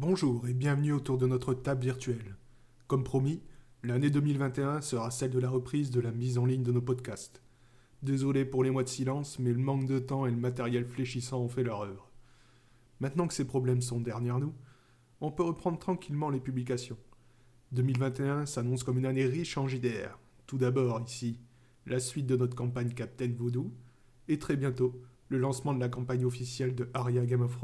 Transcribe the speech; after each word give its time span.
Bonjour 0.00 0.46
et 0.46 0.54
bienvenue 0.54 0.92
autour 0.92 1.18
de 1.18 1.26
notre 1.26 1.54
table 1.54 1.82
virtuelle. 1.82 2.36
Comme 2.86 3.02
promis, 3.02 3.42
l'année 3.82 4.10
2021 4.10 4.80
sera 4.80 5.10
celle 5.10 5.32
de 5.32 5.40
la 5.40 5.50
reprise 5.50 5.90
de 5.90 5.98
la 5.98 6.12
mise 6.12 6.38
en 6.38 6.46
ligne 6.46 6.62
de 6.62 6.70
nos 6.70 6.80
podcasts. 6.80 7.42
Désolé 8.04 8.44
pour 8.44 8.62
les 8.62 8.70
mois 8.70 8.84
de 8.84 8.88
silence, 8.88 9.40
mais 9.40 9.50
le 9.50 9.58
manque 9.58 9.86
de 9.86 9.98
temps 9.98 10.24
et 10.24 10.30
le 10.30 10.36
matériel 10.36 10.86
fléchissant 10.86 11.40
ont 11.40 11.48
fait 11.48 11.64
leur 11.64 11.80
œuvre. 11.80 12.12
Maintenant 13.00 13.26
que 13.26 13.34
ces 13.34 13.44
problèmes 13.44 13.80
sont 13.80 13.98
derrière 13.98 14.38
nous, 14.38 14.54
on 15.20 15.32
peut 15.32 15.42
reprendre 15.42 15.80
tranquillement 15.80 16.30
les 16.30 16.38
publications. 16.38 16.96
2021 17.72 18.46
s'annonce 18.46 18.84
comme 18.84 18.98
une 18.98 19.06
année 19.06 19.26
riche 19.26 19.58
en 19.58 19.66
JDR. 19.66 20.16
Tout 20.46 20.58
d'abord, 20.58 21.02
ici, 21.04 21.40
la 21.86 21.98
suite 21.98 22.28
de 22.28 22.36
notre 22.36 22.54
campagne 22.54 22.94
Captain 22.94 23.32
Voodoo, 23.36 23.72
et 24.28 24.38
très 24.38 24.56
bientôt, 24.56 24.94
le 25.28 25.38
lancement 25.38 25.74
de 25.74 25.80
la 25.80 25.88
campagne 25.88 26.24
officielle 26.24 26.76
de 26.76 26.88
Aria 26.94 27.26
Game 27.26 27.42
of. 27.42 27.58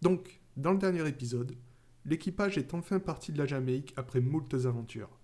Donc, 0.00 0.43
dans 0.56 0.72
le 0.72 0.78
dernier 0.78 1.06
épisode, 1.08 1.56
l'équipage 2.04 2.58
est 2.58 2.74
enfin 2.74 3.00
parti 3.00 3.32
de 3.32 3.38
la 3.38 3.46
Jamaïque 3.46 3.92
après 3.96 4.20
moultes 4.20 4.54
aventures. 4.66 5.18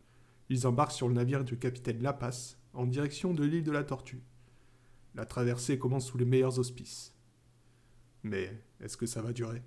Ils 0.49 0.67
embarquent 0.67 0.93
sur 0.93 1.09
le 1.09 1.15
navire 1.15 1.45
du 1.45 1.57
capitaine 1.57 2.03
Lapas 2.03 2.57
en 2.73 2.87
direction 2.87 3.33
de 3.33 3.45
l'île 3.45 3.63
de 3.63 3.71
la 3.71 3.85
Tortue. 3.85 4.23
La 5.15 5.27
traversée 5.27 5.79
commence 5.79 6.07
sous 6.07 6.19
les 6.19 6.25
meilleurs 6.25 6.59
auspices. 6.59 7.15
Mais 8.25 8.61
est-ce 8.81 8.97
que 8.97 9.07
ça 9.07 9.23
va 9.23 9.33
durer? 9.33 9.63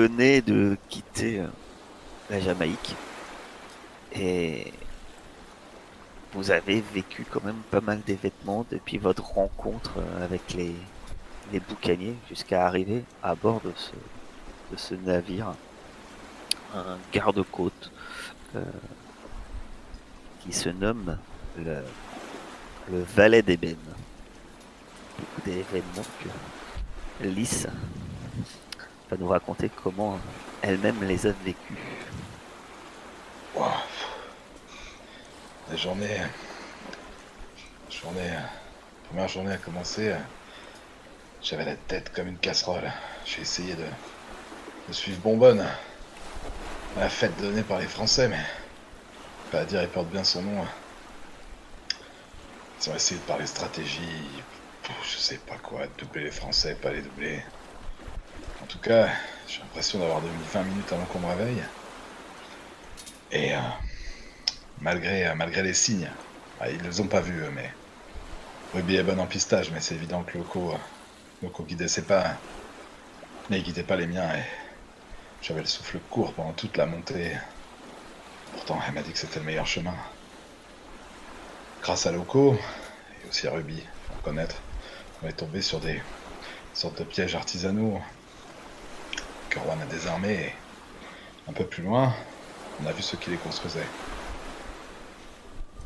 Venez 0.00 0.40
de 0.40 0.78
quitter 0.88 1.40
euh, 1.40 1.46
la 2.30 2.40
Jamaïque 2.40 2.94
et 4.14 4.72
vous 6.32 6.50
avez 6.50 6.80
vécu 6.80 7.26
quand 7.30 7.44
même 7.44 7.60
pas 7.70 7.82
mal 7.82 8.00
d'événements 8.00 8.64
depuis 8.70 8.96
votre 8.96 9.22
rencontre 9.22 9.98
euh, 9.98 10.24
avec 10.24 10.54
les, 10.54 10.74
boucaniers 11.68 12.14
jusqu'à 12.30 12.66
arriver 12.66 13.04
à 13.22 13.34
bord 13.34 13.60
de 13.60 13.72
ce, 13.76 13.92
de 14.72 14.78
ce 14.78 14.94
navire, 14.94 15.52
un 16.74 16.96
garde-côte 17.12 17.92
euh, 18.56 18.62
qui 20.42 20.54
se 20.54 20.70
nomme 20.70 21.18
le, 21.58 21.84
le 22.90 23.02
Valet 23.02 23.42
d'Ébène. 23.42 23.76
Beaucoup 25.18 25.42
d'événements 25.44 26.06
que 26.24 27.26
Lys 27.26 27.66
va 29.10 29.16
nous 29.16 29.28
raconter 29.28 29.70
comment 29.82 30.18
elle-même 30.62 31.02
les 31.02 31.26
a 31.26 31.32
vécus. 31.44 31.76
Wow. 33.56 33.66
La 35.68 35.76
journée. 35.76 36.18
La 37.88 37.96
journée. 37.96 38.38
Première 39.08 39.28
journée 39.28 39.52
a 39.52 39.56
commencé. 39.56 40.14
J'avais 41.42 41.64
la 41.64 41.74
tête 41.74 42.12
comme 42.12 42.28
une 42.28 42.38
casserole. 42.38 42.90
J'ai 43.24 43.42
essayé 43.42 43.74
de, 43.74 44.92
suivre 44.92 45.18
Bonbonne. 45.20 45.66
La 46.96 47.08
fête 47.08 47.36
donnée 47.40 47.62
par 47.62 47.78
les 47.78 47.86
Français, 47.86 48.28
mais. 48.28 48.44
Pas 49.50 49.60
à 49.60 49.64
dire, 49.64 49.82
il 49.82 49.88
porte 49.88 50.08
bien 50.08 50.22
son 50.22 50.42
nom. 50.42 50.64
Ils 52.80 52.90
ont 52.90 52.94
essayé 52.94 53.20
de 53.20 53.26
parler 53.26 53.46
stratégie. 53.46 54.28
Je 55.02 55.16
sais 55.18 55.38
pas 55.38 55.56
quoi, 55.56 55.86
doubler 55.98 56.24
les 56.24 56.30
Français, 56.30 56.76
pas 56.76 56.92
les 56.92 57.02
doubler. 57.02 57.42
En 58.70 58.72
tout 58.74 58.88
cas, 58.88 59.08
j'ai 59.48 59.58
l'impression 59.58 59.98
d'avoir 59.98 60.20
dormi 60.20 60.38
20 60.52 60.62
minutes 60.62 60.92
avant 60.92 61.04
qu'on 61.06 61.18
me 61.18 61.26
réveille. 61.26 61.60
Et 63.32 63.52
euh, 63.52 63.58
malgré, 64.80 65.26
euh, 65.26 65.34
malgré 65.34 65.64
les 65.64 65.74
signes, 65.74 66.08
ah, 66.60 66.70
ils 66.70 66.78
ne 66.78 66.84
les 66.84 67.00
ont 67.00 67.08
pas 67.08 67.20
vus, 67.20 67.42
mais 67.52 67.74
Ruby 68.72 68.94
est 68.94 69.02
bonne 69.02 69.18
en 69.18 69.26
pistage, 69.26 69.72
mais 69.72 69.80
c'est 69.80 69.96
évident 69.96 70.22
que 70.22 70.38
Loco, 70.38 70.70
euh, 70.70 70.76
Loco 71.42 71.64
guidait 71.64 71.88
ses 71.88 72.02
pas, 72.02 72.36
mais 73.50 73.60
guidait 73.60 73.82
pas 73.82 73.96
les 73.96 74.06
miens, 74.06 74.30
j'avais 75.42 75.62
le 75.62 75.66
souffle 75.66 75.98
court 76.08 76.32
pendant 76.32 76.52
toute 76.52 76.76
la 76.76 76.86
montée. 76.86 77.36
Pourtant, 78.52 78.78
elle 78.86 78.94
m'a 78.94 79.02
dit 79.02 79.10
que 79.10 79.18
c'était 79.18 79.40
le 79.40 79.46
meilleur 79.46 79.66
chemin. 79.66 79.96
Grâce 81.82 82.06
à 82.06 82.12
Loco, 82.12 82.54
et 82.54 83.28
aussi 83.28 83.48
à 83.48 83.50
Ruby, 83.50 83.82
faut 84.06 84.14
reconnaître, 84.18 84.62
on 85.24 85.26
est 85.26 85.32
tombé 85.32 85.60
sur 85.60 85.80
des 85.80 86.00
sortes 86.72 87.00
de 87.00 87.04
pièges 87.04 87.34
artisanaux 87.34 88.00
que 89.50 89.58
Rouen 89.58 89.80
a 89.80 89.86
désarmé 89.86 90.32
et 90.32 90.52
un 91.48 91.52
peu 91.52 91.64
plus 91.64 91.82
loin, 91.82 92.14
on 92.80 92.86
a 92.86 92.92
vu 92.92 93.02
ceux 93.02 93.18
qui 93.18 93.30
les 93.30 93.36
construisaient. 93.36 93.86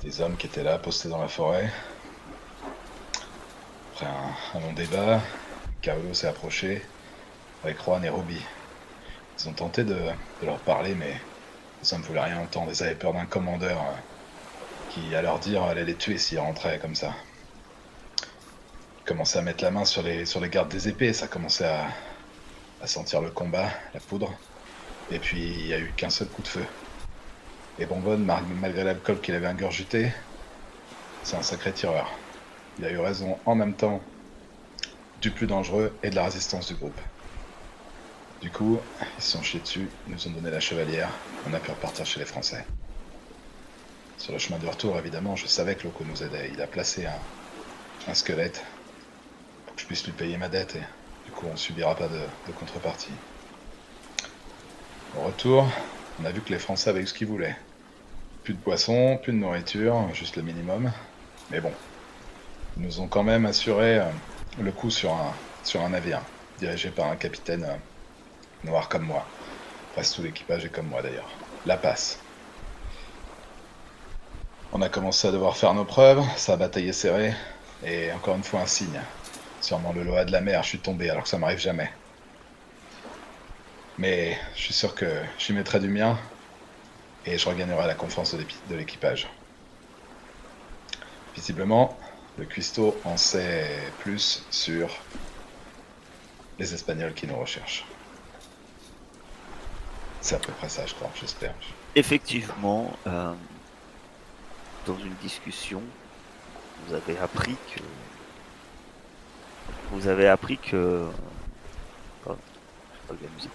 Des 0.03 0.21
hommes 0.21 0.37
qui 0.37 0.47
étaient 0.47 0.63
là, 0.63 0.79
postés 0.79 1.09
dans 1.09 1.21
la 1.21 1.29
forêt. 1.29 1.73
Après 3.95 4.07
un, 4.07 4.61
long 4.61 4.73
débat, 4.75 5.21
Carolo 5.81 6.13
s'est 6.13 6.29
approché 6.29 6.83
avec 7.65 7.83
Juan 7.83 8.05
et 8.05 8.11
Ruby. 8.11 8.41
Ils 9.39 9.49
ont 9.49 9.55
tenté 9.55 9.83
de, 9.83 9.95
de 9.95 10.47
leur 10.47 10.59
parler, 10.59 10.95
mais 10.95 11.19
les 11.83 11.95
hommes 11.95 12.03
ne 12.03 12.07
voulaient 12.07 12.25
rien 12.25 12.41
entendre. 12.41 12.71
Ils 12.71 12.83
avaient 12.83 12.95
peur 12.95 13.15
d'un 13.15 13.25
commandeur 13.25 13.79
euh, 13.81 14.91
qui, 14.91 15.15
à 15.15 15.23
leur 15.23 15.39
dire, 15.39 15.63
allait 15.63 15.85
les 15.85 15.95
tuer 15.95 16.19
s'ils 16.19 16.39
rentraient 16.39 16.79
comme 16.79 16.95
ça. 16.95 17.15
Ils 18.21 19.05
commençaient 19.07 19.39
à 19.39 19.43
mettre 19.43 19.65
la 19.65 19.71
main 19.71 19.87
sur 19.87 20.03
les, 20.03 20.27
sur 20.27 20.41
les 20.41 20.51
gardes 20.51 20.69
des 20.69 20.89
épées, 20.89 21.15
ça 21.15 21.29
commençait 21.29 21.67
à, 21.67 21.87
à 22.85 22.87
sentir 22.87 23.23
le 23.23 23.31
combat, 23.31 23.71
la 23.95 24.01
poudre. 24.01 24.39
Et 25.09 25.19
puis 25.19 25.41
il 25.43 25.67
n'y 25.67 25.73
a 25.73 25.81
eu 25.81 25.95
qu'un 25.95 26.11
seul 26.11 26.29
coup 26.29 26.43
de 26.43 26.49
feu. 26.49 26.67
Et 27.79 27.87
Bonbonne, 27.87 28.25
malgré 28.25 28.85
l'alcool 28.85 29.23
qu'il 29.23 29.35
avait 29.35 29.47
ingurgité, 29.47 30.13
c'est 31.23 31.37
un 31.37 31.43
sacré 31.43 31.73
tireur. 31.73 32.21
Il 32.77 32.85
a 32.85 32.91
eu 32.93 32.99
raison 32.99 33.41
en 33.47 33.55
même 33.55 33.75
temps 33.75 34.05
du 35.17 35.33
plus 35.33 35.47
dangereux 35.47 35.99
et 36.03 36.11
de 36.11 36.15
la 36.15 36.25
résistance 36.25 36.67
du 36.67 36.75
groupe. 36.75 37.01
Du 38.41 38.51
coup, 38.53 38.81
ils 39.17 39.25
sont 39.25 39.43
chiés 39.43 39.61
dessus, 39.61 39.91
nous 40.07 40.29
ont 40.29 40.33
donné 40.33 40.51
la 40.51 40.61
chevalière, 40.61 41.27
on 41.47 41.55
a 41.55 41.61
pu 41.61 41.71
repartir 41.71 42.05
chez 42.05 42.21
les 42.21 42.27
Français. 42.27 42.67
Sur 44.17 44.33
le 44.33 44.39
chemin 44.39 44.59
de 44.59 44.67
retour, 44.67 44.99
évidemment, 44.99 45.37
je 45.37 45.47
savais 45.47 45.77
que 45.77 45.85
Loco 45.85 46.05
nous 46.05 46.23
aidait. 46.23 46.51
Il 46.53 46.61
a 46.61 46.67
placé 46.67 47.07
un, 47.07 47.21
un 48.07 48.15
squelette 48.15 48.63
pour 49.67 49.75
que 49.77 49.83
je 49.83 49.87
puisse 49.87 50.05
lui 50.07 50.13
payer 50.13 50.37
ma 50.39 50.49
dette 50.49 50.77
et 50.77 50.83
coup 51.35 51.47
on 51.53 51.57
subira 51.57 51.95
pas 51.95 52.09
de, 52.09 52.53
contrepartie. 52.53 53.13
Au 55.19 55.23
retour, 55.23 55.67
on 56.21 56.25
a 56.25 56.31
vu 56.31 56.41
que 56.41 56.51
les 56.51 56.59
Français 56.59 56.91
avaient 56.91 57.03
eu 57.03 57.07
ce 57.07 57.15
qu'ils 57.15 57.27
voulaient. 57.27 57.57
Plus 58.43 58.55
de 58.55 58.59
poissons, 58.59 59.19
plus 59.23 59.33
de 59.33 59.39
nourriture, 59.39 60.09
juste 60.13 60.37
le 60.37 60.43
minimum. 60.43 60.93
Mais 61.51 61.61
bon, 61.61 61.73
ils 62.77 62.83
nous 62.83 63.01
ont 63.01 63.07
quand 63.07 63.23
même 63.23 63.47
assuré 63.47 63.99
euh, 63.99 64.05
le 64.61 64.73
coup 64.73 64.91
sur 64.91 65.13
un, 65.13 65.33
sur 65.63 65.83
un 65.83 65.91
navire, 65.91 66.21
dirigé 66.59 66.91
par 66.91 67.07
un 67.07 67.17
capitaine 67.17 67.65
euh, 67.65 67.77
noir 68.67 68.89
comme 68.89 69.05
moi. 69.05 69.27
Presque 69.93 70.17
tout 70.17 70.23
l'équipage 70.23 70.65
est 70.65 70.71
comme 70.71 70.89
moi 70.89 71.03
d'ailleurs. 71.03 71.31
La 71.67 71.77
passe. 71.77 72.19
On 74.73 74.83
a 74.83 74.89
commencé 74.89 75.29
à 75.29 75.33
devoir 75.33 75.57
faire 75.57 75.73
nos 75.73 75.85
preuves, 75.85 76.25
ça 76.37 76.55
a 76.55 76.57
bataillé 76.57 76.93
serré, 76.93 77.33
et 77.85 78.11
encore 78.13 78.35
une 78.35 78.43
fois 78.43 78.61
un 78.61 78.67
signe. 78.67 79.01
Sûrement 79.65 79.95
le 79.95 80.03
Loa 80.03 80.27
de 80.27 80.31
la 80.31 80.43
mer, 80.43 80.63
je 80.63 80.69
suis 80.69 80.79
tombé 80.79 81.09
alors 81.09 81.23
que 81.23 81.29
ça 81.31 81.39
m'arrive 81.39 81.59
jamais. 81.59 81.91
Mais 83.97 84.39
je 84.55 84.61
suis 84.61 84.75
sûr 84.75 84.95
que 84.95 85.07
j'y 85.39 85.55
mettrai 85.55 85.81
du 85.81 85.89
mien, 85.89 86.19
et 87.25 87.39
je 87.39 87.49
regagnerai 87.49 87.87
la 87.87 87.95
confiance 87.95 88.35
de 88.35 88.75
l'équipage. 88.75 89.27
Visiblement, 91.35 91.99
le 92.37 92.45
cuistot 92.45 92.95
en 93.05 93.17
sait 93.17 93.67
plus 94.01 94.45
sur 94.51 94.91
les 96.59 96.75
Espagnols 96.75 97.15
qui 97.15 97.27
nous 97.27 97.39
recherchent. 97.39 97.87
C'est 100.21 100.35
à 100.35 100.41
peu 100.41 100.53
près 100.53 100.69
ça, 100.69 100.85
je 100.85 100.93
crois, 100.93 101.11
j'espère. 101.19 101.55
Effectivement, 101.95 102.95
euh, 103.07 103.33
dans 104.85 104.99
une 104.99 105.15
discussion, 105.23 105.81
vous 106.87 106.95
avez 106.95 107.17
appris 107.17 107.57
que 107.75 107.81
vous 109.93 110.09
avez 110.09 110.29
appris 110.29 110.59
que 110.59 111.07
musique. 113.35 113.51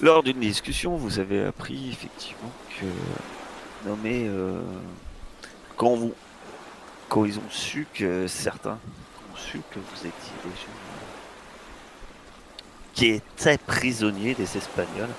Lors 0.00 0.22
d'une 0.22 0.40
discussion, 0.40 0.96
vous 0.96 1.18
avez 1.18 1.44
appris 1.44 1.90
effectivement 1.90 2.50
que 2.78 3.88
nommé 3.88 4.26
euh, 4.26 4.60
quand 5.76 5.94
vous 5.94 6.14
quand 7.08 7.24
ils 7.24 7.38
ont 7.38 7.50
su 7.50 7.86
que 7.94 8.26
certains 8.26 8.78
ont 9.32 9.36
su 9.36 9.60
que 9.70 9.78
vous 9.78 9.98
étiez 9.98 10.32
gens 10.42 10.50
qui 12.94 13.06
étaient 13.06 13.58
prisonniers 13.58 14.34
des 14.34 14.56
Espagnols. 14.56 15.10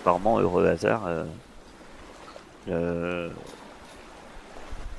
Apparemment, 0.00 0.38
heureux 0.38 0.66
hasard, 0.66 1.02
euh, 2.68 3.30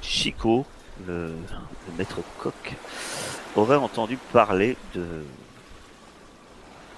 Chico, 0.01 0.65
le, 1.07 1.35
maître 1.97 2.19
coq, 2.39 2.75
aurait 3.55 3.75
entendu 3.75 4.17
parler 4.31 4.77
de, 4.93 5.23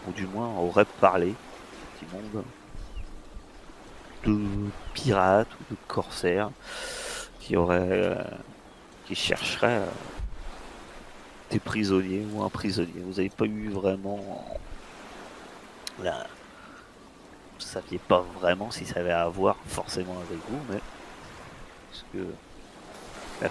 ou 0.07 0.11
du 0.11 0.27
moins 0.27 0.47
aurait 0.57 0.85
parlé, 0.99 1.33
petit 1.95 2.05
monde, 2.13 2.43
de 4.25 4.69
pirates 4.93 5.47
ou 5.53 5.73
de 5.73 5.79
corsaires 5.87 6.49
qui 7.39 7.55
auraient, 7.55 7.79
euh, 7.79 8.23
qui 9.05 9.15
chercheraient 9.15 9.81
euh, 9.81 9.91
des 11.49 11.59
prisonniers 11.59 12.25
ou 12.31 12.43
un 12.43 12.49
prisonnier. 12.49 13.01
Vous 13.03 13.13
n'avez 13.13 13.29
pas 13.29 13.45
eu 13.45 13.69
vraiment 13.69 14.45
la, 16.01 16.27
vous 17.61 17.67
saviez 17.67 17.99
pas 17.99 18.23
vraiment 18.39 18.71
si 18.71 18.85
ça 18.85 18.99
avait 18.99 19.11
à 19.11 19.27
voir 19.27 19.55
forcément 19.67 20.17
avec 20.19 20.39
vous, 20.49 20.59
mais 20.69 20.79
parce 21.89 22.05
que 22.13 22.25
la, 23.41 23.49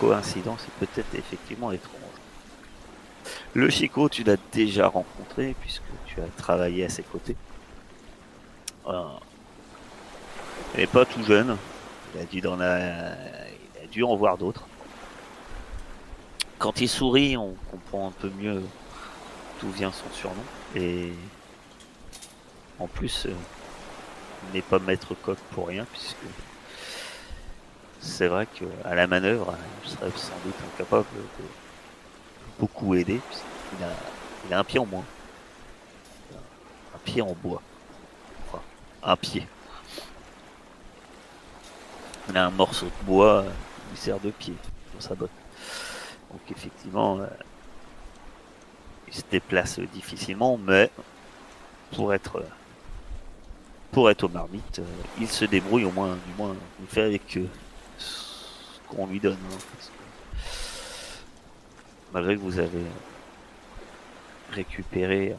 coïncidence 0.00 0.60
est 0.64 0.86
peut-être 0.86 1.14
effectivement 1.14 1.70
étrange. 1.72 2.00
Le 3.54 3.70
Chico, 3.70 4.08
tu 4.08 4.24
l'as 4.24 4.36
déjà 4.52 4.88
rencontré 4.88 5.54
puisque 5.60 5.82
tu 6.06 6.20
as 6.20 6.26
travaillé 6.36 6.84
à 6.84 6.88
ses 6.88 7.02
côtés. 7.02 7.36
Euh, 8.88 9.02
il 10.74 10.80
n'est 10.80 10.86
pas 10.86 11.04
tout 11.04 11.22
jeune. 11.22 11.56
Il 12.14 12.20
a 12.20 12.24
dû, 12.24 12.38
il 12.38 12.62
a 13.82 13.86
dû 13.90 14.02
en 14.02 14.16
voir 14.16 14.36
d'autres. 14.36 14.66
Quand 16.58 16.80
il 16.80 16.88
sourit, 16.88 17.36
on 17.36 17.54
comprend 17.70 18.08
un 18.08 18.12
peu 18.12 18.30
mieux 18.30 18.62
d'où 19.60 19.70
vient 19.70 19.92
son 19.92 20.10
surnom. 20.12 20.42
Et 20.74 21.12
en 22.78 22.86
plus, 22.88 23.26
euh, 23.26 23.34
il 24.48 24.54
n'est 24.54 24.62
pas 24.62 24.78
maître 24.78 25.14
coq 25.14 25.38
pour 25.52 25.68
rien, 25.68 25.86
puisque 25.92 26.16
c'est 28.04 28.28
vrai 28.28 28.46
qu'à 28.46 28.94
la 28.94 29.06
manœuvre, 29.06 29.56
il 29.82 29.90
serait 29.90 30.10
sans 30.14 30.38
doute 30.44 30.54
incapable 30.74 31.06
de 31.38 31.44
beaucoup 32.58 32.94
aider, 32.94 33.20
a, 33.82 33.86
il 34.46 34.54
a 34.54 34.58
un 34.58 34.64
pied 34.64 34.78
en 34.78 34.86
moins. 34.86 35.04
Un 36.94 36.98
pied 37.02 37.22
en 37.22 37.32
bois. 37.32 37.62
Un 39.02 39.16
pied. 39.16 39.46
Il 42.28 42.36
a 42.36 42.46
un 42.46 42.50
morceau 42.50 42.86
de 42.86 43.06
bois 43.06 43.42
qui 43.42 43.90
lui 43.90 43.96
sert 43.98 44.20
de 44.20 44.30
pied 44.30 44.54
dans 44.94 45.00
sa 45.00 45.14
botte. 45.14 45.30
Donc 46.30 46.40
effectivement, 46.50 47.18
euh, 47.18 47.26
il 49.08 49.14
se 49.14 49.22
déplace 49.30 49.80
difficilement, 49.80 50.58
mais 50.58 50.90
pour 51.92 52.12
être 52.14 52.44
pour 53.92 54.10
être 54.10 54.24
au 54.24 54.28
marmite, 54.28 54.80
euh, 54.80 55.02
il 55.20 55.28
se 55.28 55.44
débrouille 55.44 55.84
au 55.84 55.92
moins, 55.92 56.16
du 56.26 56.34
moins, 56.36 56.56
il 56.80 56.86
fait 56.86 57.02
avec 57.02 57.36
euh, 57.36 57.46
qu'on 58.94 59.06
lui 59.06 59.20
donne. 59.20 59.38
Hein, 59.52 59.58
malgré 62.12 62.36
que 62.36 62.40
vous 62.40 62.58
avez 62.58 62.84
récupéré, 64.52 65.36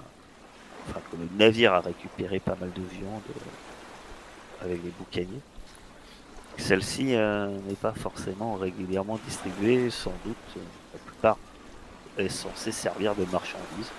enfin 0.90 1.00
que 1.12 1.16
le 1.16 1.28
navire 1.38 1.74
a 1.74 1.80
récupéré 1.80 2.40
pas 2.40 2.56
mal 2.60 2.72
de 2.74 2.82
viande 2.82 3.22
avec 4.62 4.84
les 4.84 4.92
boucaniers. 4.92 5.42
Celle-ci 6.58 7.16
euh, 7.16 7.48
n'est 7.68 7.76
pas 7.76 7.94
forcément 7.94 8.56
régulièrement 8.56 9.20
distribuée, 9.26 9.90
sans 9.90 10.14
doute 10.26 10.36
euh, 10.58 10.62
la 10.94 11.00
plupart 11.00 11.38
est 12.18 12.30
censée 12.30 12.72
servir 12.72 13.16
de 13.16 13.26
marchandise. 13.26 13.92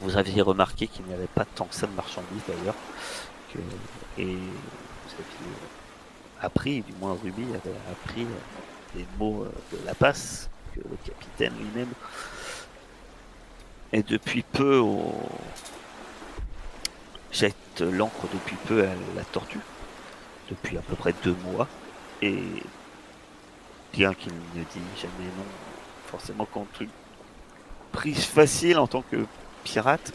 Vous 0.00 0.16
aviez 0.16 0.42
remarqué 0.42 0.86
qu'il 0.86 1.04
n'y 1.06 1.14
avait 1.14 1.26
pas 1.26 1.44
tant 1.44 1.66
que 1.66 1.74
ça 1.74 1.86
de 1.86 1.92
marchandises 1.92 2.42
d'ailleurs, 2.46 2.74
et 4.18 4.24
vous 4.24 5.12
aviez 5.12 5.52
appris, 6.40 6.82
du 6.82 6.92
moins 7.00 7.16
Ruby 7.22 7.44
avait 7.44 7.76
appris 7.90 8.26
les 8.94 9.06
mots 9.18 9.44
euh, 9.44 9.76
de 9.76 9.86
la 9.86 9.94
passe 9.94 10.48
que 10.74 10.80
le 10.80 10.96
capitaine 11.04 11.52
lui-même 11.58 11.92
et 13.92 14.02
depuis 14.02 14.42
peu 14.42 14.82
jette 17.32 17.80
l'encre 17.80 18.26
depuis 18.32 18.56
peu 18.66 18.82
à 18.82 18.90
la 19.14 19.24
tortue 19.24 19.60
depuis 20.50 20.78
à 20.78 20.80
peu 20.80 20.94
près 20.94 21.14
deux 21.24 21.36
mois. 21.44 21.68
Et 22.22 22.42
bien 23.92 24.14
qu'il 24.14 24.32
ne 24.32 24.64
dit 24.64 24.80
jamais 24.96 25.30
non, 25.36 25.44
forcément 26.06 26.46
contre 26.46 26.82
une 26.82 26.90
prise 27.92 28.24
facile 28.24 28.78
en 28.78 28.86
tant 28.86 29.02
que 29.02 29.24
pirate, 29.64 30.12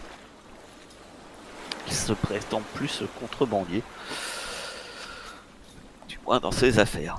il 1.88 1.94
se 1.94 2.14
prétend 2.14 2.62
plus 2.76 3.04
contrebandier. 3.20 3.84
Dans 6.40 6.52
ses 6.52 6.80
affaires. 6.80 7.18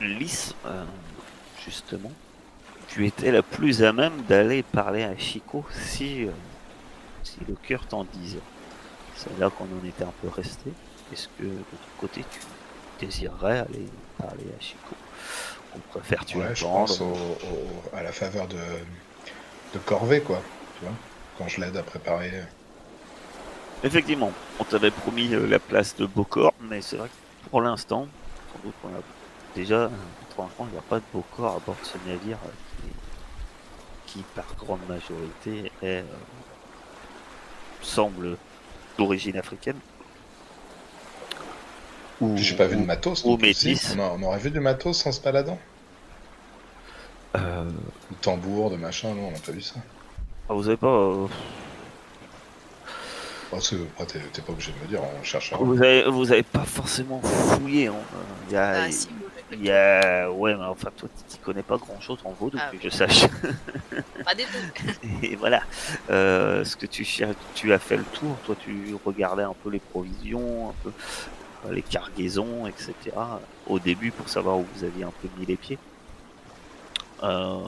Lys, 0.00 0.54
euh, 0.64 0.84
justement, 1.64 2.12
tu 2.88 3.04
étais 3.06 3.32
la 3.32 3.42
plus 3.42 3.82
à 3.82 3.92
même 3.92 4.22
d'aller 4.22 4.62
parler 4.62 5.02
à 5.02 5.16
Chico 5.16 5.64
si, 5.72 6.24
euh, 6.24 6.30
si 7.24 7.38
le 7.48 7.54
cœur 7.54 7.86
t'en 7.86 8.04
disait. 8.04 8.38
C'est 9.16 9.36
là 9.38 9.50
qu'on 9.50 9.64
en 9.64 9.84
était 9.86 10.04
un 10.04 10.12
peu 10.22 10.28
resté. 10.28 10.72
Est-ce 11.12 11.26
que 11.38 11.42
de 11.42 11.48
ton 11.50 11.76
côté 11.98 12.24
tu 12.30 13.04
désirerais 13.04 13.58
aller 13.58 13.86
parler 14.18 14.44
à 14.56 14.62
Chico? 14.62 14.94
On 15.74 15.78
préfère 15.80 16.24
tu 16.24 16.38
ouais, 16.38 16.54
je 16.54 16.64
pense 16.64 17.02
à 17.92 18.02
la 18.02 18.12
faveur 18.12 18.46
de, 18.46 18.56
de 19.74 19.78
Corvée, 19.84 20.20
quoi. 20.20 20.40
Tu 20.78 20.84
vois 20.84 20.94
Quand 21.36 21.48
je 21.48 21.60
l'aide 21.60 21.76
à 21.76 21.82
préparer. 21.82 22.30
Euh. 23.82 23.86
Effectivement, 23.86 24.32
on 24.58 24.64
t'avait 24.64 24.90
promis 24.90 25.32
euh, 25.34 25.46
la 25.46 25.58
place 25.58 25.96
de 25.96 26.06
Bocor, 26.06 26.52
mais 26.60 26.80
c'est 26.80 26.96
vrai 26.96 27.08
que 27.08 27.50
pour 27.50 27.62
l'instant, 27.62 28.06
sans 28.52 28.58
doute 28.62 28.74
a 28.84 29.58
déjà, 29.58 29.90
il 30.38 30.72
n'y 30.72 30.78
a 30.78 30.82
pas 30.82 30.98
de 30.98 31.04
Bocor 31.12 31.56
à 31.56 31.58
bord 31.64 31.76
de 31.80 31.86
ce 31.86 31.98
navire 32.08 32.38
euh, 32.44 32.88
qui, 34.06 34.22
par 34.34 34.46
grande 34.58 34.80
majorité, 34.88 35.70
est, 35.82 36.04
semble 37.82 38.36
d'origine 38.98 39.36
africaine. 39.36 39.78
J'ai 42.34 42.54
pas 42.54 42.66
vu 42.66 42.76
de 42.76 42.84
matos. 42.84 43.24
Ou 43.24 43.38
métis. 43.38 43.96
On, 43.98 44.22
aurait 44.22 44.38
vu 44.38 44.50
du 44.50 44.60
matos 44.60 45.06
en 45.06 45.12
se 45.12 45.22
baladant 45.22 45.58
euh... 47.36 47.64
De 47.64 48.16
tambour, 48.20 48.70
de 48.70 48.76
machin, 48.76 49.14
non, 49.14 49.28
on 49.28 49.30
n'a 49.30 49.38
pas 49.38 49.52
vu 49.52 49.62
ça. 49.62 49.76
Ah, 50.48 50.52
vous 50.52 50.68
avez 50.68 50.76
pas. 50.76 50.88
Euh... 50.88 51.26
Oh, 53.52 53.58
t'es 54.06 54.42
pas 54.42 54.52
obligé 54.52 54.72
de 54.72 54.78
me 54.84 54.86
dire, 54.88 55.00
on 55.02 55.24
cherche. 55.24 55.52
Vous 55.58 55.76
avez, 55.76 56.04
vous 56.08 56.30
avez 56.30 56.42
pas 56.44 56.64
forcément 56.64 57.20
fouillé. 57.20 57.88
Hein. 57.88 57.94
Il 58.48 58.54
y 58.54 58.56
a, 58.56 58.82
Ah, 58.84 58.90
si, 58.92 59.08
il 59.52 59.64
y 59.64 59.70
a, 59.72 60.30
ouais, 60.30 60.54
mais 60.54 60.64
enfin, 60.64 60.90
toi, 60.96 61.08
tu 61.28 61.36
connais 61.38 61.64
pas 61.64 61.76
grand 61.76 62.00
chose 62.00 62.18
en 62.24 62.30
vaudou, 62.30 62.58
Ah, 62.60 62.70
que 62.70 62.76
je 62.80 62.88
sache. 62.88 63.26
pas 64.24 64.34
des 64.36 64.44
tout. 64.44 64.86
Et 65.24 65.34
voilà. 65.34 65.62
Euh, 66.10 66.64
ce 66.64 66.76
que 66.76 66.86
tu 66.86 67.04
cherches, 67.04 67.34
tu 67.54 67.72
as 67.72 67.80
fait 67.80 67.96
le 67.96 68.04
tour. 68.04 68.36
Toi, 68.46 68.54
tu 68.64 68.94
regardais 69.04 69.42
un 69.42 69.54
peu 69.64 69.70
les 69.70 69.80
provisions, 69.80 70.70
un 70.70 70.74
peu. 70.84 70.92
les 71.72 71.82
cargaisons, 71.82 72.68
etc. 72.68 72.94
Au 73.66 73.80
début 73.80 74.12
pour 74.12 74.28
savoir 74.28 74.58
où 74.58 74.66
vous 74.76 74.84
aviez 74.84 75.02
un 75.04 75.12
peu 75.20 75.28
mis 75.38 75.46
les 75.46 75.56
pieds. 75.56 75.78
Euh, 77.24 77.58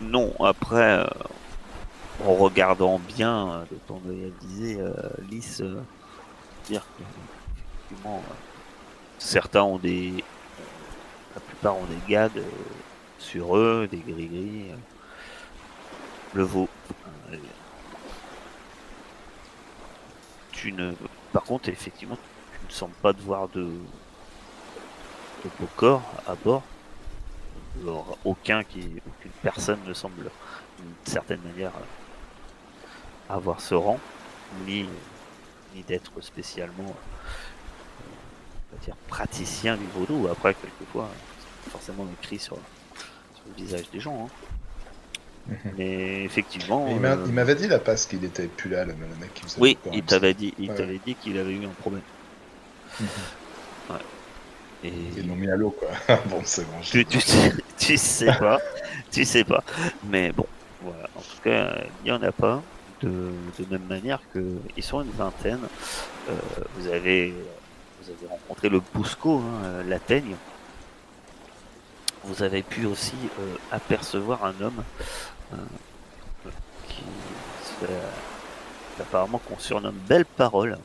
Non, 0.00 0.32
après, 0.40 0.98
euh, 1.00 1.04
en 2.20 2.34
regardant 2.34 2.98
bien, 2.98 3.50
euh, 3.50 3.64
le 3.70 3.76
temps 3.78 4.00
de 4.04 4.10
réaliser, 4.10 4.80
euh, 4.80 4.92
Lys, 5.30 5.60
euh, 5.60 5.82
certains 9.18 9.62
ont 9.62 9.78
des, 9.78 10.24
la 11.34 11.40
plupart 11.40 11.76
ont 11.76 11.84
des 11.84 12.14
euh, 12.14 12.28
sur 13.18 13.56
eux, 13.56 13.88
des 13.90 13.98
gris-gris. 13.98 14.72
le 16.34 16.42
veau. 16.42 16.68
tu 20.52 20.70
ne, 20.72 20.92
par 21.32 21.42
contre, 21.42 21.68
effectivement, 21.68 22.16
tu 22.52 22.66
ne 22.66 22.72
sembles 22.72 22.94
pas 23.02 23.12
devoir 23.12 23.48
de, 23.48 23.62
de 23.62 25.50
beau 25.58 25.68
corps 25.76 26.02
à 26.26 26.36
bord. 26.36 26.62
Alors, 27.82 28.16
aucun 28.24 28.62
qui, 28.62 29.00
aucune 29.08 29.32
personne 29.42 29.80
ne 29.86 29.92
semble, 29.92 30.30
d'une 30.78 30.94
certaine 31.04 31.40
manière, 31.40 31.72
avoir 33.28 33.60
ce 33.60 33.74
rang, 33.74 33.98
ni, 34.66 34.86
ni 35.74 35.82
d'être 35.82 36.20
spécialement, 36.20 36.84
euh, 36.88 38.04
on 38.72 38.76
va 38.76 38.84
dire, 38.84 38.96
praticien 39.08 39.76
du 39.76 39.86
vaudou. 39.94 40.28
Après, 40.30 40.54
quelquefois, 40.54 41.08
c'est 41.64 41.70
forcément 41.70 42.06
écrit 42.20 42.38
sur, 42.38 42.56
sur 43.34 43.44
le 43.48 43.54
visage 43.64 43.90
des 43.92 44.00
gens. 44.00 44.26
hein. 44.26 44.30
Mhm. 45.48 45.72
Mais 45.76 46.22
effectivement. 46.24 46.84
Mais 46.86 46.92
il 46.94 47.00
m'a- 47.00 47.12
euh, 47.12 47.24
il 47.26 47.32
m'avait 47.32 47.56
dit 47.56 47.66
la 47.66 47.80
passe 47.80 48.06
qu'il 48.06 48.24
était 48.24 48.46
plus 48.46 48.70
là, 48.70 48.84
le, 48.84 48.94
mec 49.20 49.34
qui 49.34 49.42
faisait 49.42 49.60
oui, 49.60 49.76
il 49.92 50.02
t'avait 50.04 50.34
dit, 50.34 50.54
il 50.58 50.70
Ouais. 50.70 50.76
t'avait 50.76 51.00
dit 51.04 51.16
qu'il 51.16 51.36
avait 51.38 51.52
eu 51.52 51.64
un 51.64 51.68
problème. 51.80 52.02
Et 54.84 54.90
Mhm. 54.90 55.12
Ils 55.16 55.28
l'ont 55.28 55.34
mis 55.36 55.48
à 55.50 55.56
l'eau, 55.56 55.70
quoi. 55.70 55.88
bon, 56.26 56.42
c'est 56.44 56.64
bon. 56.64 56.80
tu, 56.80 57.04
sais, 57.20 57.52
tu 57.78 57.96
sais 57.96 58.26
pas, 58.38 58.58
tu 59.10 59.24
sais 59.24 59.44
pas. 59.44 59.62
Mais 60.04 60.32
bon, 60.32 60.46
voilà. 60.80 61.08
En 61.16 61.20
tout 61.20 61.40
cas, 61.42 61.74
il 62.00 62.04
n'y 62.04 62.10
en 62.12 62.22
a 62.22 62.32
pas. 62.32 62.62
De, 63.02 63.32
même 63.70 63.84
manière 63.88 64.20
que 64.32 64.56
ils 64.76 64.82
sont 64.82 65.02
une 65.02 65.10
vingtaine. 65.10 65.60
Euh, 66.28 66.32
vous 66.76 66.86
avez, 66.88 67.34
vous 68.00 68.10
avez 68.10 68.26
rencontré 68.28 68.68
le 68.68 68.80
Bousco, 68.94 69.38
hein, 69.38 69.82
euh. 69.84 70.22
Vous 72.24 72.42
avez 72.44 72.62
pu 72.62 72.86
aussi 72.86 73.16
euh, 73.40 73.56
apercevoir 73.72 74.44
un 74.44 74.54
homme 74.60 74.82
qui 76.88 77.02
apparemment 79.00 79.38
qu'on 79.38 79.58
surnomme 79.58 79.98
Belle 80.08 80.24
Parole, 80.24 80.78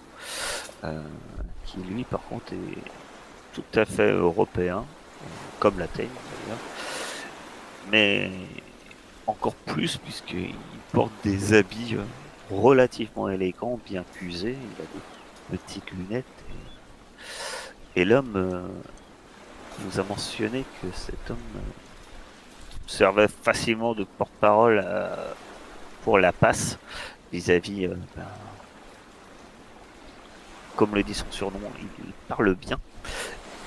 qui 1.66 1.78
lui 1.78 2.04
par 2.04 2.22
contre 2.24 2.54
est 2.54 2.82
tout 3.54 3.80
à 3.80 3.86
fait 3.86 4.12
européen, 4.12 4.84
comme 5.60 5.78
la 5.78 5.88
d'ailleurs, 5.88 6.58
mais 7.92 8.32
encore 9.28 9.54
plus 9.54 9.98
puisqu'il 9.98 10.56
porte 10.91 11.12
des 11.24 11.53
habits 11.53 11.96
euh, 11.96 12.03
relativement 12.50 13.29
élégants, 13.29 13.79
bien 13.86 14.03
cuisés, 14.13 14.58
il 14.60 14.82
a 14.82 14.86
des 14.86 15.58
petites 15.58 15.91
lunettes 15.91 16.25
et, 17.96 18.01
et 18.01 18.06
l'homme 18.06 18.34
euh, 18.36 18.67
vous 19.79 20.00
a 20.00 20.03
mentionné 20.03 20.65
que 20.82 20.88
cet 20.94 21.29
homme 21.29 21.38
euh, 21.56 21.60
servait 22.88 23.27
facilement 23.27 23.94
de 23.94 24.06
porte-parole 24.06 24.86
pour 26.03 26.20
la 26.20 26.32
passe 26.32 26.77
vis-à-vis, 27.34 27.88
ben, 27.88 28.24
comme 30.77 30.96
le 30.96 31.03
dit 31.03 31.13
son 31.13 31.29
surnom, 31.29 31.60
il 31.79 32.13
parle 32.29 32.56
bien 32.56 32.79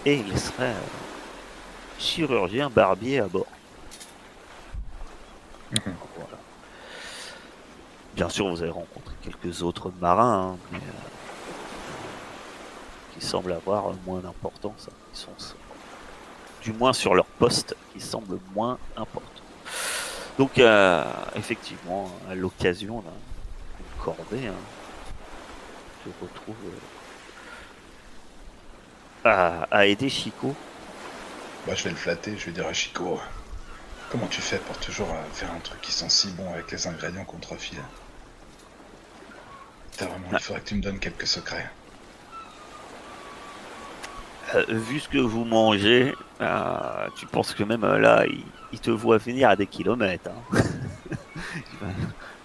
et 0.06 0.14
il 0.14 0.38
serait 0.38 0.74
chirurgien 1.98 2.70
barbier 2.70 3.20
à 3.20 3.26
bord. 3.26 3.46
Mhm. 5.72 5.94
Voilà. 6.16 6.39
Bien 8.20 8.28
sûr, 8.28 8.50
vous 8.50 8.60
avez 8.60 8.70
rencontré 8.70 9.14
quelques 9.22 9.62
autres 9.62 9.90
marins, 9.98 10.58
hein, 10.74 10.76
euh, 10.76 10.78
qui 13.14 13.24
semblent 13.26 13.50
avoir 13.54 13.94
moins 14.04 14.20
d'importance. 14.20 14.90
hein. 14.90 14.94
Sont, 15.14 15.34
du 16.60 16.74
moins 16.74 16.92
sur 16.92 17.14
leur 17.14 17.24
poste, 17.24 17.74
qui 17.94 17.98
semblent 17.98 18.38
moins 18.54 18.78
importants. 18.94 19.42
Donc, 20.36 20.58
euh, 20.58 21.02
effectivement, 21.34 22.10
à 22.28 22.34
l'occasion 22.34 23.00
d'un- 23.00 23.08
d'une 23.78 24.04
corvée, 24.04 24.48
hein, 24.48 24.52
je 26.04 26.10
retrouve 26.22 26.56
euh, 29.24 29.30
à, 29.30 29.62
à 29.70 29.86
aider 29.86 30.10
Chico. 30.10 30.54
Bah, 31.66 31.74
je 31.74 31.84
vais 31.84 31.90
le 31.90 31.96
flatter, 31.96 32.36
je 32.36 32.44
vais 32.44 32.52
dire 32.52 32.66
à 32.66 32.74
Chico, 32.74 33.18
comment 34.12 34.26
tu 34.26 34.42
fais 34.42 34.58
pour 34.58 34.76
toujours 34.76 35.08
faire 35.32 35.50
un 35.52 35.60
truc 35.60 35.80
qui 35.80 35.92
sent 35.92 36.10
si 36.10 36.28
bon 36.32 36.52
avec 36.52 36.70
les 36.70 36.86
ingrédients 36.86 37.24
qu'on 37.24 37.38
te 37.38 37.48
refile? 37.48 37.80
T'as 40.00 40.06
vraiment, 40.06 40.28
il 40.32 40.38
faudrait 40.38 40.62
que 40.62 40.68
tu 40.68 40.74
me 40.76 40.80
donnes 40.80 40.98
quelques 40.98 41.26
secrets. 41.26 41.68
Euh, 44.54 44.64
vu 44.68 44.98
ce 44.98 45.08
que 45.10 45.18
vous 45.18 45.44
mangez, 45.44 46.14
euh, 46.40 47.06
tu 47.16 47.26
penses 47.26 47.52
que 47.52 47.62
même 47.64 47.84
euh, 47.84 47.98
là, 47.98 48.24
il, 48.26 48.42
il 48.72 48.80
te 48.80 48.90
voit 48.90 49.18
venir 49.18 49.50
à 49.50 49.56
des 49.56 49.66
kilomètres. 49.66 50.30
hein. 50.54 50.58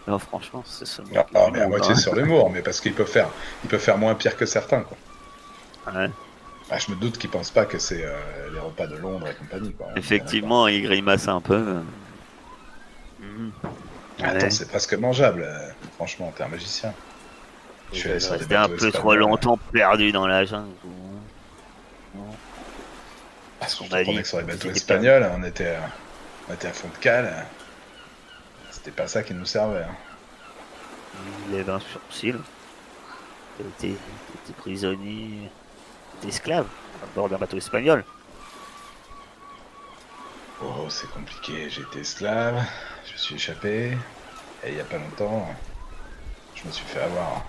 non, 0.08 0.20
franchement, 0.20 0.64
c'est 0.66 0.86
ce 0.86 1.02
Ah, 1.16 1.26
ah, 1.34 1.48
mais 1.54 1.62
à 1.62 1.68
moitié 1.70 1.96
sur 1.96 2.14
l'humour, 2.14 2.50
mais 2.52 2.62
parce 2.62 2.82
qu'il 2.82 2.94
peut 2.94 3.06
faire, 3.06 3.30
il 3.64 3.70
peut 3.70 3.78
faire 3.78 3.98
moins 3.98 4.16
pire 4.16 4.36
que 4.36 4.46
certains, 4.46 4.82
quoi. 4.82 4.98
Ouais. 5.94 6.10
Ah, 6.70 6.78
je 6.78 6.92
me 6.92 6.98
doute 6.98 7.18
qu'ils 7.18 7.30
pensent 7.30 7.52
pas 7.52 7.64
que 7.66 7.80
c'est 7.80 8.04
les 8.52 8.60
repas 8.60 8.88
de 8.88 8.98
Londres 8.98 9.28
et 9.30 9.34
compagnie, 9.36 9.72
quoi. 9.72 9.88
Effectivement, 9.96 10.68
il 10.68 10.84
grimace 10.84 11.30
un 11.30 11.40
peu. 11.40 11.78
Attends, 14.22 14.34
Ouais. 14.46 14.50
c'est 14.50 14.68
presque 14.68 14.94
mangeable. 14.96 15.48
franchement, 15.96 16.34
t'es 16.36 16.44
un 16.44 16.50
magicien. 16.50 16.94
Je 17.96 18.08
des 18.10 18.14
Restez 18.14 18.56
un 18.56 18.68
peu 18.70 18.92
trop 18.92 19.16
longtemps 19.16 19.58
perdu 19.72 20.12
dans 20.12 20.28
la 20.28 20.46
jungle. 20.46 20.70
hein. 20.86 22.20
Parce 23.60 23.75
qu'on 23.75 23.88
que 23.88 24.24
sur 24.24 24.38
les 24.40 24.44
bateaux 24.44 24.70
espagnols, 24.70 25.30
on 25.36 25.44
était, 25.44 25.78
on 26.50 26.54
était 26.54 26.68
à 26.68 26.74
fond 26.74 26.90
de 26.90 26.98
cale. 26.98 27.46
C'était 28.70 28.92
pas 28.92 29.08
ça 29.08 29.24
qui 29.24 29.34
nous 29.34 29.46
servait. 29.46 29.84
hein. 29.84 29.96
Il 31.48 31.56
lève 31.56 31.70
un 31.70 31.80
sourcil. 31.80 32.38
T'es 33.80 33.96
prisonnier, 34.58 35.50
t'es 36.22 36.28
esclave 36.28 36.68
à 37.02 37.06
bord 37.16 37.30
d'un 37.30 37.38
bateau 37.38 37.58
espagnol. 37.58 38.04
Oh, 40.62 40.88
c'est 40.90 41.10
compliqué. 41.12 41.68
Été 41.68 42.00
esclave, 42.00 42.62
je 43.08 43.14
me 43.14 43.18
suis 43.18 43.36
échappé. 43.36 43.98
Et 44.64 44.70
il 44.72 44.75
y 44.78 44.82
a 44.82 44.84
pas 44.84 44.98
longtemps, 44.98 45.48
je 46.56 46.66
me 46.66 46.72
suis 46.72 46.86
fait 46.86 47.02
avoir. 47.02 47.44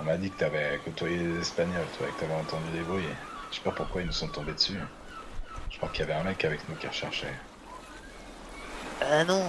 On 0.00 0.04
m'a 0.04 0.16
dit 0.16 0.30
que 0.30 0.38
t'avais 0.38 0.80
côtoyé 0.84 1.18
les 1.18 1.40
Espagnols, 1.40 1.84
toi, 1.98 2.06
et 2.08 2.12
que 2.12 2.20
t'avais 2.20 2.34
entendu 2.34 2.70
des 2.72 2.80
bruits. 2.80 3.04
Je 3.50 3.56
sais 3.56 3.62
pas 3.62 3.70
pourquoi 3.72 4.00
ils 4.00 4.06
nous 4.06 4.12
sont 4.12 4.28
tombés 4.28 4.54
dessus. 4.54 4.78
Je 5.70 5.76
crois 5.76 5.88
qu'il 5.90 6.00
y 6.00 6.02
avait 6.10 6.18
un 6.18 6.24
mec 6.24 6.44
avec 6.44 6.66
nous 6.68 6.74
qui 6.76 6.86
recherchait. 6.86 7.34
Ah 9.02 9.24
non 9.24 9.44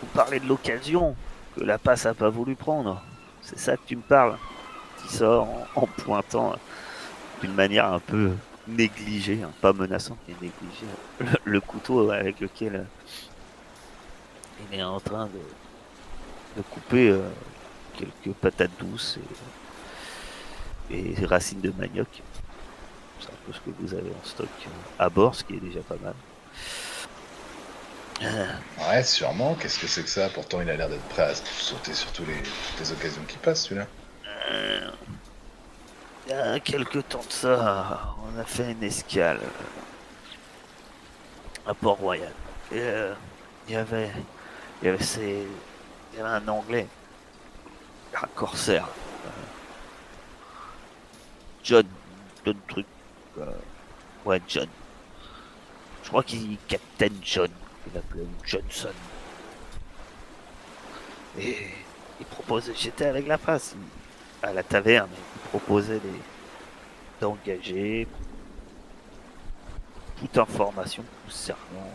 Vous 0.00 0.08
parlez 0.08 0.40
de 0.40 0.46
l'occasion 0.46 1.14
que 1.56 1.62
la 1.64 1.78
passe 1.78 2.06
a 2.06 2.14
pas 2.14 2.30
voulu 2.30 2.56
prendre. 2.56 3.00
C'est 3.42 3.58
ça 3.58 3.76
que 3.76 3.82
tu 3.86 3.96
me 3.96 4.02
parles 4.02 4.36
Qui 4.98 5.14
sort 5.14 5.48
en, 5.74 5.86
pointant 5.86 6.56
d'une 7.40 7.54
manière 7.54 7.92
un 7.92 8.00
peu 8.00 8.32
négligée, 8.68 9.40
hein, 9.42 9.50
pas 9.60 9.72
menaçante, 9.72 10.18
mais 10.28 10.34
négligée, 10.34 10.86
le, 11.20 11.26
le 11.44 11.60
couteau 11.60 12.10
avec 12.10 12.40
lequel 12.40 12.76
euh, 12.76 12.84
il 14.72 14.78
est 14.78 14.82
en 14.82 15.00
train 15.00 15.26
de, 15.26 15.40
de 16.56 16.62
couper 16.62 17.08
euh, 17.08 17.28
quelques 18.00 18.36
patates 18.36 18.76
douces 18.78 19.18
et, 20.90 21.22
et 21.22 21.26
racines 21.26 21.60
de 21.60 21.70
manioc. 21.72 22.24
C'est 23.18 23.32
un 23.32 23.36
peu 23.46 23.52
ce 23.52 23.60
que 23.60 23.70
vous 23.70 23.94
avez 23.94 24.14
en 24.14 24.24
stock 24.24 24.50
à 24.98 25.10
bord, 25.10 25.34
ce 25.34 25.44
qui 25.44 25.54
est 25.56 25.60
déjà 25.60 25.82
pas 25.82 25.98
mal. 25.98 26.16
Euh, 28.22 28.46
Ouais, 28.76 29.04
sûrement. 29.04 29.54
Qu'est-ce 29.56 29.78
que 29.78 29.86
c'est 29.86 30.02
que 30.04 30.10
ça? 30.10 30.30
Pourtant, 30.30 30.60
il 30.60 30.70
a 30.70 30.76
l'air 30.76 30.88
d'être 30.88 31.08
prêt 31.08 31.22
à 31.22 31.34
sauter 31.34 31.94
sur 31.94 32.12
tous 32.12 32.24
les, 32.26 32.52
toutes 32.64 32.78
les 32.80 32.92
occasions 32.92 33.24
qui 33.24 33.38
passent, 33.38 33.64
celui-là. 33.64 33.90
Euh, 34.26 34.90
Il 36.26 36.30
y 36.30 36.34
a 36.34 36.60
quelques 36.60 37.08
temps 37.08 37.24
de 37.26 37.32
ça, 37.32 38.16
on 38.18 38.38
a 38.38 38.44
fait 38.46 38.72
une 38.72 38.82
escale 38.82 39.54
à 41.64 41.74
Port-Royal. 41.74 42.36
Et 42.70 42.80
euh, 42.80 43.14
il 43.66 43.74
y 43.74 43.76
avait, 43.76 44.12
il 44.82 44.86
y 44.86 44.88
avait 44.88 45.02
ces, 45.02 45.54
il 46.12 46.18
y 46.18 46.20
avait 46.20 46.28
un 46.30 46.48
Anglais, 46.48 46.92
un 48.14 48.26
corsaire, 48.34 48.88
euh, 49.26 49.30
John, 51.62 51.86
John 52.44 52.56
truc, 52.68 52.86
euh, 53.38 53.44
ouais 54.24 54.40
John. 54.48 54.68
Je 56.02 56.08
crois 56.08 56.22
qu'il 56.22 56.56
Captain 56.68 57.08
John, 57.22 57.50
il 57.86 57.92
l'appelait 57.94 58.26
Johnson. 58.44 58.88
Et 61.38 61.56
il 62.18 62.26
proposait, 62.26 62.72
j'étais 62.76 63.06
avec 63.06 63.26
la 63.26 63.38
face 63.38 63.74
à 64.42 64.52
la 64.52 64.62
taverne, 64.62 65.08
il 65.36 65.48
proposait 65.50 66.00
des- 66.00 66.22
d'engager 67.20 68.08
toute 70.18 70.36
information 70.38 71.04
concernant 71.24 71.90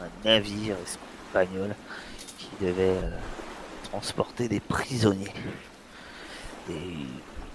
un 0.00 0.08
navire 0.24 0.76
espagnol 0.82 1.74
qui 2.38 2.48
devait 2.60 2.82
euh, 3.02 3.18
transporter 3.90 4.48
des 4.48 4.60
prisonniers. 4.60 5.32
Et 6.70 6.74
il 6.74 7.06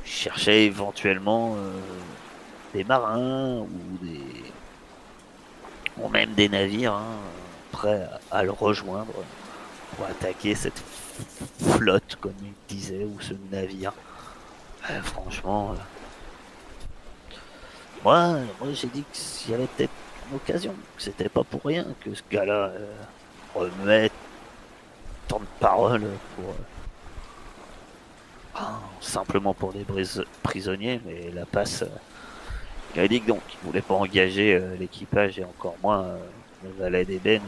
cherchait 0.04 0.66
éventuellement 0.66 1.56
euh, 1.56 1.72
des 2.74 2.84
marins 2.84 3.60
ou 3.60 4.06
des 4.06 4.22
ou 5.98 6.10
même 6.10 6.34
des 6.34 6.50
navires 6.50 6.94
hein, 6.94 7.18
prêts 7.72 8.08
à, 8.32 8.44
le 8.44 8.52
rejoindre 8.52 9.14
pour 9.96 10.06
attaquer 10.06 10.56
cette 10.56 10.84
flotte, 11.62 12.18
comme 12.20 12.34
il 12.44 12.54
disait, 12.68 13.06
ou 13.06 13.20
ce 13.22 13.34
navire. 13.52 13.94
Franchement, 15.04 15.72
euh, 15.72 17.36
moi, 18.04 18.40
moi 18.60 18.70
j'ai 18.74 18.88
dit 18.88 19.04
qu'il 19.12 19.52
y 19.52 19.56
avait 19.56 19.68
peut-être 19.68 19.92
une 20.30 20.36
occasion, 20.36 20.76
que 20.98 21.02
c'était 21.02 21.30
pas 21.30 21.44
pour 21.44 21.62
rien 21.64 21.86
que 22.02 22.14
ce 22.14 22.22
gars-là 22.30 22.72
euh, 22.74 22.94
remuait 23.56 24.12
de 25.40 25.46
paroles 25.60 26.08
pour 26.36 26.50
euh, 26.50 26.64
ah, 28.56 28.80
simplement 29.02 29.54
pour 29.54 29.74
des 29.74 29.86
prisonniers, 30.44 31.02
mais 31.06 31.32
la 31.32 31.46
passe. 31.46 31.84
il 32.96 33.02
a 33.02 33.08
dit 33.08 33.20
donc 33.20 33.42
il 33.54 33.68
voulait 33.68 33.82
pas 33.82 33.96
engager 33.96 34.56
euh, 34.56 34.76
l'équipage 34.78 35.40
et 35.40 35.44
encore 35.44 35.76
moins 35.82 36.04
euh, 36.04 36.18
le 36.64 36.70
valet 36.80 37.06
d'ébène 37.06 37.42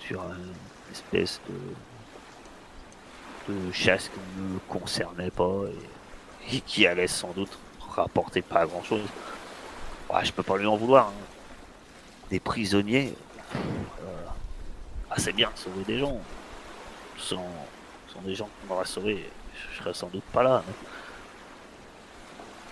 sur 0.00 0.20
une 0.22 0.54
espèce 0.92 1.40
de, 1.48 1.54
chasse 3.72 4.08
qui 4.08 4.20
ne 4.40 4.58
concernait 4.68 5.30
pas 5.30 5.62
et, 6.50 6.60
qui 6.60 6.86
allait 6.86 7.06
sans 7.06 7.30
doute 7.30 7.58
rapporter 7.80 8.42
pas 8.42 8.66
grand 8.66 8.82
chose. 8.82 9.06
je 10.22 10.32
peux 10.32 10.42
pas 10.42 10.58
lui 10.58 10.66
en 10.66 10.76
vouloir. 10.76 11.08
hein. 11.08 11.12
Des 12.30 12.40
prisonniers, 12.40 13.14
ah, 15.10 15.14
c'est 15.16 15.32
bien 15.32 15.50
de 15.50 15.58
sauver 15.58 15.84
des 15.84 15.98
gens. 15.98 16.20
Sans, 17.18 17.46
sans 18.12 18.20
des 18.22 18.34
gens 18.34 18.48
qu'on 18.68 18.74
aurait 18.74 18.84
sauvés, 18.86 19.28
je 19.72 19.78
serais 19.78 19.94
sans 19.94 20.06
doute 20.08 20.22
pas 20.32 20.42
là. 20.42 20.62
mais- 20.66 20.74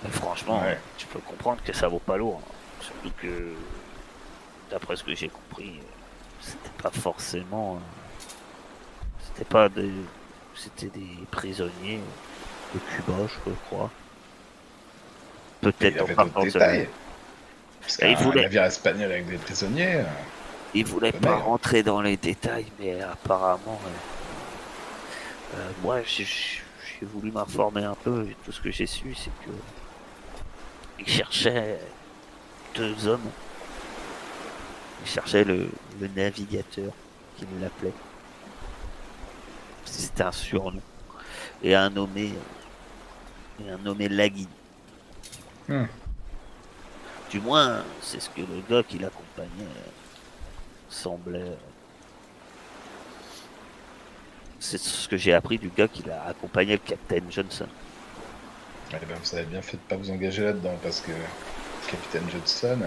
mais 0.04 0.10
franchement, 0.10 0.60
Ouais. 0.60 0.78
tu 0.96 1.06
peux 1.06 1.18
comprendre 1.20 1.60
que 1.64 1.72
ça 1.72 1.88
vaut 1.88 1.98
pas 1.98 2.16
lourd. 2.16 2.40
hein. 2.44 2.52
Surtout 2.80 3.10
que, 3.20 3.54
d'après 4.70 4.96
ce 4.96 5.02
que 5.04 5.14
j'ai 5.14 5.28
compris, 5.28 5.80
c'était 6.40 6.70
pas 6.82 6.90
forcément. 6.90 7.76
euh, 7.76 8.32
C'était 9.28 9.44
pas 9.50 9.68
des. 9.68 9.90
C'était 10.54 10.86
des 10.86 11.08
prisonniers 11.30 12.00
de 12.74 12.78
Cuba, 12.78 13.14
je 13.46 13.50
crois. 13.66 13.90
Peut-être 15.60 15.98
d'autres 15.98 16.14
forcément. 16.14 16.44
détails. 16.44 16.88
Parce 17.80 17.98
il 18.02 18.16
voulait- 18.16 18.42
navire 18.42 18.64
espagnol 18.64 19.10
avec 19.12 19.26
des 19.28 19.36
prisonniers, 19.38 19.96
euh, 19.96 20.04
Il 20.74 20.84
voulait 20.84 21.12
Pas 21.12 21.36
rentrer 21.36 21.82
dans 21.82 22.00
les 22.02 22.16
détails, 22.16 22.66
mais 22.78 23.00
apparemment, 23.00 23.80
euh, 23.86 23.88
moi, 25.82 26.02
j'ai 26.02 26.26
voulu 27.02 27.30
m'informer 27.30 27.84
un 27.84 27.94
peu. 27.94 28.26
et 28.28 28.36
Tout 28.44 28.52
ce 28.52 28.60
que 28.60 28.70
j'ai 28.70 28.86
su, 28.86 29.14
c'est 29.14 29.30
que 29.44 29.50
il 30.98 31.06
cherchait 31.06 31.78
deux 32.74 33.06
hommes. 33.06 33.30
Il 35.02 35.08
cherchait 35.08 35.44
le, 35.44 35.68
le 36.00 36.08
navigateur, 36.08 36.92
qu'il 37.36 37.48
l'appelait. 37.60 37.92
C'était 39.84 40.24
un 40.24 40.32
surnom. 40.32 40.80
Et 41.62 41.74
un 41.74 41.90
nommé, 41.90 42.32
et 43.60 43.70
un 43.70 43.78
nommé 43.78 44.08
Lagui. 44.08 44.48
Hmm. 45.68 45.84
Du 47.30 47.40
moins, 47.40 47.82
c'est 48.00 48.20
ce 48.20 48.30
que 48.30 48.40
le 48.40 48.62
gars 48.68 48.82
qui 48.82 48.98
l'accompagnait 48.98 49.50
euh, 49.62 49.90
semblait. 50.88 51.56
C'est 54.58 54.78
ce 54.78 55.08
que 55.08 55.16
j'ai 55.16 55.34
appris 55.34 55.58
du 55.58 55.68
gars 55.68 55.88
qui 55.88 56.02
l'a 56.02 56.24
accompagné, 56.24 56.72
le 56.72 56.78
capitaine 56.78 57.24
Johnson. 57.30 57.66
eh 58.92 58.96
ben, 59.06 59.16
vous 59.22 59.34
avez 59.34 59.44
bien 59.44 59.62
fait 59.62 59.76
de 59.76 59.82
pas 59.82 59.96
vous 59.96 60.10
engager 60.10 60.44
là-dedans 60.44 60.76
parce 60.82 61.00
que 61.00 61.10
le 61.12 61.90
capitaine 61.90 62.24
Johnson, 62.30 62.78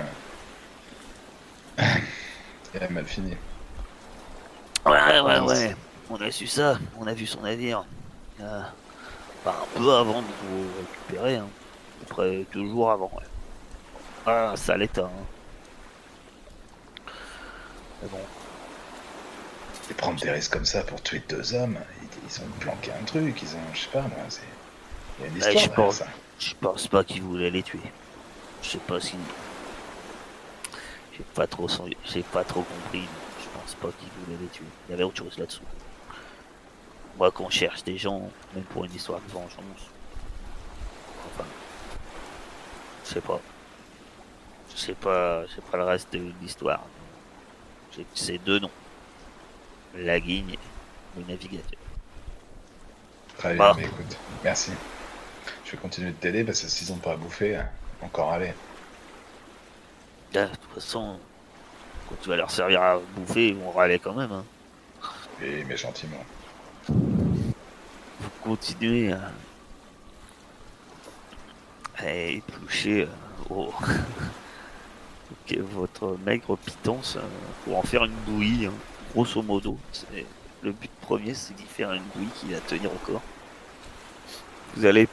euh, 1.79 1.83
il 2.75 2.83
a 2.83 2.89
mal 2.89 3.05
fini. 3.05 3.35
Ouais, 4.85 5.19
ouais, 5.21 5.39
Mince. 5.41 5.49
ouais. 5.49 5.75
On 6.09 6.15
a 6.21 6.31
su 6.31 6.47
ça. 6.47 6.79
On 6.99 7.05
a 7.07 7.13
vu 7.13 7.27
son 7.27 7.41
navire. 7.41 7.85
Euh, 8.41 8.61
enfin, 9.45 9.57
un 9.61 9.77
peu 9.79 9.93
avant 9.93 10.21
de 10.21 10.27
vous 10.27 10.67
récupérer. 10.79 11.35
Hein. 11.37 11.47
À 11.47 12.05
peu 12.05 12.15
près 12.15 12.45
deux 12.53 12.65
jours 12.67 12.89
avant. 12.91 13.11
Ouais. 13.15 13.23
Ah, 14.25 14.53
sale 14.55 14.83
état. 14.83 15.03
Hein. 15.05 15.25
Mais 18.01 18.07
bon, 18.09 18.19
Et 19.89 19.93
prendre 19.93 20.19
des 20.21 20.29
risques 20.31 20.53
comme 20.53 20.65
ça 20.65 20.83
pour 20.83 21.01
tuer 21.01 21.19
deux 21.27 21.53
hommes, 21.55 21.79
ils, 22.01 22.09
ils 22.27 22.41
ont 22.41 22.49
planqué 22.59 22.91
un 22.93 23.03
truc, 23.05 23.41
ils 23.41 23.55
ont, 23.55 23.73
je 23.73 23.79
sais 23.81 23.89
pas 23.89 24.01
moi, 24.03 24.25
c'est. 24.29 24.41
Il 25.17 25.23
y 25.23 25.25
a 25.25 25.27
une 25.29 25.37
Ouais, 25.41 25.55
histoire 25.55 25.65
je 25.65 25.69
pense. 25.69 25.95
ça. 25.97 26.07
je 26.39 26.53
pense 26.61 26.87
pas 26.87 27.03
qu'il 27.03 27.23
voulait 27.23 27.49
les 27.51 27.63
tuer. 27.63 27.93
Je 28.61 28.69
sais 28.69 28.79
pas 28.79 28.99
si. 29.01 29.17
J'ai 31.11 31.23
pas 31.23 31.47
trop, 31.47 31.67
j'ai 32.03 32.23
pas 32.23 32.43
trop 32.45 32.63
compris. 32.63 33.09
Je 33.37 33.49
pense 33.49 33.75
pas 33.75 33.91
qu'il 33.91 34.09
voulait 34.11 34.37
les 34.37 34.47
tuer. 34.49 34.65
Il 34.87 34.91
y 34.91 34.93
avait 34.93 35.03
autre 35.03 35.17
chose 35.17 35.37
là-dessous. 35.37 35.65
Moi, 37.17 37.31
qu'on 37.31 37.49
cherche 37.49 37.83
des 37.83 37.97
gens, 37.97 38.33
même 38.53 38.65
pour 38.65 38.85
une 38.85 38.93
histoire 38.95 39.21
de 39.21 39.27
vengeance. 39.31 39.93
Enfin, 41.25 41.45
je 43.03 43.09
sais 43.09 43.21
pas. 43.21 43.41
Je 44.69 44.77
sais 44.77 44.95
pas, 44.95 45.45
je 45.47 45.55
sais 45.55 45.61
pas 45.61 45.77
le 45.77 45.83
reste 45.83 46.13
de 46.13 46.33
l'histoire. 46.41 46.89
J'ai 47.91 48.03
que 48.05 48.17
ces 48.19 48.37
deux 48.39 48.59
noms. 48.59 48.71
La 49.97 50.19
guigne, 50.19 50.55
le 51.17 51.23
navigateur. 51.25 51.79
Très 53.37 53.55
Bah. 53.55 53.73
bien, 53.73 53.81
mais 53.83 53.87
écoute, 53.89 54.17
merci. 54.43 54.71
Je 55.65 55.71
vais 55.71 55.77
continuer 55.77 56.11
de 56.11 56.15
t'aider 56.15 56.43
parce 56.43 56.61
que 56.61 56.67
s'ils 56.67 56.91
ont 56.91 56.97
pas 56.97 57.13
à 57.13 57.15
bouffer, 57.15 57.57
euh, 57.57 57.61
encore 58.01 58.31
aller. 58.33 58.53
Là, 60.33 60.45
de 60.47 60.55
toute 60.55 60.73
façon, 60.75 61.19
quand 62.07 62.15
tu 62.21 62.29
vas 62.29 62.35
leur 62.35 62.51
servir 62.51 62.81
à 62.81 62.99
bouffer, 63.15 63.49
ils 63.49 63.55
vont 63.55 63.71
râler 63.71 63.99
quand 63.99 64.13
même. 64.13 64.31
Hein. 64.31 64.45
Et 65.41 65.63
mais 65.63 65.77
gentiment. 65.77 66.23
Vous 66.87 68.29
continuez 68.43 69.11
à, 69.13 69.31
à 71.97 72.11
éplucher 72.11 73.03
euh, 73.03 73.53
au- 73.53 73.73
votre 75.71 76.17
maigre 76.25 76.55
pitance 76.57 77.15
euh, 77.15 77.21
pour 77.63 77.77
en 77.77 77.81
faire 77.83 78.03
une 78.05 78.13
bouillie, 78.27 78.65
hein, 78.67 78.73
grosso 79.13 79.41
modo. 79.41 79.77
Le 80.61 80.71
but 80.71 80.91
premier, 81.01 81.33
c'est 81.33 81.55
d'y 81.55 81.63
faire 81.63 81.93
une 81.93 82.03
bouillie 82.13 82.29
qui 82.35 82.47
va 82.51 82.59
tenir 82.59 82.91
encore. 82.91 83.21
Vous 84.75 84.85
allez, 84.85 85.07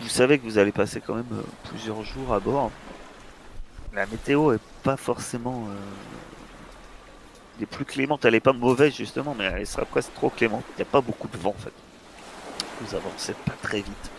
vous 0.00 0.08
savez 0.08 0.38
que 0.38 0.44
vous 0.44 0.58
allez 0.58 0.72
passer 0.72 1.00
quand 1.00 1.14
même 1.14 1.26
euh, 1.32 1.42
plusieurs 1.68 2.02
jours 2.04 2.32
à 2.32 2.40
bord. 2.40 2.70
La 3.92 4.06
météo 4.06 4.52
est 4.52 4.60
pas 4.82 4.96
forcément 4.96 5.66
euh, 5.68 5.74
les 7.58 7.66
plus 7.66 7.84
clémente. 7.84 8.24
Elle 8.24 8.34
est 8.34 8.40
pas 8.40 8.52
mauvaise 8.52 8.94
justement, 8.94 9.34
mais 9.36 9.44
elle 9.44 9.66
sera 9.66 9.84
presque 9.84 10.14
trop 10.14 10.30
clémente. 10.30 10.64
Il 10.70 10.76
n'y 10.76 10.82
a 10.82 10.90
pas 10.90 11.00
beaucoup 11.00 11.28
de 11.28 11.36
vent 11.36 11.50
en 11.50 11.60
fait. 11.60 11.72
Vous 12.80 12.94
avancez 12.94 13.34
pas 13.34 13.54
très 13.60 13.78
vite. 13.78 14.10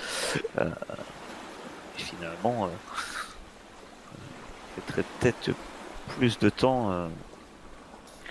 Euh, 0.58 0.70
et 1.98 2.02
finalement, 2.02 2.66
euh, 2.66 2.68
vous 4.12 4.82
mettrez 4.82 5.04
peut-être 5.20 5.52
plus 6.18 6.38
de 6.40 6.50
temps 6.50 6.92
euh, 6.92 7.08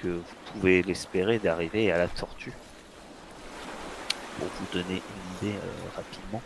que 0.03 0.09
vous 0.09 0.53
pouvez 0.53 0.83
l'espérer 0.83 1.39
d'arriver 1.39 1.91
à 1.93 1.99
la 1.99 2.09
tortue. 2.09 2.53
Pour 4.39 4.49
vous 4.49 4.67
donner 4.73 5.03
une 5.43 5.49
idée 5.49 5.57
euh, 5.57 5.97
rapidement. 5.97 6.43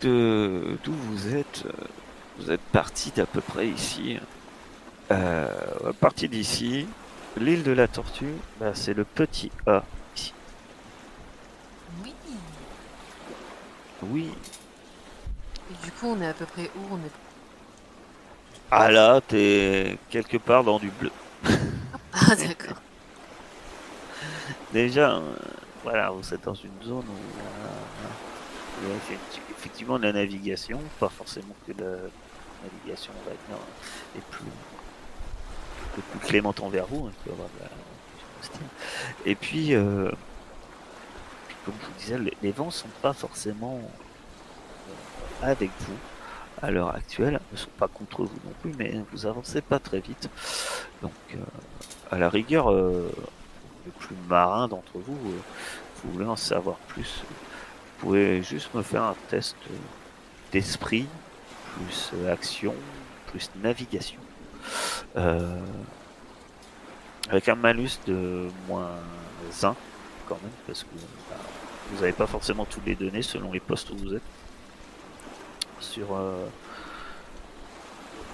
De 0.00 0.78
d'où 0.82 0.92
vous 0.92 1.34
êtes, 1.34 1.64
euh, 1.66 1.72
vous 2.38 2.50
êtes 2.50 2.62
parti 2.72 3.10
d'à 3.10 3.26
peu 3.26 3.40
près 3.40 3.68
ici. 3.68 4.18
Euh, 5.10 5.90
à 5.90 5.92
partir 5.92 6.30
d'ici, 6.30 6.86
l'île 7.36 7.62
de 7.62 7.72
la 7.72 7.88
tortue, 7.88 8.34
bah, 8.58 8.74
c'est 8.74 8.94
le 8.94 9.04
petit 9.04 9.50
A 9.66 9.82
ici. 10.16 10.32
Oui. 12.02 12.14
Oui. 14.02 14.30
Et 15.70 15.84
du 15.84 15.92
coup, 15.92 16.06
on 16.06 16.20
est 16.22 16.28
à 16.28 16.34
peu 16.34 16.46
près 16.46 16.70
où? 16.76 16.94
On 16.94 16.96
est. 16.96 17.29
Ah 18.70 18.90
là, 18.90 19.20
t'es 19.20 19.98
quelque 20.08 20.36
part 20.36 20.64
dans 20.64 20.78
du 20.78 20.90
bleu. 20.90 21.10
Ah, 22.12 22.34
d'accord. 22.36 22.82
Déjà, 24.72 25.16
euh, 25.16 25.34
voilà, 25.82 26.10
vous 26.10 26.34
êtes 26.34 26.44
dans 26.44 26.54
une 26.54 26.82
zone 26.82 27.04
où 27.08 27.40
euh, 27.40 28.08
il 28.82 28.88
y 28.88 28.92
a 28.92 28.96
effecti- 28.96 29.42
effectivement 29.50 29.98
de 29.98 30.04
la 30.04 30.12
navigation, 30.12 30.80
pas 30.98 31.08
forcément 31.08 31.54
que 31.66 31.72
la 31.72 32.10
navigation, 32.62 33.12
on 33.16 33.28
va 33.28 33.36
dire, 33.36 33.58
est 34.16 34.22
plus, 34.30 34.44
plus 36.10 36.20
clémente 36.20 36.60
envers 36.60 36.86
vous. 36.86 37.06
hein, 37.06 37.12
avoir 37.30 37.48
la-. 37.60 37.68
Et 39.24 39.34
puis, 39.34 39.74
euh, 39.74 40.10
comme 41.64 41.74
je 41.80 41.86
vous 41.86 41.92
disais, 41.98 42.18
les, 42.18 42.36
les 42.42 42.52
vents 42.52 42.70
sont 42.70 42.88
pas 43.02 43.12
forcément 43.12 43.80
avec 45.42 45.70
vous 45.80 45.96
à 46.62 46.70
l'heure 46.70 46.94
actuelle, 46.94 47.40
ne 47.52 47.56
sont 47.56 47.70
pas 47.78 47.88
contre 47.88 48.22
vous 48.24 48.38
non 48.44 48.52
plus, 48.60 48.72
mais 48.78 48.94
vous 49.12 49.26
avancez 49.26 49.60
pas 49.60 49.78
très 49.78 50.00
vite. 50.00 50.28
Donc, 51.02 51.12
euh, 51.34 51.38
à 52.10 52.18
la 52.18 52.28
rigueur, 52.28 52.70
euh, 52.70 53.10
le 53.86 53.92
plus 53.92 54.16
marin 54.28 54.68
d'entre 54.68 54.98
vous, 54.98 55.16
euh, 55.30 55.40
vous 56.02 56.12
voulez 56.12 56.26
en 56.26 56.36
savoir 56.36 56.76
plus, 56.88 57.22
vous 57.28 58.06
pouvez 58.06 58.42
juste 58.42 58.74
me 58.74 58.82
faire 58.82 59.02
un 59.02 59.16
test 59.28 59.56
d'esprit, 60.52 61.06
plus 61.74 62.12
action, 62.28 62.74
plus 63.26 63.50
navigation. 63.62 64.20
Avec 67.28 67.48
un 67.48 67.54
malus 67.54 68.00
de 68.06 68.48
moins 68.66 68.90
1 69.62 69.74
quand 70.28 70.38
même, 70.42 70.50
parce 70.66 70.82
que 70.82 70.88
bah, 71.28 71.36
vous 71.90 72.00
n'avez 72.00 72.12
pas 72.12 72.26
forcément 72.26 72.64
toutes 72.64 72.86
les 72.86 72.94
données 72.94 73.22
selon 73.22 73.52
les 73.52 73.60
postes 73.60 73.90
où 73.90 73.96
vous 73.96 74.14
êtes. 74.14 74.22
Sur, 75.80 76.14
euh, 76.14 76.46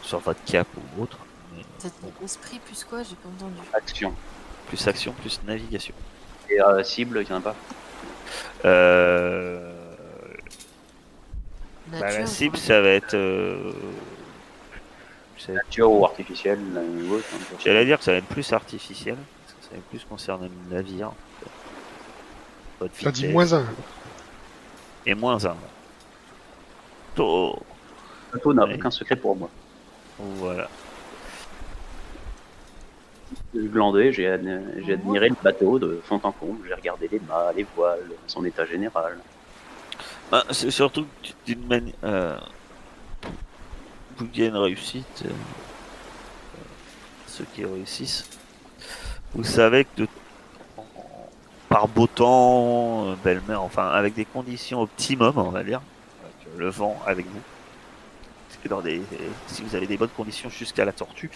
sur 0.02 0.18
votre 0.20 0.42
cap 0.44 0.66
ou 0.98 1.02
autre. 1.02 1.18
Esprit 2.24 2.59
plus 2.59 2.85
quoi 2.85 3.02
J'ai 3.02 3.14
pas 3.16 3.28
entendu. 3.28 3.54
Action. 3.72 4.12
plus 4.68 4.87
action, 4.88 5.12
plus 5.12 5.40
navigation. 5.46 5.94
Et 6.50 6.61
euh, 6.61 6.82
cible, 6.82 7.22
il 7.22 7.28
y 7.28 7.32
en 7.32 7.37
a 7.38 7.40
pas. 7.40 7.54
Euh, 8.64 9.72
bah, 11.88 11.98
la 12.00 12.26
cible, 12.26 12.56
ça 12.56 12.80
va 12.80 12.88
être. 12.90 13.14
euh, 13.14 13.72
Nature 15.48 15.92
ou 15.92 16.04
artificielle, 16.04 16.59
hein. 16.76 16.82
J'allais 17.64 17.85
dire 17.85 17.98
que 17.98 18.04
ça 18.04 18.11
va 18.11 18.18
être 18.18 18.26
plus 18.26 18.52
artificiel, 18.52 19.14
parce 19.14 19.54
que 19.54 19.62
ça 19.64 19.70
va 19.72 19.76
être 19.76 19.85
plus 19.85 20.04
concerner 20.04 20.48
le 20.70 20.74
navire. 20.74 21.12
Votre 22.80 22.92
T'as 23.00 23.12
dit 23.12 23.28
moins 23.28 23.52
un. 23.54 23.64
Et 25.06 25.14
moins 25.14 25.44
1. 25.44 25.54
Oh, 27.18 27.57
Le 28.33 28.38
bateau 28.38 28.55
n'a 28.55 28.64
aucun 28.64 28.90
secret 28.90 29.16
pour 29.16 29.37
moi. 29.37 29.48
voilà. 30.18 30.68
J'ai 33.55 33.68
glandé, 33.68 34.12
j'ai 34.12 34.29
ad- 34.29 34.62
j'ai 34.85 34.92
admiré 34.94 35.29
le 35.31 35.37
bateau 35.42 35.79
de 35.79 36.00
fond 36.05 36.20
en 36.22 36.33
comble, 36.33 36.66
j'ai 36.68 36.74
regardé 36.74 37.09
les 37.11 37.20
mâts, 37.20 37.52
les 37.57 37.66
voiles, 37.76 38.11
son 38.26 38.44
état 38.44 38.64
général. 38.66 39.18
Bah, 40.31 40.44
c'est 40.50 40.70
surtout 40.70 41.05
que 41.22 41.29
d'une 41.46 41.66
manière. 41.66 41.94
Euh, 42.05 42.38
vous 44.18 44.26
qu'il 44.29 44.42
y 44.44 44.46
a 44.46 44.48
une 44.50 44.57
réussite, 44.57 45.24
euh, 45.24 45.31
ceux 47.26 47.44
qui 47.55 47.64
réussissent, 47.64 48.29
vous 49.35 49.44
savez 49.44 49.85
que 49.85 50.02
de, 50.02 50.09
par 51.68 51.88
beau 51.88 52.07
temps, 52.07 53.09
euh, 53.11 53.14
belle 53.22 53.42
mer, 53.48 53.62
enfin 53.62 53.88
avec 53.88 54.14
des 54.14 54.24
conditions 54.24 54.81
optimum, 54.83 55.33
on 55.37 55.50
va 55.50 55.62
dire, 55.64 55.81
le 56.57 56.69
vent 56.71 57.01
avec 57.07 57.27
vous, 57.27 57.40
dans 58.69 58.81
des, 58.81 59.01
si 59.47 59.62
vous 59.62 59.77
avez 59.77 59.87
des 59.87 59.97
bonnes 59.97 60.09
conditions 60.09 60.51
jusqu'à 60.51 60.85
la 60.85 60.90
tortue, 60.90 61.31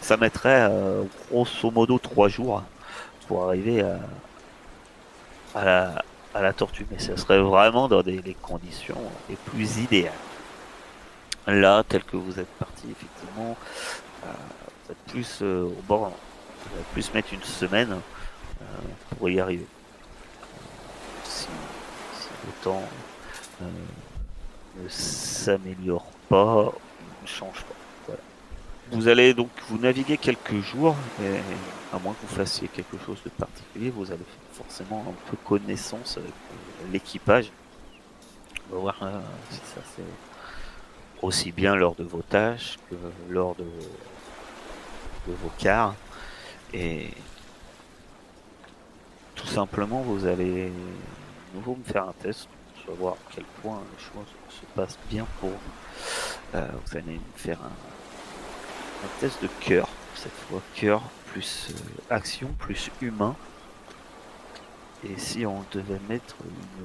ça 0.00 0.16
mettrait 0.16 0.66
euh, 0.68 1.04
grosso 1.30 1.70
modo 1.70 2.00
trois 2.00 2.28
jours 2.28 2.64
pour 3.28 3.44
arriver 3.44 3.80
à, 3.82 4.00
à 5.54 5.64
la, 5.64 6.04
à 6.34 6.42
la 6.42 6.52
tortue, 6.52 6.84
mais 6.90 6.98
ce 6.98 7.14
serait 7.14 7.40
vraiment 7.40 7.86
dans 7.86 8.02
des, 8.02 8.20
les 8.22 8.34
conditions 8.34 9.00
les 9.28 9.36
plus 9.36 9.78
idéales. 9.78 10.12
Là, 11.46 11.84
tel 11.88 12.02
que 12.02 12.16
vous 12.16 12.40
êtes 12.40 12.48
parti, 12.58 12.88
effectivement, 12.90 13.56
euh, 14.24 14.32
vous 14.84 14.92
êtes 14.92 15.12
plus 15.12 15.38
euh, 15.42 15.66
au 15.66 15.82
bord, 15.86 16.08
vous 16.08 16.74
allez 16.74 16.84
plus 16.92 17.14
mettre 17.14 17.32
une 17.34 17.42
semaine 17.44 17.92
euh, 17.92 18.64
pour 19.16 19.28
y 19.30 19.38
arriver. 19.38 19.66
Si, 21.22 21.46
si 22.18 22.28
le 22.46 22.52
temps 22.64 22.82
euh, 23.62 23.66
ne 24.82 24.88
s'améliore 24.88 26.06
pas, 26.28 26.72
ne 27.22 27.26
change 27.26 27.62
pas. 27.62 27.74
Vous 28.92 29.08
allez 29.08 29.32
donc 29.32 29.48
vous 29.68 29.78
naviguer 29.78 30.18
quelques 30.18 30.60
jours, 30.60 30.94
et 31.20 31.38
à 31.94 31.98
moins 31.98 32.12
que 32.12 32.26
vous 32.26 32.36
fassiez 32.36 32.68
quelque 32.68 32.98
chose 33.04 33.18
de 33.24 33.30
particulier, 33.30 33.90
vous 33.90 34.12
allez 34.12 34.24
forcément 34.52 35.04
un 35.08 35.30
peu 35.30 35.36
connaissance 35.38 36.18
avec 36.18 36.32
l'équipage. 36.92 37.50
On 38.70 38.74
va 38.74 38.80
voir 38.80 39.02
euh, 39.02 39.20
si 39.50 39.60
ça 39.74 39.80
fait 39.80 40.02
aussi 41.22 41.50
bien 41.50 41.74
lors 41.74 41.94
de 41.94 42.04
vos 42.04 42.22
tâches 42.22 42.76
que 42.90 42.96
lors 43.30 43.54
de, 43.54 43.64
de 43.64 45.32
vos 45.32 45.50
quarts. 45.58 45.94
Et 46.74 47.10
tout 49.34 49.46
simplement, 49.46 50.02
vous 50.02 50.26
allez 50.26 50.66
de 50.66 51.54
nouveau 51.54 51.76
me 51.76 51.84
faire 51.84 52.08
un 52.08 52.14
test 52.22 52.48
pour 52.74 52.94
savoir 52.94 53.14
à 53.14 53.32
quel 53.34 53.44
point 53.62 53.80
les 53.80 54.04
choses 54.04 54.32
se 54.64 54.80
passent 54.80 54.98
bien 55.10 55.26
pour 55.40 55.50
vous. 55.50 56.56
Euh, 56.56 56.68
vous 56.86 56.96
allez 56.96 57.14
me 57.14 57.36
faire 57.36 57.58
un, 57.62 59.06
un 59.06 59.08
test 59.20 59.42
de 59.42 59.48
cœur. 59.60 59.88
Cette 60.14 60.32
fois, 60.48 60.60
cœur 60.74 61.02
plus 61.32 61.68
euh, 61.70 62.14
action 62.14 62.48
plus 62.58 62.90
humain. 63.00 63.34
Et 65.04 65.18
si 65.18 65.44
on 65.44 65.64
devait 65.72 66.00
mettre 66.08 66.36
une... 66.44 66.84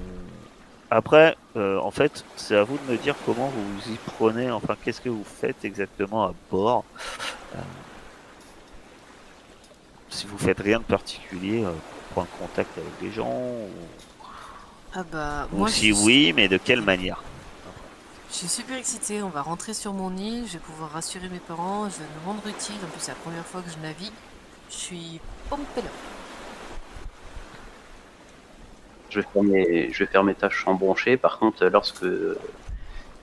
Après, 0.92 1.38
euh, 1.56 1.80
en 1.80 1.92
fait, 1.92 2.26
c'est 2.36 2.56
à 2.56 2.64
vous 2.64 2.78
de 2.88 2.92
me 2.92 2.98
dire 2.98 3.16
comment 3.26 3.48
vous 3.48 3.92
y 3.94 3.98
prenez, 4.18 4.50
enfin, 4.50 4.76
qu'est-ce 4.84 5.00
que 5.02 5.10
vous 5.10 5.24
faites 5.24 5.64
exactement 5.64 6.24
à 6.26 6.34
bord. 6.50 6.84
Si 10.10 10.26
vous 10.26 10.38
faites 10.40 10.60
rien 10.60 10.80
de 10.80 10.84
particulier 10.84 11.62
pour 11.62 12.26
prendre 12.26 12.30
contact 12.40 12.76
avec 12.78 12.92
les 13.02 13.12
gens, 13.12 13.30
ou, 13.32 13.70
Ah 14.96 15.04
bah, 15.12 15.48
ou 15.54 15.58
moi, 15.58 15.70
si 15.70 15.90
je 15.90 16.04
oui, 16.04 16.34
mais 16.36 16.48
de 16.48 16.58
quelle 16.58 16.82
manière? 16.82 17.22
Je 18.30 18.36
suis 18.36 18.48
super 18.48 18.78
excitée. 18.78 19.22
On 19.24 19.30
va 19.30 19.42
rentrer 19.42 19.74
sur 19.74 19.94
mon 19.94 20.16
île. 20.16 20.46
Je 20.48 20.54
vais 20.54 20.60
pouvoir 20.60 20.92
rassurer 20.92 21.30
mes 21.30 21.40
parents. 21.40 21.90
Je 21.90 21.98
vais 21.98 22.06
me 22.22 22.26
rendre 22.28 22.46
utile. 22.48 22.76
En 22.84 22.88
plus, 22.88 23.00
c'est 23.00 23.12
la 23.12 23.18
première 23.18 23.46
fois 23.46 23.62
que 23.62 23.70
je 23.70 23.78
navigue. 23.80 24.14
Je 24.70 24.76
suis 24.76 25.20
pompée 25.50 25.82
là. 25.82 25.90
Je 29.10 29.20
vais 29.22 29.28
faire 29.34 29.44
mes, 29.44 29.92
je 29.92 30.00
vais 30.04 30.12
faire 30.12 30.24
mes 30.24 30.36
tâches 30.36 30.68
en 30.68 30.76
bronché. 30.76 31.18
Par 31.18 31.40
contre, 31.40 31.66
lorsque 31.66 32.06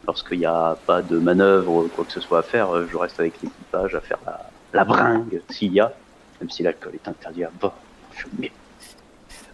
lorsqu'il 0.07 0.38
n'y 0.38 0.47
a 0.47 0.77
pas 0.87 1.03
de 1.03 1.19
manœuvre 1.19 1.85
ou 1.85 1.88
quoi 1.88 2.05
que 2.05 2.12
ce 2.12 2.21
soit 2.21 2.40
à 2.40 2.42
faire, 2.42 2.87
je 2.88 2.97
reste 2.97 3.19
avec 3.21 3.35
l'équipage 3.42 3.95
à 3.95 4.01
faire 4.01 4.19
la, 4.27 4.51
la 4.73 4.85
bringue 4.85 5.42
s'il 5.51 5.73
y 5.73 5.81
a, 5.81 5.92
même 6.40 6.51
si 6.51 6.62
l'alcool 6.62 6.92
est 6.95 7.09
interdit 7.09 7.45
à 7.45 7.51
bord. 7.51 7.75
Je- 8.16 8.27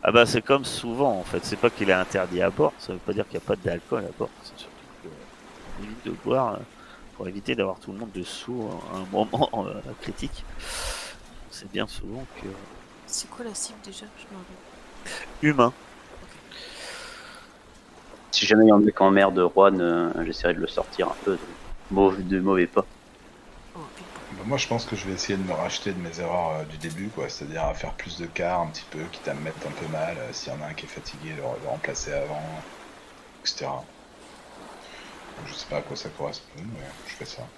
Ah 0.03 0.13
bah 0.13 0.27
c'est 0.27 0.43
comme 0.43 0.65
souvent 0.65 1.19
en 1.19 1.23
fait, 1.23 1.45
c'est 1.45 1.57
pas 1.57 1.71
qu'il 1.71 1.89
est 1.89 1.95
interdit 1.95 2.43
à 2.43 2.51
bord, 2.51 2.73
ça 2.79 2.93
veut 2.93 2.99
pas 2.99 3.13
dire 3.13 3.25
qu'il 3.29 3.39
n'y 3.39 3.45
a 3.45 3.47
pas 3.47 3.57
d'alcool 3.57 4.05
à 4.05 4.13
bord, 4.19 4.29
c'est 4.43 4.59
surtout 4.59 4.82
de 6.05 6.13
boire 6.13 6.55
euh, 6.55 6.59
pour 7.15 7.29
éviter 7.29 7.55
d'avoir 7.57 7.81
tout 7.81 7.93
le 7.93 7.99
monde 7.99 8.13
dessous 8.13 8.69
à 8.93 8.97
un 8.99 9.07
moment 9.07 9.51
euh, 9.67 9.81
critique. 10.01 10.47
C'est 11.51 11.71
bien 11.71 11.87
souvent 11.87 12.29
que 12.35 12.49
C'est 13.07 13.29
quoi 13.31 13.45
la 13.45 13.55
cible 13.55 13.81
déjà? 13.83 14.07
Je 14.17 14.27
humain, 15.43 15.75
Si 18.33 18.47
jamais 18.47 18.65
il 18.65 18.69
y 18.69 18.71
a 18.73 18.75
un 18.75 18.81
mec 18.81 19.01
en 19.01 19.11
mer 19.11 19.31
de 19.33 19.43
Rouen, 19.43 19.79
euh, 19.81 20.13
j'essaierai 20.25 20.55
de 20.55 20.61
le 20.61 20.67
sortir 20.67 21.09
un 21.11 21.17
peu 21.23 21.39
de 21.39 21.47
mauvais, 21.91 22.23
de 22.25 22.41
mauvais 22.41 22.67
pas. 22.67 22.87
Oh. 23.75 23.91
Bah, 24.31 24.45
moi, 24.47 24.57
je 24.59 24.67
pense 24.67 24.87
que 24.87 24.97
je 24.97 25.07
vais 25.07 25.13
essayer 25.15 25.39
de 25.39 25.43
me 25.45 25.53
racheter 25.53 25.93
de 25.93 26.01
mes 26.01 26.19
erreurs 26.21 26.61
euh, 26.61 26.65
du 26.65 26.79
début, 26.79 27.11
quoi. 27.11 27.29
C'est-à-dire 27.29 27.65
à 27.65 27.75
faire 27.75 27.95
plus 27.95 28.19
de 28.19 28.27
quarts 28.27 28.61
un 28.63 28.71
petit 28.71 28.87
peu, 28.91 29.09
quitte 29.09 29.29
à 29.29 29.35
me 29.35 29.41
mettre 29.43 29.67
un 29.67 29.73
peu 29.73 29.87
mal. 29.89 30.17
euh, 30.19 30.33
S'il 30.33 30.53
y 30.53 30.57
en 30.57 30.63
a 30.63 30.67
un 30.69 30.75
qui 30.75 30.87
est 30.87 30.89
fatigué, 30.89 31.31
le, 31.35 31.43
le 31.43 31.69
remplacer 31.69 32.13
avant, 32.13 32.65
etc. 33.45 33.71
Je 35.45 35.55
sais 35.55 35.67
pas 35.69 35.79
à 35.79 35.83
quoi 35.83 35.97
ça 35.97 36.09
correspond, 36.11 36.61
mais 36.73 36.81
je 37.07 37.15
fais 37.15 37.25
ça. 37.27 37.49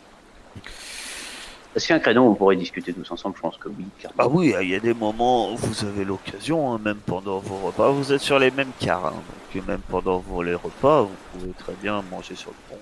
Est-ce 1.74 1.86
qu'il 1.86 1.94
y 1.94 1.96
a 1.96 1.96
un 1.96 2.00
créneau 2.00 2.22
où 2.22 2.30
on 2.30 2.34
pourrait 2.36 2.56
discuter 2.56 2.94
tous 2.94 3.10
ensemble? 3.10 3.34
Je 3.36 3.40
pense 3.42 3.58
que 3.58 3.68
oui. 3.68 3.90
car- 3.98 4.12
Ah 4.18 4.28
oui, 4.28 4.54
il 4.62 4.68
y 4.68 4.74
a 4.74 4.80
des 4.80 4.94
moments 4.94 5.52
où 5.52 5.56
vous 5.56 5.84
avez 5.84 6.04
l'occasion, 6.04 6.72
hein, 6.72 6.78
même 6.78 7.00
pendant 7.02 7.40
vos 7.40 7.58
repas, 7.60 7.90
vous 7.90 8.12
êtes 8.12 8.20
sur 8.20 8.38
les 8.38 8.50
mêmes 8.52 8.72
cars, 8.74 9.06
hein, 9.06 9.24
donc 9.26 9.64
même 9.66 9.82
pendant 9.82 10.20
vos 10.20 10.42
les 10.42 10.54
repas, 10.54 11.02
vous 11.02 11.16
pouvez 11.32 11.52
très 11.54 11.74
bien 11.74 12.00
manger 12.02 12.36
sur 12.36 12.52
le 12.52 12.56
pont 12.68 12.80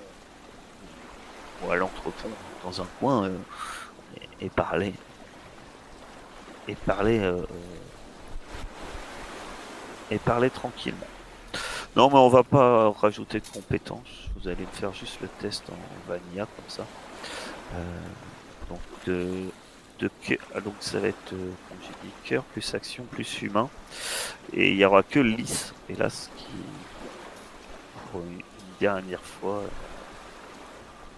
ou 1.60 1.70
à 1.70 1.76
l'entrepont 1.76 2.36
dans 2.60 2.82
un 2.82 2.86
coin 2.98 3.28
euh, 3.28 3.38
et, 4.40 4.46
et 4.46 4.50
parler 4.50 4.94
et 6.66 6.76
parler 6.76 7.18
euh, 7.20 7.42
et 10.10 10.18
parler 10.18 10.50
tranquillement. 10.50 11.11
Non, 11.94 12.08
mais 12.08 12.18
on 12.18 12.28
va 12.28 12.42
pas 12.42 12.90
rajouter 12.90 13.40
de 13.40 13.46
compétences. 13.46 14.28
Vous 14.36 14.48
allez 14.48 14.62
me 14.62 14.72
faire 14.72 14.92
juste 14.94 15.18
le 15.20 15.28
test 15.40 15.64
en 15.70 16.10
vanilla 16.10 16.46
comme 16.56 16.68
ça. 16.68 16.86
Euh, 17.74 17.78
donc 18.70 18.80
de 19.06 19.50
de 20.02 20.10
cœur. 20.22 20.38
Ah, 20.54 20.60
donc 20.60 20.74
ça 20.80 20.98
va 20.98 21.08
être, 21.08 21.32
euh, 21.32 21.50
comme 21.68 21.78
j'ai 21.80 22.06
dit, 22.06 22.12
cœur 22.24 22.42
plus 22.44 22.74
action 22.74 23.04
plus 23.04 23.42
humain. 23.42 23.70
Et 24.52 24.72
il 24.72 24.76
y 24.76 24.84
aura 24.84 25.02
que 25.02 25.20
lisse. 25.20 25.72
Ce 25.88 26.28
qui, 26.36 26.46
pour 28.10 28.20
une, 28.22 28.42
dernière 28.80 29.22
fois, 29.22 29.58
euh, 29.58 29.68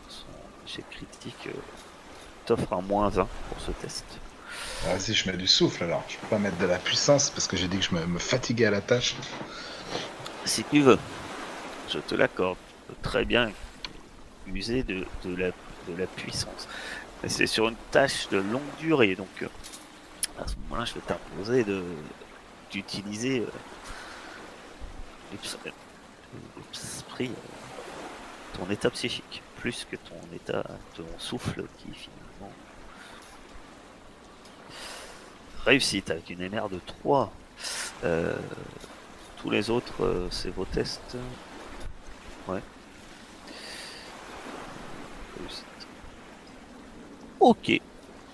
son 0.08 0.26
échec 0.66 0.84
critique 0.90 1.46
euh, 1.46 1.58
t'offre 2.44 2.74
un 2.74 2.82
moins 2.82 3.06
1 3.06 3.26
pour 3.48 3.60
ce 3.64 3.70
test. 3.70 4.04
Vas-y, 4.84 5.14
je 5.14 5.30
mets 5.30 5.37
du 5.38 5.46
souffle 5.46 5.84
alors. 5.84 6.04
Je 6.08 6.18
peux 6.18 6.26
pas 6.26 6.38
mettre 6.38 6.58
de 6.58 6.66
la 6.66 6.76
puissance 6.76 7.30
parce 7.30 7.46
que 7.46 7.56
j'ai 7.56 7.68
dit 7.68 7.78
que 7.78 7.84
je 7.84 7.94
me 7.94 8.18
fatiguais 8.18 8.66
à 8.66 8.70
la 8.70 8.82
tâche. 8.82 9.16
Si 10.44 10.62
tu 10.64 10.80
veux, 10.80 10.98
je 11.88 11.98
te 11.98 12.14
l'accorde. 12.14 12.59
Très 13.02 13.24
bien 13.24 13.50
user 14.46 14.83
de, 14.83 15.07
la, 15.24 16.07
puissance. 16.07 16.68
Mais 17.22 17.28
c'est 17.28 17.46
sur 17.46 17.68
une 17.68 17.76
tâche 17.90 18.28
de 18.28 18.38
longue 18.38 18.62
durée, 18.78 19.14
donc 19.14 19.42
euh, 19.42 19.48
à 20.38 20.46
ce 20.46 20.54
moment-là, 20.57 20.85
je 20.85 20.94
vais 20.94 21.00
t'imposer 21.00 21.64
d'utiliser 22.70 23.40
euh, 23.40 23.46
l'esprit, 26.72 27.30
ton 28.52 28.68
état 28.70 28.90
psychique, 28.90 29.42
plus 29.57 29.87
que 29.90 29.96
ton 29.96 30.35
état, 30.35 30.64
ton 30.94 31.07
souffle 31.18 31.64
qui 31.78 31.88
finalement 31.92 32.52
réussite 35.64 36.11
avec 36.11 36.28
une 36.30 36.46
MR 36.48 36.68
de 36.68 36.80
3. 36.87 37.33
Euh, 38.04 38.37
tous 39.44 39.50
les 39.50 39.68
autres, 39.68 40.02
euh, 40.04 40.26
c'est 40.30 40.48
vos 40.48 40.64
tests. 40.64 41.18
Ouais. 42.48 42.61
Ok. 47.40 47.78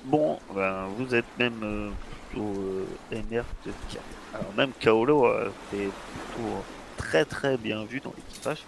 Bon, 0.04 0.38
ben, 0.54 0.86
vous 0.96 1.12
êtes 1.16 1.26
même 1.36 1.60
euh, 1.64 1.90
plutôt 2.30 2.54
euh, 2.60 2.86
MR 3.10 3.44
de 3.66 3.72
4. 3.92 4.04
Alors 4.34 4.52
même 4.56 4.70
Kaolo, 4.78 5.26
euh, 5.26 5.50
t'es 5.72 5.88
plutôt 5.88 6.64
très 6.96 7.24
très 7.24 7.56
bien 7.56 7.84
vu 7.84 7.98
dans 7.98 8.12
l'équipage. 8.16 8.62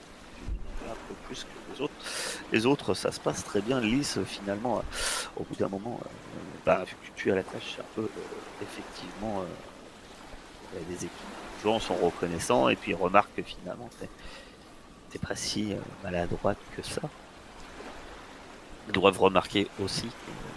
Un 0.85 0.94
peu 1.09 1.14
plus 1.28 1.44
que 1.44 1.72
les 1.72 1.81
autres. 1.81 1.94
Les 2.50 2.66
autres, 2.66 2.94
ça 2.94 3.12
se 3.12 3.20
passe 3.20 3.44
très 3.44 3.61
bien, 3.61 3.81
lisse 3.81 4.18
finalement. 4.26 4.78
euh, 4.78 4.83
au 5.37 5.44
bout 5.44 5.55
d'un 5.55 5.68
moment, 5.68 6.00
bah, 6.66 6.83
vu 6.85 6.96
que 6.96 7.16
tu 7.16 7.28
es 7.28 7.33
à 7.33 7.37
la 7.37 7.44
tâche, 7.44 7.76
un 7.78 7.85
peu 7.94 8.09
effectivement 8.61 9.44
a 10.76 10.81
des 10.90 10.96
équipes. 10.96 11.41
Gens 11.62 11.79
sont 11.79 11.94
reconnaissants 11.94 12.68
et 12.68 12.77
puis 12.77 12.94
remarquent 12.94 13.35
que 13.37 13.42
finalement 13.42 13.88
t'es 15.11 15.18
pas 15.18 15.37
si 15.37 15.72
euh, 15.72 15.77
maladroite 16.03 16.59
que 16.77 16.83
ça. 16.83 17.03
Ils 18.88 18.92
doivent 18.92 19.20
remarquer 19.20 19.68
aussi 19.79 20.07
euh, 20.07 20.53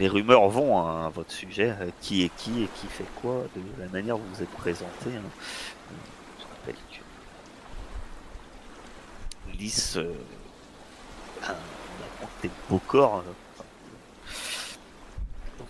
les 0.00 0.08
rumeurs 0.08 0.48
vont 0.48 0.80
hein, 0.80 1.06
à 1.06 1.08
votre 1.10 1.30
sujet, 1.30 1.74
euh, 1.78 1.90
qui 2.00 2.24
est 2.24 2.30
qui 2.36 2.64
et 2.64 2.68
qui 2.74 2.86
fait 2.86 3.04
quoi, 3.20 3.44
de 3.54 3.60
la 3.78 3.86
manière 3.88 4.16
dont 4.16 4.24
vous 4.32 4.42
êtes 4.42 4.50
présenté. 4.50 5.10
Je 5.10 6.44
rappelle 6.58 6.74
que 6.74 7.00
Lys 9.58 9.96
euh, 9.98 10.14
beau 12.70 12.80
corps. 12.86 13.22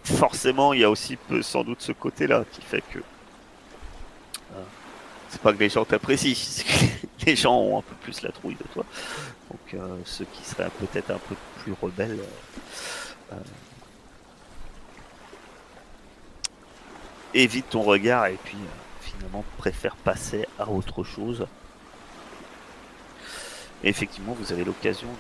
Forcément, 0.05 0.73
il 0.73 0.81
y 0.81 0.85
a 0.85 0.91
aussi 0.91 1.17
peu, 1.17 1.43
sans 1.43 1.65
doute 1.65 1.81
ce 1.81 1.93
côté-là 1.93 2.45
qui 2.51 2.63
fait 2.63 2.83
que 2.93 2.99
euh, 2.99 4.63
c'est 5.29 5.41
pas 5.41 5.53
que 5.53 5.59
les 5.59 5.69
gens 5.69 5.85
t'apprécient, 5.85 6.35
c'est 6.35 6.65
que 6.65 7.07
les 7.27 7.37
gens 7.37 7.57
ont 7.57 7.79
un 7.79 7.83
peu 7.83 7.95
plus 8.03 8.23
la 8.23 8.33
trouille 8.33 8.57
de 8.57 8.65
toi. 8.73 8.85
Donc 9.51 9.75
euh, 9.75 9.97
ceux 10.05 10.27
qui 10.27 10.45
seraient 10.45 10.71
peut-être 10.71 11.11
un 11.11 11.19
peu 11.19 11.35
plus 11.63 11.73
rebelles 11.81 12.19
euh, 13.33 13.37
évitent 17.35 17.71
ton 17.71 17.83
regard 17.83 18.27
et 18.27 18.39
puis 18.45 18.57
finalement 19.01 19.45
préfèrent 19.59 19.97
passer 19.97 20.47
à 20.59 20.69
autre 20.69 21.05
chose. 21.05 21.47
Et 23.83 23.89
effectivement, 23.89 24.37
vous 24.39 24.53
avez 24.53 24.65
l'occasion 24.65 25.09
de 25.09 25.15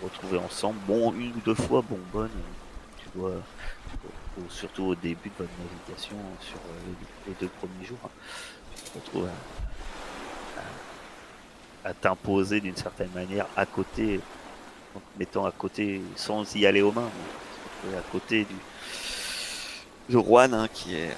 vous 0.00 0.06
retrouver 0.06 0.38
ensemble. 0.38 0.78
Bon, 0.86 1.12
une 1.12 1.32
ou 1.32 1.40
deux 1.44 1.54
fois, 1.54 1.82
bonbonne, 1.82 2.30
euh, 2.30 2.57
surtout 4.48 4.84
au 4.84 4.94
début 4.94 5.30
de 5.30 5.34
votre 5.38 5.50
navigation 5.58 6.16
sur 6.40 6.56
euh, 6.56 6.92
les, 7.26 7.34
deux 7.34 7.48
premiers 7.48 7.84
jours, 7.84 7.98
hein, 8.04 9.00
tu 9.12 9.18
à, 11.84 11.94
t'imposer 11.94 12.60
d'une 12.60 12.76
certaine 12.76 13.10
manière 13.14 13.46
à 13.56 13.64
côté, 13.64 14.20
en 14.94 14.98
te 14.98 15.18
mettant 15.18 15.44
à 15.46 15.52
côté 15.52 16.02
sans 16.16 16.54
y 16.54 16.66
aller 16.66 16.82
aux 16.82 16.92
mains, 16.92 17.10
à 17.96 18.02
côté 18.12 18.44
du, 18.44 18.56
Juan 20.10 20.54
hein, 20.54 20.68
qui 20.72 20.94
est 20.96 21.12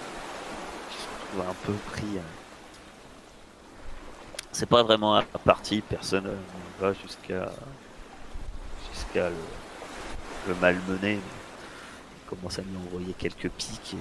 un 1.38 1.54
peu 1.64 1.72
pris. 1.92 2.16
euh, 2.16 2.20
c'est 4.52 4.68
pas 4.68 4.82
vraiment 4.82 5.14
à 5.14 5.22
partie, 5.22 5.80
personne 5.80 6.24
ne 6.24 6.84
va 6.84 6.92
jusqu'à 6.92 7.50
jusqu'à 8.92 9.28
le, 9.28 9.36
le 10.48 10.54
malmener. 10.56 11.18
Commence 12.30 12.58
à 12.58 12.62
lui 12.62 12.76
envoyer 12.86 13.12
quelques 13.18 13.50
pics 13.50 13.94
et 13.94 13.98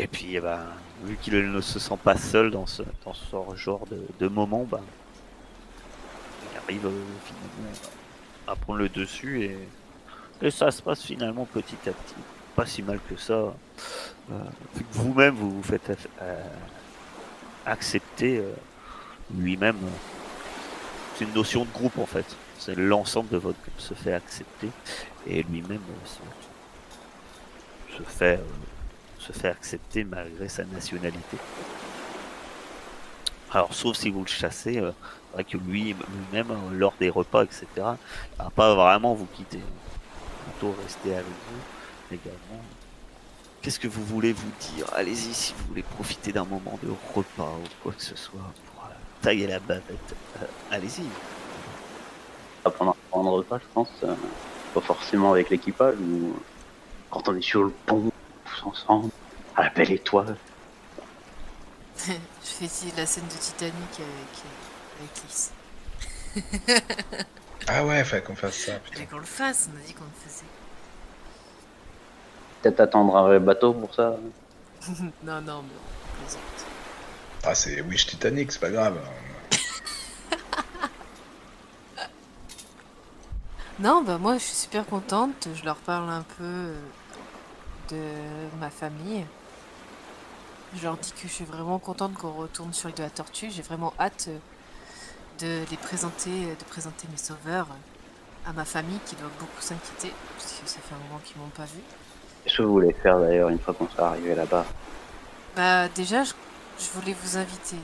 et 0.00 0.06
puis 0.06 0.36
eh 0.36 0.40
ben, 0.40 0.60
vu 1.02 1.16
qu'il 1.16 1.34
ne 1.50 1.60
se 1.60 1.80
sent 1.80 1.98
pas 2.04 2.16
seul 2.16 2.52
dans 2.52 2.66
ce, 2.66 2.82
dans 3.04 3.14
ce 3.14 3.56
genre 3.56 3.84
de, 4.20 4.28
moment, 4.28 4.62
bah, 4.62 4.80
il 6.52 6.58
arrive 6.58 6.86
euh, 6.86 7.02
finalement 7.24 7.72
à 8.46 8.54
prendre 8.54 8.78
le 8.78 8.88
dessus 8.88 9.42
et, 9.42 9.58
et 10.40 10.50
ça 10.52 10.70
se 10.70 10.82
passe 10.82 11.02
finalement 11.02 11.46
petit 11.46 11.76
à 11.88 11.92
petit. 11.92 12.14
Pas 12.54 12.64
si 12.64 12.82
mal 12.82 13.00
que 13.08 13.16
ça. 13.16 13.34
Euh, 13.34 13.54
vous-même 14.92 15.34
vous 15.34 15.50
vous 15.50 15.62
faites 15.62 15.90
euh, 16.22 16.44
accepter 17.66 18.38
euh, 18.38 18.52
lui-même. 19.34 19.76
C'est 21.16 21.24
une 21.24 21.34
notion 21.34 21.64
de 21.64 21.70
groupe 21.70 21.98
en 21.98 22.06
fait. 22.06 22.36
C'est 22.58 22.74
l'ensemble 22.76 23.28
de 23.28 23.36
votre 23.36 23.58
groupe 23.60 23.80
se 23.80 23.94
fait 23.94 24.12
accepter 24.12 24.70
et 25.26 25.42
lui-même 25.44 25.78
euh, 25.78 26.06
se, 27.94 27.96
se 27.96 28.02
fait 28.02 28.38
euh, 28.38 28.44
se 29.18 29.32
fait 29.32 29.48
accepter 29.48 30.04
malgré 30.04 30.48
sa 30.48 30.64
nationalité. 30.64 31.36
Alors 33.52 33.72
sauf 33.72 33.96
si 33.96 34.10
vous 34.10 34.20
le 34.20 34.28
chassez, 34.28 34.78
euh, 34.78 34.92
que 35.48 35.56
lui 35.56 35.94
lui-même 35.94 36.50
euh, 36.50 36.70
lors 36.72 36.94
des 36.98 37.10
repas 37.10 37.44
etc. 37.44 37.66
va 38.38 38.50
pas 38.54 38.74
vraiment 38.74 39.14
vous 39.14 39.26
quitter. 39.26 39.60
Plutôt 40.44 40.74
rester 40.82 41.14
avec 41.14 41.24
vous 41.24 42.14
également. 42.14 42.62
Qu'est-ce 43.62 43.80
que 43.80 43.88
vous 43.88 44.04
voulez 44.04 44.32
vous 44.32 44.50
dire? 44.60 44.86
Allez-y 44.94 45.34
si 45.34 45.54
vous 45.58 45.66
voulez 45.68 45.82
profiter 45.82 46.32
d'un 46.32 46.44
moment 46.44 46.78
de 46.82 46.90
repas 47.14 47.52
ou 47.52 47.68
quoi 47.82 47.92
que 47.92 48.02
ce 48.02 48.16
soit 48.16 48.52
pour 48.72 48.88
tailler 49.20 49.46
la 49.46 49.58
bavette. 49.60 50.14
Allez-y. 50.70 51.04
À 52.68 52.70
prendre 52.70 52.96
un 53.28 53.30
repas, 53.30 53.58
je 53.58 53.64
pense. 53.74 53.88
euh, 54.04 54.14
pas 54.74 54.80
forcément 54.80 55.32
avec 55.32 55.48
l'équipage, 55.50 55.96
ou 55.98 56.36
quand 57.10 57.26
on 57.28 57.36
est 57.36 57.42
sur 57.42 57.64
le 57.64 57.70
pont, 57.86 58.10
tous 58.44 58.66
ensemble, 58.66 59.10
à 59.56 59.64
la 59.64 59.70
belle 59.70 59.92
étoile. 59.92 60.36
Je 62.06 62.10
fais 62.42 62.64
ici 62.66 62.92
la 62.96 63.06
scène 63.06 63.24
de 63.24 63.32
Titanic 63.32 63.74
avec, 63.98 64.44
avec 65.00 65.22
Lys. 65.24 65.52
Ah 67.70 67.84
ouais, 67.84 68.02
fallait 68.04 68.22
qu'on 68.22 68.36
fasse 68.36 68.56
ça. 68.56 68.72
Fallait 68.92 69.04
qu'on 69.06 69.18
le 69.18 69.24
fasse, 69.24 69.68
on 69.72 69.76
a 69.76 69.86
dit 69.86 69.92
qu'on 69.92 70.04
le 70.04 70.10
faisait. 70.26 70.46
Peut-être 72.62 72.80
attendre 72.80 73.14
un 73.16 73.22
vrai 73.24 73.40
bateau 73.40 73.74
pour 73.74 73.94
ça? 73.94 74.16
non, 75.22 75.40
non, 75.42 75.62
mais 75.62 75.74
on 75.74 76.22
plaisante. 76.22 76.40
Ah, 77.44 77.54
c'est 77.54 77.80
Wish 77.82 78.06
Titanic, 78.06 78.52
c'est 78.52 78.60
pas 78.60 78.70
grave. 78.70 78.98
Non, 83.80 84.02
bah 84.02 84.18
moi 84.18 84.34
je 84.34 84.42
suis 84.42 84.56
super 84.56 84.84
contente. 84.86 85.48
Je 85.54 85.64
leur 85.64 85.76
parle 85.76 86.10
un 86.10 86.24
peu 86.36 86.42
euh, 86.42 86.74
de 87.90 88.58
ma 88.58 88.70
famille. 88.70 89.24
Je 90.74 90.82
leur 90.82 90.96
dis 90.96 91.12
que 91.12 91.28
je 91.28 91.32
suis 91.32 91.44
vraiment 91.44 91.78
contente 91.78 92.14
qu'on 92.14 92.32
retourne 92.32 92.72
sur 92.72 92.88
l'île 92.88 92.96
de 92.96 93.02
la 93.04 93.10
Tortue. 93.10 93.50
J'ai 93.50 93.62
vraiment 93.62 93.94
hâte 94.00 94.28
euh, 94.28 94.38
de 95.62 95.70
les 95.70 95.76
présenter, 95.76 96.30
euh, 96.30 96.54
de 96.58 96.64
présenter 96.64 97.06
mes 97.08 97.16
sauveurs 97.16 97.68
à 98.46 98.52
ma 98.52 98.64
famille 98.64 98.98
qui 99.06 99.14
doit 99.14 99.30
beaucoup 99.38 99.60
s'inquiéter 99.60 100.12
parce 100.36 100.54
que 100.54 100.68
ça 100.68 100.80
fait 100.80 100.94
un 100.94 101.08
moment 101.08 101.20
qu'ils 101.24 101.36
m'ont 101.36 101.46
pas 101.48 101.64
vu. 101.64 101.80
Qu'est-ce 102.42 102.56
que 102.58 102.62
vous 102.62 102.72
voulez 102.72 102.92
faire 102.94 103.20
d'ailleurs 103.20 103.48
une 103.48 103.60
fois 103.60 103.74
qu'on 103.74 103.88
sera 103.88 104.08
arrivé 104.08 104.34
là-bas? 104.34 104.64
Bah 105.54 105.88
déjà, 105.88 106.24
je, 106.24 106.32
je 106.80 106.90
voulais 106.90 107.14
vous 107.22 107.36
inviter. 107.36 107.76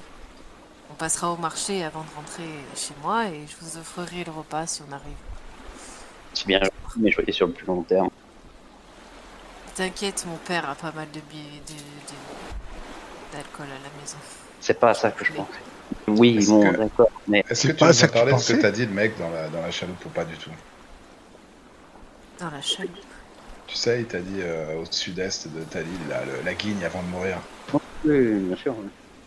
On 0.90 0.94
passera 0.94 1.30
au 1.30 1.36
marché 1.36 1.84
avant 1.84 2.02
de 2.02 2.10
rentrer 2.16 2.48
chez 2.74 2.94
moi 3.00 3.26
et 3.26 3.46
je 3.46 3.56
vous 3.64 3.78
offrirai 3.78 4.24
le 4.24 4.32
repas 4.32 4.66
si 4.66 4.82
on 4.88 4.92
arrive. 4.92 5.33
C'est 6.34 6.46
bien, 6.46 6.60
mais 6.98 7.10
je 7.10 7.16
voyais 7.16 7.32
sur 7.32 7.46
le 7.46 7.52
plus 7.52 7.66
long 7.66 7.82
terme. 7.82 8.08
T'inquiète, 9.76 10.24
mon 10.28 10.36
père 10.36 10.68
a 10.68 10.74
pas 10.74 10.92
mal 10.92 11.08
de 11.12 11.20
billets 11.30 11.60
de, 11.66 11.72
de- 11.74 13.36
d'alcool 13.36 13.66
à 13.66 13.82
la 13.82 14.00
maison. 14.00 14.16
C'est 14.60 14.78
pas 14.78 14.94
ça 14.94 15.10
que 15.10 15.24
je 15.24 15.32
pensais. 15.32 15.50
Oui, 16.08 16.44
bon, 16.46 16.60
que- 16.72 16.76
d'accord, 16.76 17.10
mais 17.28 17.44
Est-ce 17.48 17.66
que 17.68 17.72
tu 17.72 17.78
pas 17.78 18.04
as 18.04 18.08
parlé 18.08 18.32
de 18.32 18.38
ce 18.38 18.52
que 18.52 18.62
t'as 18.62 18.70
dit 18.70 18.86
le 18.86 18.92
mec 18.92 19.18
dans 19.18 19.30
la, 19.30 19.48
dans 19.48 19.60
la 19.62 19.70
chaloupe 19.70 20.04
ou 20.06 20.08
pas 20.10 20.24
du 20.24 20.36
tout? 20.36 20.50
Dans 22.40 22.50
la 22.50 22.60
chaloupe. 22.62 22.90
Tu 23.66 23.76
sais, 23.76 24.00
il 24.00 24.06
t'a 24.06 24.20
dit 24.20 24.40
euh, 24.42 24.80
au 24.80 24.84
sud-est 24.90 25.48
de 25.48 25.62
ta 25.64 25.82
ville, 25.82 26.08
là, 26.08 26.24
le- 26.24 26.42
la 26.44 26.54
guigne 26.54 26.84
avant 26.84 27.02
de 27.02 27.08
mourir. 27.08 27.38
oui, 28.04 28.34
bien 28.40 28.56
sûr. 28.56 28.74
oui. 28.78 28.84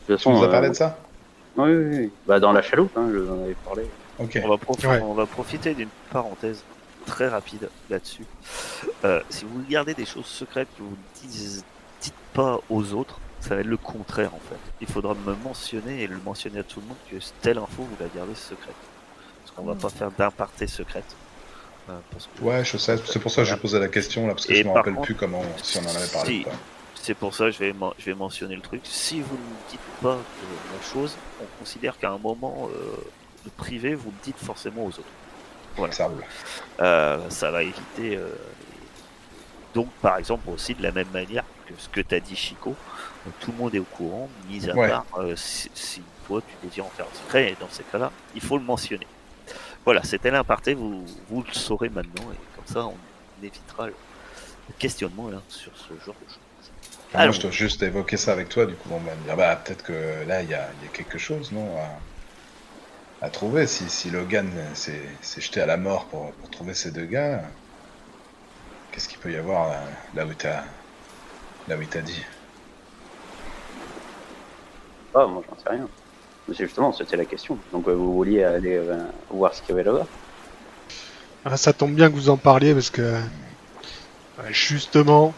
De 0.08 0.15
toute 0.15 0.24
Tu 0.24 0.30
nous 0.30 0.36
façon, 0.36 0.43
as 0.43 0.48
parlé 0.50 0.67
euh, 0.67 0.72
de 0.72 0.76
ça? 0.76 0.98
Oui, 1.58 1.72
oui, 1.72 1.98
oui. 1.98 2.13
Bah, 2.26 2.39
dans 2.39 2.54
la 2.54 2.62
chaloupe, 2.62 2.96
hein, 2.96 3.10
je 3.12 3.17
vous 3.17 3.32
en 3.34 3.43
avais 3.43 3.56
parlé. 3.56 3.84
Ok. 4.20 4.39
On 4.43 4.48
va, 4.48 4.56
Ouais. 4.89 5.02
on 5.02 5.13
va 5.13 5.26
profiter 5.26 5.74
d'une 5.74 5.89
parenthèse 6.12 6.63
très 7.08 7.28
rapide 7.28 7.70
là-dessus. 7.89 8.26
Euh, 9.04 9.22
si 9.30 9.46
vous 9.46 9.63
gardez 9.67 9.93
des 9.96 10.06
choses 10.06 10.26
secrètes 10.28 10.67
que 10.78 10.84
vous 10.84 10.98
dites, 11.24 11.63
dites 12.02 12.13
pas 12.34 12.60
aux 12.70 12.93
autres, 12.93 13.20
ça 13.39 13.56
va 13.56 13.62
être 13.62 13.67
le 13.67 13.78
contraire 13.78 14.34
en 14.36 14.39
fait. 14.50 14.60
Il 14.82 14.88
faudra 14.88 15.13
me 15.15 15.34
mentionner 15.43 16.04
et 16.04 16.08
le 16.08 16.17
mentionner 16.24 16.60
à 16.60 16.63
tout 16.63 16.82
le 16.82 16.88
monde 16.88 16.98
que 17.10 17.15
telle 17.41 17.58
info 17.58 17.84
vous 17.84 17.98
la 18.00 18.08
gardez 18.15 18.36
secrète. 18.36 18.76
Parce 19.43 19.56
qu'on 19.56 19.63
va 19.63 19.76
pas 19.76 19.89
faire 19.89 20.12
d'imparté 20.12 20.67
secrète. 20.67 21.15
Euh, 21.89 21.93
parce 22.12 22.28
que- 22.28 22.43
Ouais, 22.43 22.65
je 22.65 22.78
sais. 22.78 22.98
C'est 23.06 23.20
pour 23.20 23.32
ça 23.32 23.43
que 23.43 23.48
je 23.50 23.56
posais 23.56 23.80
la 23.80 23.88
question 23.88 24.28
là, 24.28 24.34
parce 24.34 24.46
que 24.46 24.54
Et 24.54 24.58
je 24.58 24.67
me 24.67 24.74
rappelle 24.74 24.93
contre, 24.96 25.06
plus 25.06 25.15
comment, 25.15 25.41
si 25.63 25.78
on 25.78 25.82
en 25.86 25.96
avait 25.96 26.08
parlé 26.12 26.34
si. 26.34 26.41
ou 26.41 26.43
pas. 26.43 26.56
C'est 26.96 27.13
pour 27.13 27.34
ça 27.34 27.46
que 27.46 27.52
je 27.52 27.60
vais, 27.60 27.72
men- 27.74 27.93
je 27.98 28.06
vais 28.06 28.15
mentionner 28.15 28.56
le 28.56 28.62
truc. 28.62 28.82
Si 28.84 29.22
vous 29.22 29.36
ne 29.36 29.72
dites 29.72 29.80
pas 30.02 30.15
la 30.17 30.91
chose, 30.93 31.15
on 31.41 31.46
considère 31.60 31.98
qu'à 31.98 32.12
un 32.12 32.17
moment 32.17 32.67
euh, 32.74 32.98
de 33.46 33.50
privé, 33.52 33.96
vous 33.96 34.10
le 34.10 34.17
dites 34.24 34.38
forcément 34.38 34.84
aux 34.84 34.89
autres. 34.89 35.04
Voilà. 35.78 35.94
Ça. 35.94 36.10
Euh, 36.80 37.30
ça 37.30 37.52
va 37.52 37.63
éviter. 37.63 38.16
euh, 38.18 38.30
Donc, 39.74 39.90
par 40.02 40.18
exemple, 40.18 40.50
aussi 40.50 40.74
de 40.74 40.82
la 40.84 40.92
même 40.92 41.10
manière 41.13 41.44
que 41.68 41.74
ce 41.78 41.88
que 41.90 42.02
t'as 42.02 42.20
dit, 42.20 42.36
Chico, 42.36 42.76
tout 43.40 43.52
le 43.52 43.58
monde 43.58 43.76
est 43.76 43.80
au 43.80 43.84
courant, 43.84 44.30
mis 44.50 44.68
à 44.70 44.74
Ouais. 44.76 44.88
part 44.90 45.06
euh, 45.20 45.36
si, 45.36 45.70
si 45.76 46.02
toi 46.26 46.42
tu 46.42 46.68
désires 46.68 46.86
en 46.86 46.90
faire 46.90 47.06
un 47.06 47.16
secret, 47.16 47.52
et 47.52 47.58
dans 47.60 47.70
ces 47.70 47.84
cas-là, 47.84 48.12
il 48.34 48.42
faut 48.42 48.58
le 48.58 48.63
mentionner. 48.63 49.06
Voilà, 49.86 50.04
c'était 50.04 50.32
l'imparté, 50.32 50.74
vous, 50.74 51.06
vous 51.30 51.44
le 51.44 51.54
saurez 51.54 51.90
maintenant, 51.90 52.24
et 52.34 52.56
comme 52.56 52.66
ça, 52.66 52.86
on 52.86 52.96
évitera 53.44 53.88
le 53.88 53.94
questionnement 54.80 55.30
là, 55.30 55.42
sur 55.48 55.72
ce 55.78 55.90
genre 56.06 56.16
de 56.26 56.28
choses. 56.28 56.40
Enfin, 57.10 57.20
Alors- 57.20 57.28
moi, 57.28 57.36
je 57.36 57.42
dois 57.42 57.52
juste 57.52 57.84
évoquer 57.84 58.18
ça 58.18 58.32
avec 58.34 58.50
toi, 58.50 58.66
du 58.66 58.74
coup, 58.76 58.90
on 58.92 58.98
va 59.00 59.13
me 59.16 59.24
dire, 59.26 59.36
bah, 59.38 59.56
peut-être 59.58 59.84
que 59.84 60.26
là, 60.28 60.42
il 60.42 60.50
y 60.50 60.54
a, 60.56 60.68
il 60.82 60.86
y 60.86 60.90
a 60.90 60.92
quelque 60.92 61.18
chose, 61.18 61.52
non 61.52 61.78
à, 63.21 63.30
trouver. 63.30 63.67
Si, 63.67 63.89
si 63.89 64.10
Logan 64.10 64.49
s'est 64.73 65.10
s'est 65.21 65.41
jeté 65.41 65.62
à 65.62 65.65
la 65.65 65.77
mort 65.77 66.06
pour, 66.06 66.32
pour 66.34 66.49
trouver 66.49 66.73
ces 66.73 66.91
deux 66.91 67.06
gars, 67.06 67.41
qu'est-ce 68.91 69.08
qu'il 69.10 69.19
peut 69.19 69.32
y 69.32 69.38
avoir 69.38 69.69
là, 69.69 69.84
là 70.15 70.25
où 70.25 70.34
t'as 70.34 70.63
là 71.67 71.77
où 71.77 71.82
il 71.82 71.88
t'a 71.88 72.01
dit? 72.01 72.23
Ah, 75.13 75.25
moi 75.25 75.43
j'en 75.49 75.58
sais 75.58 75.69
rien. 75.69 75.88
Mais 76.47 76.56
c'est 76.56 76.65
justement, 76.65 76.93
c'était 76.93 77.17
la 77.17 77.25
question. 77.25 77.58
Donc 77.71 77.88
euh, 77.88 77.93
vous 77.93 78.13
vouliez 78.13 78.43
aller 78.43 78.77
euh, 78.77 79.03
voir 79.30 79.53
ce 79.53 79.62
qu'il 79.62 79.69
y 79.69 79.73
avait 79.73 79.84
là-bas? 79.84 80.08
Ah, 81.43 81.58
ça 81.58 81.73
tombe 81.73 81.93
bien 81.93 82.10
que 82.10 82.15
vous 82.15 82.30
en 82.30 82.38
parliez 82.38 82.73
parce 82.73 82.89
que 82.89 83.15
justement, 84.49 85.34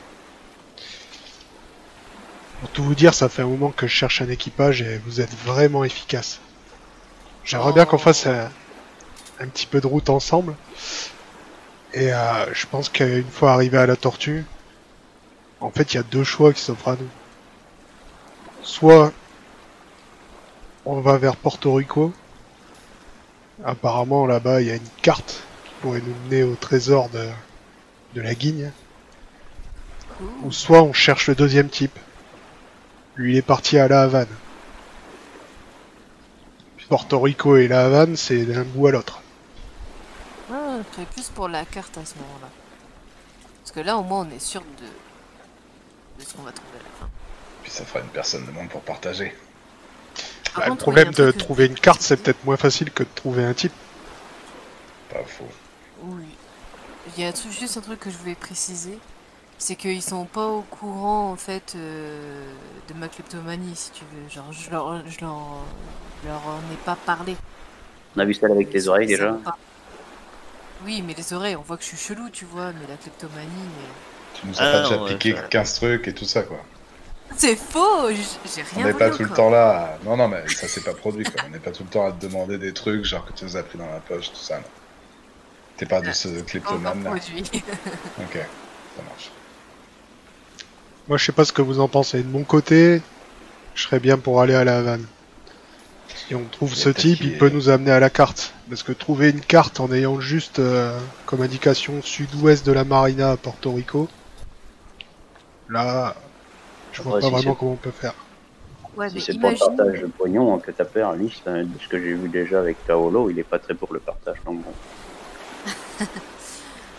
pour 2.60 2.70
tout 2.72 2.84
vous 2.84 2.96
dire, 2.96 3.14
ça 3.14 3.30
fait 3.30 3.42
un 3.42 3.48
moment 3.48 3.72
que 3.72 3.88
je 3.88 3.94
cherche 3.94 4.22
un 4.22 4.30
équipage 4.30 4.82
et 4.82 4.98
vous 5.06 5.22
êtes 5.22 5.34
vraiment 5.46 5.84
efficace. 5.84 6.40
J'aimerais 7.44 7.74
bien 7.74 7.86
qu'on 7.86 7.98
fasse 7.98 8.28
un, 8.28 8.50
petit 9.48 9.66
peu 9.66 9.82
de 9.82 9.88
route 9.88 10.10
ensemble. 10.10 10.56
Et 11.94 12.14
euh, 12.14 12.54
je 12.54 12.68
pense 12.68 12.90
qu'une 12.90 13.30
fois 13.30 13.54
arrivé 13.54 13.78
à 13.78 13.86
la 13.86 13.96
tortue, 13.96 14.46
en 15.60 15.72
fait, 15.72 15.94
il 15.94 15.98
y 15.98 16.00
a 16.00 16.04
deux 16.04 16.24
choix 16.24 16.54
qui 16.54 16.62
s'offrent 16.62 16.90
à 16.90 16.96
nous. 16.96 17.10
Soit 18.62 19.12
on 20.86 21.02
va 21.02 21.18
vers 21.18 21.36
Porto 21.36 21.74
Rico. 21.74 22.14
Apparemment, 23.66 24.26
là-bas, 24.26 24.62
il 24.62 24.68
y 24.68 24.72
a 24.72 24.76
une 24.76 24.82
carte 25.02 25.44
qui 25.66 25.72
pourrait 25.82 26.02
nous 26.06 26.16
mener 26.26 26.44
au 26.44 26.56
trésor 26.56 27.10
de, 27.10 27.28
de 28.16 28.22
la 28.22 28.36
guigne. 28.36 28.72
Ou 30.44 30.52
soit 30.52 30.82
on 30.82 30.94
cherche 30.94 31.28
le 31.28 31.36
deuxième 31.36 31.70
type. 31.70 31.98
Lui, 33.16 33.34
il 33.34 33.38
est 33.38 33.42
parti 33.42 33.78
à 33.78 33.88
La 33.88 34.04
Havane. 34.04 34.28
Porto 36.90 37.20
Rico 37.20 37.56
et 37.58 37.68
La 37.68 37.86
Havane, 37.86 38.16
c'est 38.16 38.46
d'un 38.46 38.64
bout 38.64 38.88
à 38.88 38.92
l'autre. 38.92 39.22
Ah, 40.52 40.78
je 40.90 40.96
serais 40.96 41.06
plus 41.06 41.30
pour 41.30 41.48
la 41.48 41.66
carte 41.66 41.98
à 41.98 42.06
ce 42.06 42.16
moment-là. 42.16 42.50
Parce 43.62 43.72
que 43.72 43.80
là, 43.82 43.98
au 43.98 44.04
moins, 44.04 44.28
on 44.28 44.36
est 44.36 44.40
sûr 44.40 44.62
de, 44.62 44.86
de 46.24 46.28
ce 46.28 46.34
qu'on 46.34 46.42
va 46.42 46.52
trouver 46.52 46.80
à 46.80 46.84
la 46.84 46.90
fin. 47.00 47.10
Puis 47.62 47.72
ça 47.72 47.86
fera 47.86 48.00
une 48.00 48.10
personne 48.10 48.46
de 48.46 48.52
moins 48.52 48.66
pour 48.66 48.82
partager. 48.82 49.36
Par 50.56 50.64
Bah, 50.64 50.70
le 50.70 50.76
problème 50.76 51.12
de 51.12 51.32
trouver 51.32 51.68
une 51.68 51.80
carte, 51.80 52.02
c'est 52.02 52.18
peut-être 52.18 52.44
moins 52.44 52.58
facile 52.58 52.92
que 52.92 53.04
de 53.04 53.10
trouver 53.14 53.44
un 53.44 53.54
type. 53.54 53.74
Pas 55.10 55.24
faux. 55.26 55.46
Oui. 56.04 56.26
Il 57.16 57.22
y 57.22 57.26
a 57.26 57.30
un 57.30 57.32
truc- 57.32 57.52
juste 57.52 57.78
un 57.78 57.82
truc 57.82 58.00
que 58.00 58.10
je 58.10 58.18
voulais 58.18 58.36
préciser. 58.36 58.98
C'est 59.62 59.76
qu'ils 59.76 60.02
sont 60.02 60.24
pas 60.26 60.48
au 60.48 60.62
courant, 60.62 61.32
en 61.32 61.36
fait, 61.36 61.74
euh, 61.76 62.46
de 62.88 62.94
ma 62.94 63.10
kleptomanie, 63.10 63.76
si 63.76 63.92
tu 63.92 64.06
veux. 64.06 64.30
Genre, 64.30 64.52
je 64.54 64.72
leur, 64.72 65.06
je 65.08 65.20
leur, 65.20 65.38
je 66.24 66.30
leur 66.30 66.48
en 66.48 66.60
ai 66.74 66.78
pas 66.86 66.96
parlé. 67.06 67.36
On 68.16 68.20
a 68.22 68.26
vu 68.26 68.34
celle 68.34 68.52
avec 68.54 68.72
les 68.74 68.88
oreilles 68.88 69.06
déjà 69.08 69.34
pas. 69.34 69.58
Oui, 70.86 71.04
mais 71.06 71.14
les 71.14 71.34
oreilles, 71.34 71.58
on 71.58 71.62
voit 71.62 71.76
que 71.76 71.84
je 71.84 71.90
suis 71.90 71.98
chelou, 71.98 72.30
tu 72.30 72.46
vois, 72.46 72.72
mais 72.72 72.88
la 72.88 72.96
kleptomanie... 72.96 73.46
mais- 73.50 74.40
Tu 74.40 74.48
nous 74.48 74.56
as 74.62 74.64
Ah, 74.64 74.72
pas 74.72 74.82
déjà 74.84 75.02
ouais, 75.04 75.10
piqué 75.14 75.36
ça- 75.36 75.42
15 75.44 75.74
trucs 75.76 76.08
et 76.08 76.14
tout 76.14 76.24
ça, 76.26 76.44
quoi. 76.44 76.60
C'est 77.36 77.58
faux 77.58 78.10
J'ai 78.10 78.64
On 78.74 78.76
rien 78.78 78.86
n'est 78.88 78.94
pas 78.94 79.10
tout 79.12 79.24
le 79.24 79.30
temps 79.30 79.50
là. 79.50 79.72
à- 79.96 79.98
Non, 80.06 80.16
non, 80.16 80.30
mais 80.30 80.48
ça 80.48 80.68
s'est 80.70 80.82
pas 80.82 80.94
produit, 80.94 81.26
quoi. 81.26 81.44
On 81.46 81.50
n'est 81.50 81.60
pas 81.60 81.72
tout 81.72 81.84
le 81.84 81.90
temps 81.90 82.08
à 82.08 82.12
te 82.14 82.26
demander 82.26 82.58
des 82.58 82.74
trucs, 82.74 83.04
genre 83.04 83.26
que 83.26 83.34
tu 83.34 83.44
nous 83.44 83.58
as 83.58 83.64
pris 83.64 83.78
dans 83.78 83.86
la 83.92 84.00
poche, 84.00 84.30
tout 84.32 84.38
ça. 84.40 84.58
non. 84.58 84.64
T'es 85.78 85.86
pas 85.86 86.00
de 86.02 86.12
ce 86.14 86.28
Pas 86.30 86.34
encore 86.36 86.46
kleptomane 86.46 87.04
là. 87.04 87.10
produit. 87.12 87.44
Ok, 88.20 88.34
ça 88.96 89.04
marche. 89.04 89.32
Moi, 91.10 91.18
je 91.18 91.26
sais 91.26 91.32
pas 91.32 91.44
ce 91.44 91.52
que 91.52 91.64
vous 91.64 91.80
en 91.80 91.88
pensez. 91.88 92.22
De 92.22 92.30
mon 92.30 92.44
côté, 92.44 93.02
je 93.74 93.82
serais 93.82 94.00
bien 94.00 94.20
pour 94.20 94.42
aller 94.42 94.54
à 94.54 94.64
La 94.64 94.78
Havane. 94.78 95.08
Si 96.08 96.36
on 96.36 96.46
trouve 96.46 96.76
ce 96.76 96.90
type, 96.90 97.22
il 97.22 97.40
peut 97.40 97.50
nous 97.50 97.70
amener 97.70 97.90
à 97.90 98.00
la 98.00 98.12
carte. 98.12 98.54
Parce 98.70 98.84
que 98.84 98.92
trouver 98.92 99.32
une 99.32 99.42
carte 99.42 99.80
en 99.80 99.92
ayant 99.92 100.20
juste 100.20 100.60
euh, 100.60 101.00
comme 101.26 101.42
indication 101.42 102.04
sud-ouest 102.04 102.64
de 102.64 102.72
la 102.72 102.84
marina 102.84 103.32
à 103.32 103.38
Porto 103.38 103.74
Rico, 103.74 104.08
là, 105.68 106.16
je 106.92 107.02
vois 107.02 107.20
pas 107.20 107.26
si 107.26 107.32
vraiment 107.32 107.56
comment 107.56 107.72
on 107.72 107.76
peut 107.76 107.90
faire. 107.90 108.14
Ouais, 108.96 109.10
Si 109.10 109.20
c'est 109.20 109.40
pour 109.40 109.50
le 109.50 109.56
partage 109.56 110.02
de 110.02 110.08
pognon 110.08 110.60
que 110.60 110.70
t'as 110.70 110.86
peur, 110.86 111.10
Alice, 111.10 111.42
de 111.44 111.66
ce 111.82 111.88
que 111.88 111.98
j'ai 111.98 112.14
vu 112.14 112.30
déjà 112.30 112.60
avec 112.60 112.86
Taolo, 112.86 113.32
il 113.32 113.40
est 113.40 113.44
pas 113.44 113.58
très 113.58 113.74
pour 113.74 113.92
le 113.96 114.00
partage. 114.00 114.38
Donc 114.46 114.62
bon. 114.64 116.06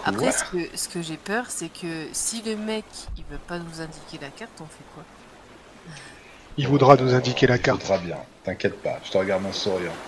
Après, 0.03 0.31
ce 0.33 0.45
que, 0.45 0.77
ce 0.77 0.89
que 0.89 1.01
j'ai 1.01 1.17
peur, 1.17 1.51
c'est 1.51 1.71
que 1.71 2.11
si 2.13 2.43
le 2.43 2.55
mec, 2.57 3.09
il 3.17 3.25
veut 3.25 3.39
pas 3.39 3.59
nous 3.59 3.81
indiquer 3.81 4.19
la 4.19 4.31
carte, 4.31 4.61
on 4.61 4.69
fait 4.69 4.85
quoi? 4.85 5.07
Il 6.57 6.69
voudra 6.69 6.97
nous 6.97 7.13
indiquer 7.13 7.49
la 7.49 7.59
Il 7.59 7.59
carte. 7.59 7.71
voudra 7.71 7.99
bien, 7.99 8.27
t'inquiète 8.43 8.83
pas, 8.83 9.01
je 9.03 9.11
te 9.11 9.17
regarde 9.19 9.47
en 9.47 9.53
souriant. 9.53 10.03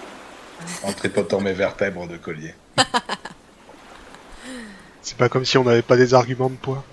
En 0.83 0.95
tripotant 0.95 1.41
mes 1.41 1.55
vertèbres 1.55 2.09
de 2.09 2.19
collier. 2.19 2.55
C'est 5.03 5.19
pas 5.19 5.29
comme 5.29 5.45
si 5.45 5.59
on 5.59 5.65
n'avait 5.65 5.83
pas 5.83 5.99
des 5.99 6.15
arguments 6.15 6.49
de 6.49 6.57
poids. 6.57 6.89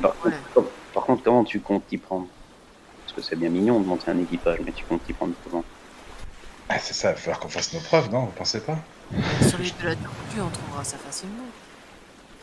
Par, 0.00 0.16
Ouais. 0.24 0.32
contre, 0.54 0.70
par 0.92 1.04
contre, 1.04 1.22
comment 1.22 1.44
tu 1.44 1.60
comptes 1.62 1.86
t'y 1.86 1.98
prendre? 1.98 2.28
Parce 3.06 3.14
que 3.14 3.22
c'est 3.22 3.36
bien 3.36 3.50
mignon 3.50 3.80
de 3.80 3.86
monter 3.86 4.10
un 4.10 4.18
équipage, 4.18 4.60
mais 4.64 4.72
tu 4.72 4.86
comptes 4.86 5.04
t'y 5.04 5.14
prendre 5.14 5.34
comment? 5.44 5.64
Ah, 6.68 6.78
c'est 6.78 6.94
ça, 6.94 7.10
il 7.10 7.14
va 7.14 7.18
falloir 7.18 7.40
qu'on 7.40 7.48
fasse 7.48 7.72
nos 7.72 7.80
preuves, 7.80 8.10
non 8.10 8.26
Vous 8.26 8.32
pensez 8.32 8.60
pas? 8.60 8.78
Sur 9.48 9.58
les 9.58 9.64
de 9.70 9.86
la 9.86 9.94
tortue, 9.94 10.40
on 10.40 10.50
trouvera 10.50 10.84
ça 10.84 10.98
facilement. 10.98 11.44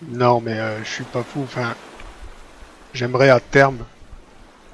Non, 0.10 0.42
mais 0.42 0.58
euh, 0.60 0.84
je 0.84 0.90
suis 0.90 1.04
pas 1.04 1.24
fou. 1.24 1.42
Enfin, 1.44 1.76
j'aimerais 2.94 3.30
à 3.30 3.40
terme 3.40 3.86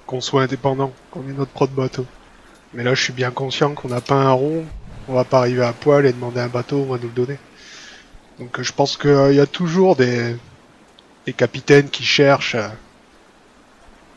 qu'on 0.07 0.21
soit 0.21 0.43
indépendant, 0.43 0.93
qu'on 1.11 1.21
ait 1.27 1.33
notre 1.33 1.51
propre 1.51 1.73
bateau. 1.73 2.05
Mais 2.73 2.83
là, 2.83 2.93
je 2.93 3.03
suis 3.03 3.13
bien 3.13 3.31
conscient 3.31 3.73
qu'on 3.73 3.89
n'a 3.89 4.01
pas 4.01 4.15
un 4.15 4.31
rond. 4.31 4.65
On 5.09 5.13
va 5.13 5.25
pas 5.25 5.39
arriver 5.39 5.63
à 5.63 5.73
poil 5.73 6.05
et 6.05 6.13
demander 6.13 6.39
un 6.39 6.47
bateau, 6.47 6.85
on 6.87 6.93
va 6.93 6.97
nous 6.97 7.09
le 7.09 7.25
donner. 7.25 7.39
Donc, 8.39 8.57
euh, 8.59 8.63
je 8.63 8.71
pense 8.71 8.95
qu'il 8.95 9.33
y 9.33 9.39
a 9.39 9.45
toujours 9.47 9.97
des, 9.97 10.35
des 11.25 11.33
capitaines 11.33 11.89
qui 11.89 12.03
cherchent 12.03 12.55
euh, 12.55 12.69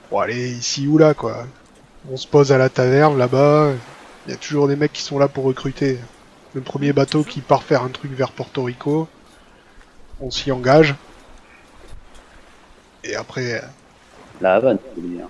pour 0.09 0.23
aller 0.23 0.53
ici 0.53 0.87
ou 0.87 0.97
là, 0.97 1.13
quoi. 1.13 1.47
On 2.11 2.17
se 2.17 2.29
pose 2.29 2.53
à 2.53 2.59
la 2.59 2.69
taverne 2.69 3.19
là-bas. 3.19 3.73
Il 4.27 4.31
y 4.31 4.35
a 4.35 4.37
toujours 4.37 4.69
des 4.69 4.77
mecs 4.77 4.93
qui 4.93 5.03
sont 5.03 5.19
là 5.19 5.29
pour 5.29 5.45
recruter. 5.45 5.99
Le 6.55 6.61
premier 6.63 6.93
bateau 6.93 7.25
qui 7.25 7.41
part 7.41 7.63
faire 7.63 7.83
un 7.83 7.89
truc 7.91 8.13
vers 8.13 8.33
Porto 8.33 8.63
Rico, 8.65 9.09
on 10.21 10.31
s'y 10.31 10.53
engage. 10.53 10.95
Et 13.05 13.15
après, 13.15 13.53
euh, 13.63 13.67
La 14.41 14.55
Havane, 14.55 14.79
je 14.97 15.01
veux 15.01 15.09
dire. 15.09 15.29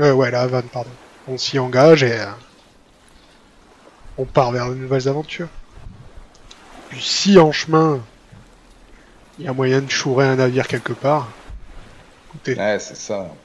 euh, 0.00 0.12
ouais, 0.12 0.30
la 0.30 0.42
Havane, 0.42 0.68
pardon. 0.68 0.90
On 1.28 1.36
s'y 1.38 1.58
engage 1.58 2.02
et 2.02 2.20
euh, 2.20 2.26
on 4.18 4.26
part 4.26 4.52
vers 4.52 4.68
de 4.68 4.74
nouvelles 4.74 5.08
aventures. 5.08 5.48
Puis 6.88 7.00
si 7.02 7.38
en 7.38 7.52
chemin, 7.52 8.04
il 9.38 9.44
y 9.44 9.48
a 9.48 9.52
moyen 9.52 9.80
de 9.82 9.90
chourer 9.90 10.26
un 10.26 10.36
navire 10.36 10.68
quelque 10.68 10.92
part, 10.92 11.28
écoutez, 12.28 12.56
Ouais, 12.56 12.78
c'est 12.80 12.96
ça. 12.96 13.38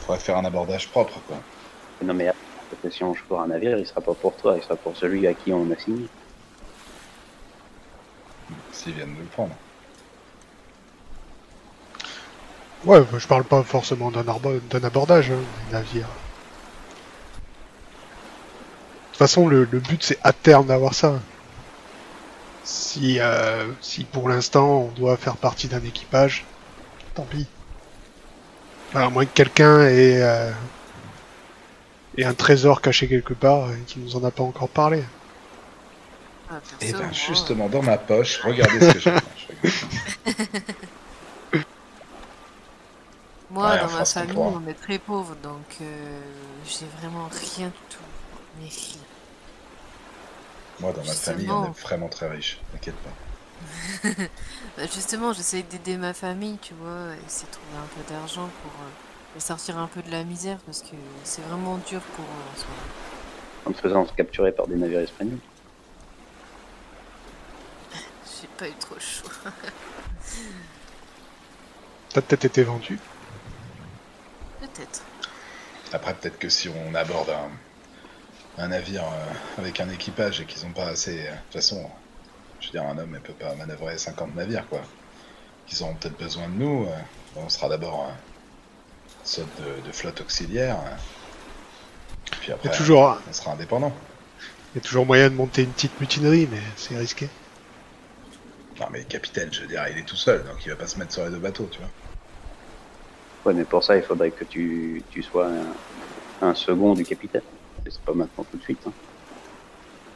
Faudrait 0.00 0.18
faire 0.20 0.36
un 0.36 0.44
abordage 0.44 0.88
propre, 0.90 1.18
quoi. 1.26 1.38
Non 2.02 2.14
mais 2.14 2.30
parce 2.70 2.82
que 2.82 2.90
si 2.90 3.04
on 3.04 3.14
choure 3.14 3.40
un 3.40 3.48
navire, 3.48 3.78
il 3.78 3.86
sera 3.86 4.00
pas 4.00 4.14
pour 4.14 4.36
toi, 4.36 4.56
il 4.56 4.62
sera 4.62 4.76
pour 4.76 4.96
celui 4.96 5.26
à 5.26 5.34
qui 5.34 5.52
on 5.52 5.70
a 5.70 5.76
signé. 5.76 6.08
S'ils 8.72 8.94
viennent 8.94 9.14
nous 9.14 9.20
le 9.20 9.26
prendre. 9.26 9.54
ouais, 12.84 13.02
je 13.16 13.26
parle 13.26 13.44
pas 13.44 13.62
forcément 13.62 14.10
d'un 14.10 14.26
abordage, 14.84 15.30
hein, 15.30 15.38
des 15.68 15.72
navires. 15.72 16.08
De 16.08 16.12
toute 19.08 19.18
façon, 19.18 19.46
le, 19.46 19.64
le 19.64 19.78
but 19.78 20.02
c'est 20.02 20.18
à 20.22 20.32
terme 20.32 20.66
d'avoir 20.66 20.94
ça. 20.94 21.20
Si, 22.64 23.18
euh, 23.20 23.72
si 23.80 24.04
pour 24.04 24.28
l'instant 24.28 24.66
on 24.66 24.88
doit 24.88 25.16
faire 25.16 25.36
partie 25.36 25.68
d'un 25.68 25.82
équipage, 25.82 26.46
tant 27.14 27.24
pis. 27.24 27.46
Enfin, 28.88 29.06
à 29.06 29.10
moins 29.10 29.24
que 29.24 29.32
quelqu'un 29.32 29.80
ait, 29.82 30.20
euh, 30.22 30.52
ait 32.16 32.24
un 32.24 32.34
trésor 32.34 32.80
caché 32.80 33.08
quelque 33.08 33.34
part 33.34 33.72
et 33.72 33.84
qui 33.86 34.00
nous 34.00 34.16
en 34.16 34.24
a 34.24 34.30
pas 34.30 34.42
encore 34.42 34.68
parlé. 34.70 35.04
Ah, 36.48 36.60
Et 36.80 36.94
perso, 36.94 36.98
ben 36.98 37.12
moi, 37.12 37.12
justement 37.12 37.68
dans 37.68 37.82
ma 37.82 37.98
poche, 37.98 38.40
regardez 38.40 38.80
ce 38.80 38.90
que 38.90 38.98
j'ai. 38.98 39.22
Moi, 43.50 43.68
Ouais, 43.70 43.78
dans 43.78 43.90
ma 43.90 44.04
famille, 44.04 44.48
on 44.50 44.66
est 44.66 44.74
très 44.74 44.98
pauvre, 44.98 45.36
donc 45.36 45.76
euh, 45.80 46.20
j'ai 46.64 46.86
vraiment 46.86 47.28
rien 47.28 47.68
du 47.68 47.82
tout. 47.88 48.04
Mais 48.54 48.68
rien. 48.68 49.06
Moi 50.78 50.92
dans 50.92 51.04
ma 51.04 51.16
famille, 51.16 51.50
on 51.50 51.64
est 51.64 51.78
vraiment 51.80 52.08
très 52.10 52.28
riche. 52.28 52.60
T'inquiète 52.72 53.00
pas. 53.00 53.16
Bah, 54.76 54.86
justement, 54.86 55.32
j'essaie 55.32 55.62
d'aider 55.62 55.96
ma 55.96 56.14
famille, 56.14 56.58
tu 56.58 56.74
vois, 56.74 57.14
essayer 57.26 57.46
de 57.46 57.52
trouver 57.52 57.76
un 57.76 57.86
peu 57.86 58.02
d'argent 58.12 58.52
pour 58.62 58.72
euh, 58.82 58.90
sortir 59.40 59.78
un 59.78 59.88
peu 59.88 60.02
de 60.02 60.10
la 60.10 60.24
misère, 60.24 60.58
parce 60.66 60.82
que 60.82 60.96
c'est 61.24 61.42
vraiment 61.42 61.78
dur 61.78 62.08
pour 62.12 62.24
eux 62.24 62.44
en 62.52 62.56
ce 62.56 62.68
moment. 62.68 62.92
En 63.64 63.74
se 63.74 63.80
faisant 63.80 64.04
capturer 64.06 64.52
par 64.52 64.68
des 64.68 64.76
navires 64.76 65.00
espagnols. 65.00 65.40
J'ai 68.24 68.48
pas 68.48 68.68
eu 68.68 68.76
trop 68.76 68.98
chaud. 68.98 69.28
T'as 72.12 72.22
peut-être 72.22 72.44
été 72.44 72.62
vendu. 72.64 73.02
Peut-être. 74.60 75.06
Après, 75.92 76.14
peut-être 76.18 76.38
que 76.38 76.48
si 76.48 76.68
on 76.68 76.94
aborde 76.94 77.30
un, 77.30 77.60
un 78.56 78.68
navire 78.68 79.04
euh, 79.12 79.34
avec 79.56 79.80
un 79.80 79.88
équipage 79.90 80.40
et 80.40 80.46
qu'ils 80.46 80.66
ont 80.66 80.72
pas 80.72 80.88
assez. 80.88 81.26
euh, 81.28 81.32
De 81.32 81.36
toute 81.44 81.52
façon, 81.54 81.90
je 82.60 82.68
veux 82.68 82.72
dire, 82.72 82.84
un 82.88 82.98
homme 82.98 83.12
ne 83.12 83.18
peut 83.20 83.34
pas 83.34 83.54
manœuvrer 83.54 83.98
50 83.98 84.34
navires, 84.34 84.68
quoi. 84.68 84.90
Qu'ils 85.66 85.82
auront 85.82 85.96
peut-être 85.96 86.18
besoin 86.18 86.48
de 86.48 86.54
nous. 86.54 86.86
euh, 86.88 87.02
on 87.36 87.48
sera 87.48 87.68
d'abord 87.68 88.08
euh, 88.08 88.12
sorte 89.22 89.54
de, 89.56 89.80
de 89.80 89.92
flotte 89.92 90.20
auxiliaire. 90.20 90.80
euh, 90.86 90.96
puis 92.40 92.52
Il 92.64 92.68
y 92.68 92.70
après, 92.70 92.70
a 92.72 92.76
toujours, 92.76 93.20
on 93.26 93.32
sera 93.32 93.52
indépendant. 93.52 94.06
il 94.74 94.76
y 94.76 94.78
a 94.78 94.82
toujours 94.82 95.06
moyen 95.06 95.30
de 95.30 95.34
monter 95.34 95.62
une 95.62 95.72
petite 95.74 95.98
mutinerie, 96.00 96.46
mais 96.50 96.72
c'est 96.76 96.96
risqué. 96.96 97.30
Non, 98.78 98.88
mais 98.90 98.98
le 98.98 99.06
capitaine, 99.06 99.50
je 99.50 99.62
veux 99.62 99.66
dire, 99.66 99.86
il 99.88 99.96
est 99.96 100.04
tout 100.04 100.16
seul, 100.16 100.44
donc 100.44 100.66
il 100.66 100.68
va 100.68 100.76
pas 100.76 100.86
se 100.86 100.98
mettre 100.98 101.12
sur 101.14 101.24
les 101.24 101.30
deux 101.30 101.38
bateaux, 101.38 101.68
tu 101.70 101.80
vois. 101.80 101.94
Ouais, 103.44 103.54
mais 103.54 103.64
pour 103.66 103.82
ça, 103.82 103.96
il 103.96 104.02
faudrait 104.04 104.32
que 104.32 104.44
tu, 104.44 105.06
tu 105.10 105.22
sois 105.22 105.48
un, 105.48 105.80
un 106.40 106.54
second 106.54 106.94
du 106.94 107.06
capitaine. 107.06 107.42
Et 107.86 107.90
C'est 107.90 108.04
pas 108.04 108.14
maintenant 108.14 108.44
tout 108.44 108.58
de 108.58 108.62
suite. 108.62 108.86
Hein. 108.86 108.94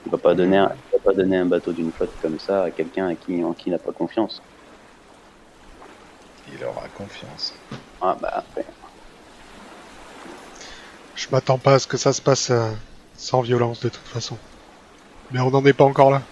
Il 0.06 0.10
va 0.10 0.16
pas 0.18 0.34
donner 0.34 0.56
un, 0.56 0.70
il 0.74 0.96
va 0.96 1.00
pas 1.04 1.12
donner 1.14 1.36
un 1.36 1.44
bateau 1.44 1.74
d'une 1.74 1.92
flotte 1.92 2.16
comme 2.18 2.38
ça 2.38 2.62
à 2.64 2.70
quelqu'un 2.70 3.14
qui, 3.16 3.44
en 3.44 3.52
qui 3.54 3.68
il 3.68 3.72
n'a 3.72 3.78
pas 3.78 3.92
confiance. 3.92 4.42
Il 6.46 6.64
aura 6.64 6.88
confiance. 6.88 7.52
Ah 8.00 8.16
bah 8.20 8.30
après. 8.32 8.66
Je 11.16 11.28
m'attends 11.32 11.58
pas 11.58 11.74
à 11.74 11.78
ce 11.78 11.86
que 11.86 11.96
ça 11.96 12.12
se 12.12 12.20
passe 12.20 12.50
euh, 12.50 12.70
sans 13.16 13.40
violence 13.40 13.80
de 13.80 13.88
toute 13.88 14.06
façon. 14.06 14.36
Mais 15.32 15.40
on 15.40 15.50
n'en 15.50 15.64
est 15.64 15.72
pas 15.72 15.84
encore 15.84 16.10
là. 16.10 16.22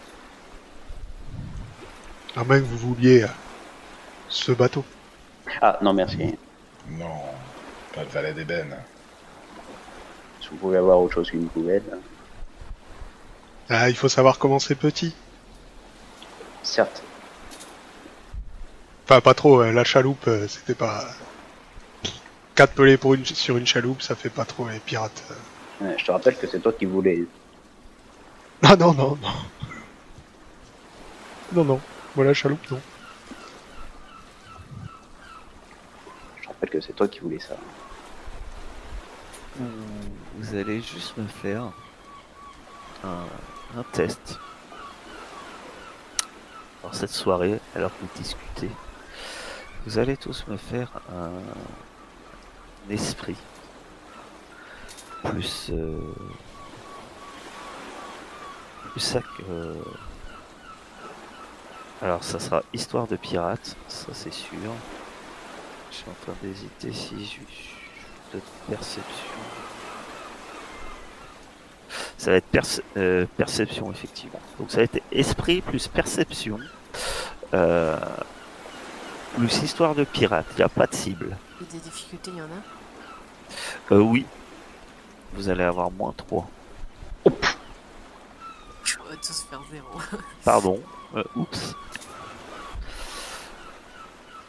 À 2.36 2.44
moins 2.44 2.60
que 2.60 2.64
vous 2.64 2.76
vouliez 2.76 3.22
euh, 3.22 3.28
ce 4.28 4.52
bateau. 4.52 4.84
Ah 5.62 5.78
non 5.82 5.94
merci. 5.94 6.36
Non, 6.90 7.22
pas 7.94 8.02
le 8.02 8.08
valet 8.08 8.34
d'ébène. 8.34 8.76
Si 10.40 10.48
vous 10.50 10.56
pouvez 10.56 10.76
avoir 10.76 11.00
autre 11.00 11.14
chose 11.14 11.30
qu'une 11.30 11.48
poubelle. 11.48 11.82
Ah, 13.70 13.88
il 13.88 13.96
faut 13.96 14.10
savoir 14.10 14.38
commencer 14.38 14.74
petit. 14.74 15.14
Certes. 16.62 17.02
Enfin, 19.04 19.20
pas 19.22 19.32
trop. 19.34 19.62
euh, 19.62 19.72
la 19.72 19.84
chaloupe, 19.84 20.28
c'était 20.48 20.74
pas. 20.74 21.06
Quatre 22.54 22.74
pelés 22.74 22.96
pour 22.96 23.14
une, 23.14 23.24
sur 23.24 23.56
une 23.56 23.66
chaloupe, 23.66 24.00
ça 24.02 24.14
fait 24.14 24.30
pas 24.30 24.44
trop 24.44 24.68
les 24.68 24.78
pirates. 24.78 25.24
euh. 25.30 25.86
Ouais, 25.86 25.96
je 25.98 26.04
te 26.04 26.12
rappelle 26.12 26.36
que 26.36 26.46
c'est 26.46 26.60
toi 26.60 26.72
qui 26.72 26.84
voulais. 26.84 27.24
Ah 28.62 28.76
non, 28.76 28.94
non, 28.94 29.18
non. 29.20 29.32
Non, 31.52 31.64
non. 31.64 31.80
Voilà, 32.14 32.32
chaloupe, 32.32 32.70
non. 32.70 32.80
Je 36.36 36.42
te 36.42 36.48
rappelle 36.48 36.70
que 36.70 36.80
c'est 36.80 36.92
toi 36.92 37.08
qui 37.08 37.20
voulais 37.20 37.40
ça. 37.40 37.56
Vous- 39.56 39.66
Vous 40.38 40.54
allez 40.56 40.80
juste 40.80 41.16
me 41.16 41.26
faire 41.26 41.72
un, 43.02 43.24
un 43.78 43.82
test. 43.92 44.38
Dans 46.82 46.92
cette 46.92 47.10
soirée, 47.10 47.58
alors 47.74 47.90
que 47.90 48.02
vous 48.02 48.08
discutez, 48.22 48.70
vous 49.86 49.98
allez 49.98 50.16
tous 50.18 50.44
me 50.48 50.56
faire 50.56 50.90
un 51.10 51.30
esprit. 52.90 53.36
Plus. 55.24 55.70
euh, 55.70 55.98
ça 58.96 59.20
que. 59.20 59.82
Alors, 62.02 62.22
ça 62.22 62.38
sera 62.38 62.62
histoire 62.72 63.06
de 63.06 63.16
pirate, 63.16 63.76
ça 63.88 64.08
c'est 64.12 64.32
sûr. 64.32 64.50
Je 65.90 65.96
suis 65.96 66.06
en 66.10 66.14
train 66.24 66.34
d'hésiter 66.42 66.92
si 66.92 67.24
je 67.24 68.36
de 68.36 68.42
perception. 68.68 69.28
Ça 72.18 72.30
va 72.32 72.36
être 72.38 72.46
perce- 72.46 72.82
euh, 72.96 73.26
perception, 73.36 73.90
effectivement. 73.92 74.40
Donc 74.58 74.70
ça 74.70 74.78
va 74.78 74.82
être 74.84 75.00
esprit 75.12 75.60
plus 75.62 75.88
perception. 75.88 76.58
euh, 77.54 77.96
plus 79.36 79.62
histoire 79.62 79.94
de 79.94 80.04
pirate. 80.04 80.46
Il 80.52 80.56
n'y 80.56 80.62
a 80.64 80.68
pas 80.68 80.86
de 80.86 80.94
cible. 80.94 81.36
Des 81.72 81.78
difficultés, 81.78 82.30
il 82.32 82.38
y 82.38 82.40
en 82.40 82.44
a 82.44 83.94
Euh, 83.94 83.98
oui. 84.00 84.26
Vous 85.34 85.48
allez 85.48 85.64
avoir 85.64 85.90
moins 85.90 86.12
3. 86.16 86.48
On 87.24 87.30
va 87.30 89.16
tous 89.16 89.46
faire 89.50 89.60
zéro. 89.72 89.88
Pardon. 90.44 90.80
Euh, 91.16 91.24
oups. 91.36 91.74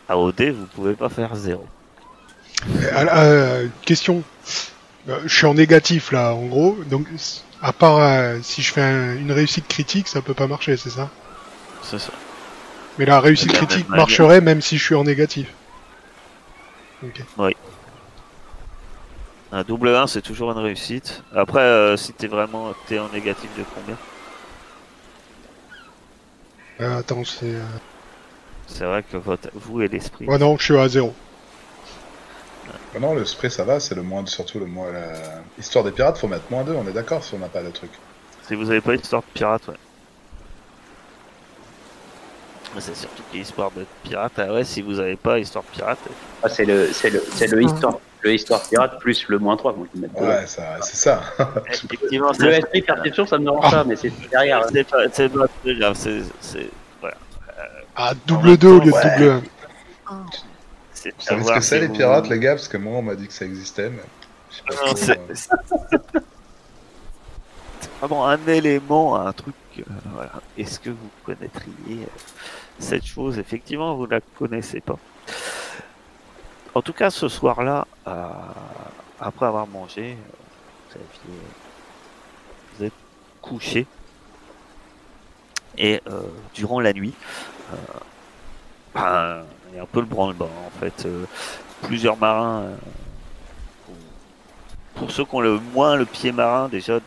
À 0.07 0.17
OD, 0.17 0.41
vous 0.51 0.65
pouvez 0.67 0.93
pas 0.93 1.09
faire 1.09 1.35
0. 1.35 1.65
Euh, 2.67 2.91
euh, 2.93 3.67
question. 3.85 4.23
Euh, 5.09 5.19
je 5.25 5.35
suis 5.35 5.45
en 5.47 5.53
négatif 5.55 6.11
là, 6.11 6.33
en 6.33 6.45
gros. 6.45 6.77
Donc, 6.85 7.07
à 7.61 7.73
part 7.73 7.97
euh, 7.99 8.39
si 8.43 8.61
je 8.61 8.71
fais 8.73 8.81
un- 8.81 9.15
une 9.15 9.31
réussite 9.31 9.67
critique, 9.67 10.07
ça 10.07 10.21
peut 10.21 10.33
pas 10.33 10.47
marcher, 10.47 10.77
c'est 10.77 10.89
ça? 10.91 11.09
C'est 11.81 11.99
ça. 11.99 12.11
Mais 12.97 13.05
la 13.05 13.19
réussite 13.19 13.51
critique 13.53 13.89
marcherait 13.89 14.41
même 14.41 14.61
si 14.61 14.77
je 14.77 14.83
suis 14.83 14.95
en 14.95 15.03
négatif. 15.03 15.47
Ok. 17.03 17.21
Un 19.51 19.63
double 19.63 19.89
1, 19.95 20.07
c'est 20.07 20.21
toujours 20.21 20.51
une 20.51 20.57
réussite. 20.57 21.23
Après, 21.33 21.61
euh, 21.61 21.97
si 21.97 22.13
t'es 22.13 22.27
vraiment 22.27 22.73
t'es 22.87 22.99
en 22.99 23.09
négatif 23.09 23.49
de 23.57 23.63
combien? 23.75 23.97
Euh, 26.81 26.99
attends, 26.99 27.23
c'est. 27.23 27.45
euh, 27.55 27.61
C'est 28.67 28.85
vrai 28.85 29.03
que 29.03 29.17
votre, 29.17 29.49
vous 29.53 29.81
et 29.81 29.87
l'esprit. 29.87 30.25
Ouais, 30.25 30.37
non, 30.37 30.57
je 30.57 30.63
suis 30.63 30.77
à 30.77 30.89
zéro. 30.89 31.13
Ah 32.95 32.99
non, 32.99 33.13
le 33.13 33.25
spray, 33.25 33.49
ça 33.49 33.63
va, 33.63 33.79
c'est 33.79 33.95
le 33.95 34.01
moins, 34.01 34.25
surtout 34.25 34.59
le 34.59 34.65
moins. 34.65 34.91
La... 34.91 35.13
Histoire 35.59 35.83
des 35.85 35.91
pirates, 35.91 36.17
faut 36.17 36.27
mettre 36.27 36.45
moins 36.49 36.63
2, 36.63 36.73
on 36.73 36.87
est 36.87 36.93
d'accord 36.93 37.23
si 37.23 37.33
on 37.35 37.39
n'a 37.39 37.47
pas 37.49 37.61
le 37.61 37.71
truc. 37.71 37.91
Si 38.47 38.55
vous 38.55 38.69
avez 38.69 38.81
pas 38.81 38.95
histoire 38.95 39.21
de 39.21 39.27
pirate, 39.33 39.67
ouais. 39.67 39.75
Mais 42.75 42.81
C'est 42.81 42.95
surtout 42.95 43.23
que 43.31 43.37
l'histoire 43.37 43.71
de 43.71 43.85
pirate, 44.03 44.33
ah 44.37 44.53
ouais, 44.53 44.63
si 44.65 44.81
vous 44.81 44.99
avez 44.99 45.15
pas 45.15 45.39
histoire 45.39 45.63
de 45.63 45.69
pirate, 45.77 45.97
Ah, 46.43 46.49
c'est 46.49 46.65
le, 46.65 46.91
c'est 46.91 47.09
le, 47.09 47.23
c'est 47.33 47.47
le 47.47 47.63
histoire, 47.63 47.99
le 48.21 48.33
histoire 48.33 48.61
pirate 48.67 48.99
plus 48.99 49.27
le 49.29 49.39
moins 49.39 49.55
3 49.55 49.73
qu'on 49.73 49.85
peut 49.85 49.97
mettre 49.99 50.13
dedans. 50.15 50.27
Ouais, 50.27 50.45
ça, 50.45 50.63
c'est 50.81 50.97
ça. 50.97 51.21
effectivement, 51.67 52.29
Le 52.29 52.33
c'est 52.35 52.57
esprit 52.59 52.81
perception, 52.81 53.25
ça 53.25 53.37
me 53.37 53.45
dérange 53.45 53.71
pas, 53.71 53.83
mais 53.85 53.95
c'est 53.95 54.11
derrière. 54.29 54.59
hein. 54.63 54.67
c'est 54.73 54.83
pas, 54.89 54.97
c'est 55.11 55.29
pas 55.29 55.47
très 55.63 55.75
grave, 55.75 55.95
c'est, 55.97 56.19
c'est, 56.41 56.69
voilà. 56.99 57.15
Ah, 57.95 58.13
double 58.27 58.57
2 58.57 58.67
au 58.67 58.79
lieu 58.79 58.91
de 58.91 58.91
double 58.91 59.31
1. 59.31 59.41
Oh, 60.11 60.13
C'est 60.93 61.15
Vous 61.15 61.21
savez 61.21 61.43
ce 61.43 61.51
que 61.53 61.61
c'est 61.61 61.79
les 61.79 61.87
vous- 61.87 61.93
pirates, 61.93 62.27
les 62.29 62.39
gars 62.39 62.55
Parce 62.55 62.67
que 62.67 62.77
moi, 62.77 62.97
on 62.97 63.01
m'a 63.01 63.15
dit 63.15 63.27
que 63.27 63.33
ça 63.33 63.45
existait, 63.45 63.89
mais. 63.89 64.03
je 64.51 64.75
Non, 64.75 64.93
c'est, 64.97 65.11
euh, 65.11 65.21
c'est- 65.33 65.49
c'est 67.79 67.89
vraiment 68.01 68.27
un 68.27 68.39
élément, 68.47 69.15
un 69.15 69.31
truc, 69.33 69.55
euh, 69.79 69.83
voilà. 70.13 70.31
Est-ce 70.57 70.79
que 70.79 70.89
vous 70.89 71.09
connaîtriez 71.25 71.71
euh, 72.03 72.05
cette 72.79 73.05
chose 73.05 73.39
Effectivement, 73.39 73.95
vous 73.95 74.05
la 74.05 74.21
connaissez 74.21 74.81
pas. 74.81 74.97
En 76.73 76.81
tout 76.81 76.93
cas, 76.93 77.09
ce 77.09 77.29
soir-là, 77.29 77.87
euh, 78.05 78.27
après 79.19 79.45
avoir 79.45 79.65
mangé, 79.65 80.17
euh, 80.95 80.99
vous, 81.25 81.33
vous 82.77 82.83
êtes 82.83 82.93
couché. 83.41 83.87
Et 85.77 86.01
euh, 86.07 86.21
durant 86.53 86.81
la 86.81 86.91
nuit, 86.91 87.13
ben, 88.93 89.43
il 89.69 89.75
y 89.75 89.79
a 89.79 89.83
un 89.83 89.85
peu 89.85 90.01
le 90.01 90.05
branle-bas 90.05 90.45
en 90.45 90.79
fait. 90.79 91.07
Plusieurs 91.81 92.17
marins, 92.17 92.71
pour 94.95 95.11
ceux 95.11 95.25
qui 95.25 95.35
ont 95.35 95.41
le 95.41 95.59
moins 95.73 95.95
le 95.95 96.05
pied 96.05 96.31
marin 96.31 96.69
déjà, 96.69 96.99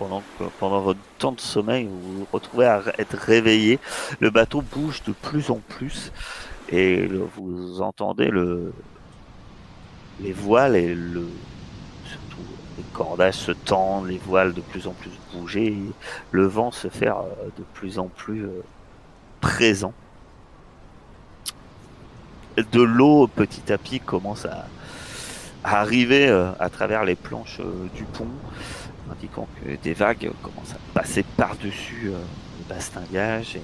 pendant, 0.00 0.22
pendant 0.58 0.80
votre 0.80 0.98
temps 1.18 1.32
de 1.32 1.40
sommeil, 1.40 1.84
vous 1.84 2.20
vous 2.20 2.26
retrouvez 2.32 2.64
à 2.64 2.82
être 2.98 3.16
réveillé. 3.16 3.78
Le 4.18 4.30
bateau 4.30 4.62
bouge 4.62 5.02
de 5.04 5.12
plus 5.12 5.50
en 5.50 5.60
plus 5.68 6.10
et 6.70 7.06
vous 7.36 7.82
entendez 7.82 8.28
le, 8.28 8.72
les 10.22 10.32
voiles 10.32 10.74
et 10.74 10.94
le 10.94 11.28
surtout 12.06 12.42
les 12.78 12.84
cordages 12.94 13.34
se 13.34 13.52
tendent, 13.52 14.08
les 14.08 14.18
voiles 14.18 14.54
de 14.54 14.62
plus 14.62 14.86
en 14.86 14.92
plus 14.92 15.10
bouger, 15.34 15.76
le 16.30 16.46
vent 16.46 16.70
se 16.70 16.88
faire 16.88 17.18
euh, 17.18 17.48
de 17.58 17.64
plus 17.74 17.98
en 17.98 18.06
plus 18.06 18.44
euh, 18.44 18.62
présent. 19.42 19.92
De 22.56 22.82
l'eau 22.82 23.26
petit 23.26 23.70
à 23.70 23.76
petit 23.76 24.00
commence 24.00 24.46
à, 24.46 24.66
arriver 25.62 26.28
euh, 26.28 26.52
à 26.58 26.70
travers 26.70 27.04
les 27.04 27.14
planches 27.14 27.60
du 27.94 28.04
pont, 28.04 28.26
indiquant 29.10 29.48
que 29.62 29.76
des 29.76 29.94
vagues 29.94 30.30
commencent 30.42 30.74
à 30.74 30.78
passer 30.94 31.22
par-dessus 31.36 32.08
euh, 32.08 32.18
le 32.58 32.64
bastingage 32.68 33.56
et 33.56 33.62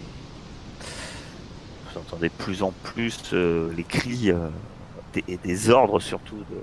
vous 1.90 1.98
entendez 1.98 2.28
de 2.28 2.34
plus 2.34 2.62
en 2.62 2.72
plus 2.82 3.20
euh, 3.32 3.72
les 3.76 3.84
cris 3.84 4.30
euh, 4.30 4.48
et 5.28 5.36
des 5.38 5.70
ordres 5.70 6.00
surtout 6.00 6.36
de, 6.36 6.60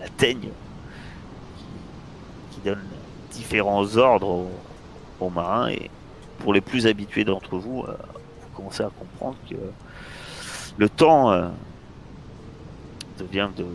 la 0.00 0.08
teigne 0.08 0.48
qui, 2.50 2.60
donne 2.64 2.82
différents 3.30 3.96
ordres 3.96 4.28
aux, 4.28 4.50
aux 5.20 5.28
marins 5.28 5.68
et 5.68 5.90
pour 6.38 6.54
les 6.54 6.62
plus 6.62 6.86
habitués 6.86 7.24
d'entre 7.24 7.58
vous, 7.58 7.82
vous 7.82 8.48
commencez 8.54 8.82
à 8.82 8.90
comprendre 8.98 9.36
que 9.50 9.56
le 10.78 10.88
temps 10.88 11.50
devient 13.18 13.50
de 13.56 13.66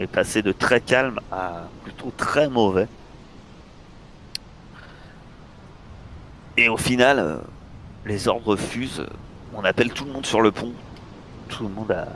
est 0.00 0.06
passé 0.06 0.42
de 0.42 0.52
très 0.52 0.80
calme 0.80 1.20
à 1.30 1.64
plutôt 1.84 2.12
très 2.16 2.48
mauvais. 2.48 2.88
Et 6.56 6.68
au 6.68 6.76
final, 6.76 7.18
euh, 7.18 7.36
les 8.06 8.28
ordres 8.28 8.56
fusent. 8.56 9.06
On 9.54 9.64
appelle 9.64 9.92
tout 9.92 10.04
le 10.04 10.12
monde 10.12 10.26
sur 10.26 10.40
le 10.40 10.50
pont. 10.50 10.72
Tout 11.48 11.64
le 11.64 11.68
monde 11.68 11.90
a 11.92 12.08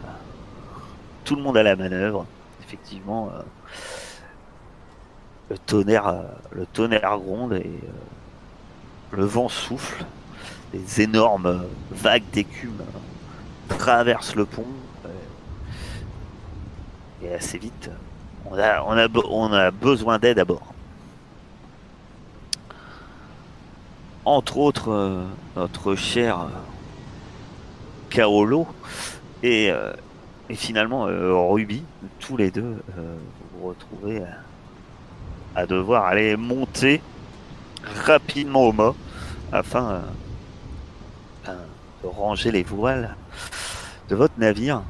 tout 1.25 1.37
le 1.37 1.43
monde 1.43 1.57
à 1.57 1.63
la 1.63 1.77
manœuvre. 1.77 2.27
Effectivement, 2.63 3.31
euh, 3.35 3.43
le 5.51 5.59
tonnerre, 5.59 6.09
euh, 6.09 6.23
le 6.53 6.67
tonnerre 6.67 7.19
gronde 7.19 7.55
et 7.55 7.81
le 9.13 9.25
vent 9.25 9.49
souffle. 9.49 10.05
Des 10.73 11.03
énormes 11.03 11.65
vagues 11.93 12.29
d'écume 12.33 12.83
traversent 13.69 14.35
le 14.35 14.45
pont. 14.45 14.67
Et 17.25 17.35
assez 17.35 17.59
vite, 17.59 17.91
on 18.47 19.53
a, 19.53 19.71
besoin 19.71 20.19
d'aide 20.19 20.39
à 20.39 20.45
bord. 20.45 20.75
Entre 24.25 24.57
autres, 24.57 24.91
euh, 24.91 25.25
notre 25.57 25.95
cher 25.97 26.41
euh, 26.41 26.49
Kaolo 28.11 28.67
et, 29.43 29.71
euh, 29.71 29.93
finalement 30.51 31.05
Ruby, 31.51 31.83
tous 32.21 32.37
les 32.37 32.51
deux, 32.51 32.83
vous 32.97 33.61
vous 33.61 33.69
retrouvez 33.69 34.23
à, 35.55 35.67
devoir 35.67 36.05
aller 36.05 36.37
monter 36.37 37.01
rapidement 38.05 38.63
au 38.63 38.73
mât 38.73 38.95
afin 39.53 40.03
de 41.47 42.07
ranger 42.07 42.51
les 42.51 42.63
voiles 42.63 43.17
de 44.11 44.15
votre 44.17 44.35
navire 44.39 44.83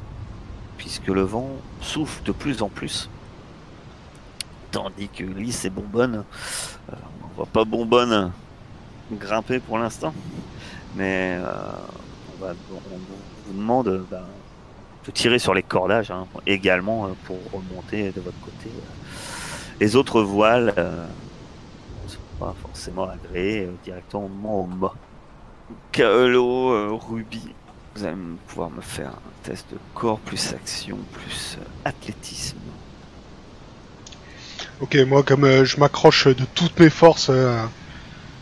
puisque 0.77 1.09
le 1.09 1.23
vent 1.23 1.49
souffle 1.95 2.25
de 2.25 2.33
plus 2.33 2.61
en 2.61 2.69
plus. 2.69 3.09
Tandis 4.73 5.09
que 5.09 5.23
Lys 5.23 5.65
et 5.65 5.71
Bonbonne, 5.71 6.25
euh, 6.91 6.97
on 7.23 7.37
voit 7.37 7.47
pas 7.47 7.65
Bonbonne 7.65 8.33
grimper 9.13 9.61
pour 9.61 9.79
l'instant, 9.79 10.13
mais 10.97 11.39
euh, 11.39 11.47
on, 12.33 12.45
va, 12.45 12.53
vous 12.53 13.53
demande 13.53 14.05
ben, 14.11 14.25
de 15.07 15.11
tirer 15.13 15.39
sur 15.39 15.55
les 15.55 15.63
cordages 15.63 16.11
hein, 16.11 16.27
également 16.49 17.07
euh, 17.07 17.09
pour 17.27 17.39
remonter 17.53 18.11
de 18.11 18.21
votre 18.21 18.41
côté. 18.41 18.71
Les 19.79 19.95
autres 19.95 20.21
voiles 20.21 20.75
euh, 20.77 21.07
sont 22.09 22.19
pas 22.41 22.57
forcément 22.61 23.09
agréées 23.09 23.69
directement 23.85 24.63
au 24.63 24.67
mât. 24.67 24.95
Kaolo, 25.93 26.73
euh, 26.73 26.99
Ruby, 27.09 27.55
vous 27.95 28.05
allez 28.05 28.17
pouvoir 28.49 28.71
me 28.71 28.81
faire 28.81 29.11
un 29.11 29.33
test 29.43 29.67
de 29.73 29.79
corps 29.95 30.19
plus 30.19 30.53
action 30.53 30.99
plus 31.13 31.59
euh, 31.59 31.65
athlétisme. 31.85 32.59
Ok, 34.81 34.97
moi 35.07 35.23
comme 35.23 35.45
euh, 35.45 35.65
je 35.65 35.79
m'accroche 35.79 36.27
de 36.27 36.45
toutes 36.55 36.79
mes 36.81 36.91
forces 36.91 37.29
euh, 37.31 37.65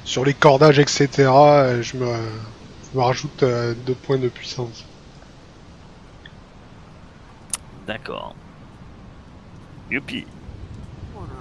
sur 0.05 0.25
les 0.25 0.35
cordages, 0.35 0.79
etc., 0.79 1.09
euh, 1.19 1.83
je, 1.83 1.97
me, 1.97 2.07
je 2.07 2.99
me 2.99 3.03
rajoute 3.03 3.43
euh, 3.43 3.75
deux 3.87 3.95
points 3.95 4.19
de 4.19 4.29
puissance. 4.29 4.85
D'accord. 7.87 8.35
Youpi. 9.91 10.25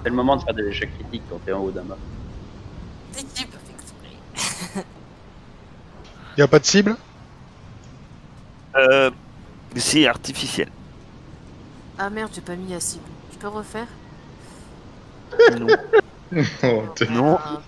C'est 0.02 0.10
le 0.10 0.16
moment 0.16 0.36
de 0.36 0.42
faire 0.42 0.54
des 0.54 0.64
échecs 0.66 0.90
critiques 0.98 1.22
quand 1.30 1.38
t'es 1.44 1.52
en 1.52 1.60
haut 1.60 1.70
d'un 1.70 1.84
mât. 1.84 1.96
là. 1.96 3.18
Si 3.18 3.24
tu 3.26 3.46
peux 3.46 3.58
exprès. 3.70 4.84
Y 6.36 6.42
a 6.42 6.48
pas 6.48 6.58
de 6.58 6.64
cible? 6.64 6.96
Euh, 8.76 9.10
c'est 9.76 10.06
artificiel. 10.06 10.68
Ah 11.98 12.10
merde, 12.10 12.30
j'ai 12.34 12.40
pas 12.40 12.56
mis 12.56 12.70
la 12.72 12.80
cible. 12.80 13.04
Je 13.32 13.38
peux 13.38 13.48
refaire? 13.48 13.86
Non. 15.58 15.66
Oh, 16.62 16.84
Non. 17.10 17.36
Ah, 17.44 17.60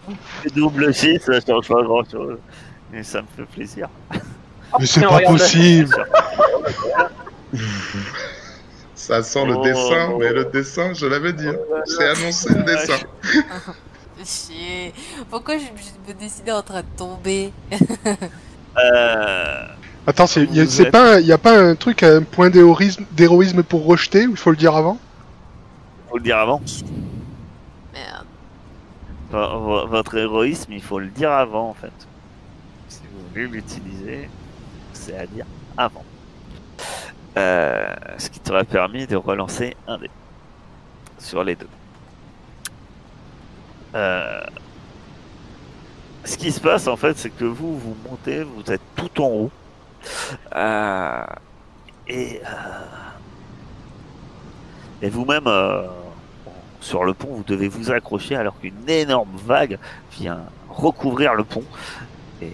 Double 0.57 0.95
C, 0.95 1.19
ça 1.23 1.39
change 1.39 1.69
pas 1.69 1.83
grand 1.83 2.03
chose. 2.11 2.39
Mais 2.91 3.03
ça 3.03 3.21
me 3.21 3.27
fait 3.37 3.45
plaisir. 3.45 3.89
Mais 4.81 4.87
c'est 4.87 5.01
tiens, 5.01 5.11
pas 5.11 5.21
possible 5.21 5.95
Ça 8.95 9.23
sent 9.23 9.45
le 9.45 9.57
Oh. 9.57 9.63
dessin, 9.63 10.17
mais 10.19 10.33
le 10.33 10.45
dessin, 10.47 10.95
je 10.95 11.05
l'avais 11.07 11.33
dit. 11.35 11.47
hein. 11.47 11.57
J'ai 11.99 12.07
annoncé 12.09 12.55
le 12.55 12.63
dessin. 12.63 12.97
fais 14.17 14.25
chier. 14.25 14.95
Pourquoi 15.29 15.59
je 15.59 15.65
je 15.65 16.13
me 16.13 16.19
décider 16.19 16.53
en 16.53 16.63
train 16.63 16.81
de 16.81 16.97
tomber? 16.97 17.53
Euh, 18.79 19.67
Attends, 20.07 20.27
c'est 20.27 20.45
y 20.47 20.61
a, 20.61 20.67
c'est 20.67 20.91
pas, 20.91 21.15
un- 21.17 21.21
y 21.21 21.33
a 21.33 21.39
pas 21.39 21.59
un 21.59 21.75
truc, 21.77 22.03
un 22.03 22.23
point 22.23 22.51
d'héroïsme 22.51 23.05
d'héroïsme 23.13 23.63
pour 23.63 23.87
rejeter, 23.87 24.27
ou 24.27 24.33
il 24.33 24.37
faut 24.37 24.51
le 24.51 24.57
dire 24.57 24.75
avant? 24.77 24.99
Faut 26.11 26.19
le 26.19 26.23
dire 26.23 26.37
avant. 26.39 26.61
Merde. 27.93 28.27
V- 29.33 29.39
v- 29.39 29.89
Votre 29.89 30.17
héroïsme, 30.19 30.73
il 30.73 30.83
faut 30.83 30.99
le 30.99 31.07
dire 31.09 31.31
avant 31.33 31.71
en 31.71 31.75
fait. 31.75 31.93
Si 32.89 33.01
vous 33.13 33.29
voulez 33.31 33.47
l'utiliser, 33.47 34.29
c'est 34.93 35.17
à 35.17 35.27
dire 35.27 35.47
avant. 35.77 36.05
Euh, 37.39 37.95
ce 38.19 38.29
qui 38.29 38.41
t'aurait 38.41 38.65
permis 38.65 39.07
de 39.07 39.17
relancer 39.17 39.75
un 39.89 39.99
dé 39.99 40.11
sur 41.19 41.43
les 41.43 41.57
deux. 41.57 41.69
Euh, 43.95 44.41
ce 46.25 46.37
qui 46.37 46.53
se 46.53 46.61
passe 46.61 46.87
en 46.89 46.97
fait, 46.97 47.17
c'est 47.17 47.31
que 47.31 47.45
vous, 47.45 47.79
vous 47.79 47.97
montez, 48.09 48.45
vous 48.45 48.71
êtes 48.71 48.83
tout 48.97 49.21
en 49.23 49.29
haut. 49.29 49.51
Euh, 50.55 51.25
et 52.09 52.41
euh, 55.03 55.09
vous-même, 55.11 55.47
euh, 55.47 55.87
sur 56.81 57.05
le 57.05 57.15
pont, 57.15 57.29
vous 57.37 57.45
devez 57.45 57.69
vous 57.69 57.91
accrocher 57.91 58.37
alors 58.37 58.59
qu'une 58.59 58.89
énorme 58.89 59.37
vague 59.47 59.79
vient 60.13 60.41
recouvrir 60.69 61.35
le 61.35 61.45
pont 61.45 61.65
et, 62.43 62.53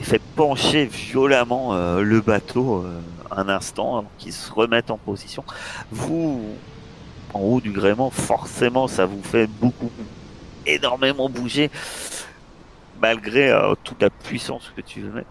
fait 0.00 0.22
pencher 0.36 0.84
violemment 0.84 1.74
le 1.74 2.20
bateau 2.20 2.86
un 3.32 3.48
instant 3.48 3.96
avant 3.98 4.10
qu'il 4.16 4.32
se 4.32 4.52
remette 4.52 4.92
en 4.92 4.96
position. 4.96 5.42
Vous, 5.90 6.40
en 7.34 7.40
haut 7.40 7.60
du 7.60 7.72
gréement, 7.72 8.08
forcément, 8.10 8.86
ça 8.86 9.06
vous 9.06 9.20
fait 9.24 9.48
beaucoup, 9.48 9.90
énormément 10.66 11.28
bouger. 11.28 11.68
Malgré 13.02 13.52
toute 13.82 14.00
la 14.00 14.10
puissance 14.10 14.72
que 14.76 14.82
tu 14.82 15.00
veux 15.00 15.10
mettre, 15.10 15.26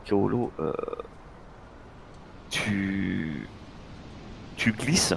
tu, 2.50 3.48
tu 4.56 4.72
glisses 4.74 5.14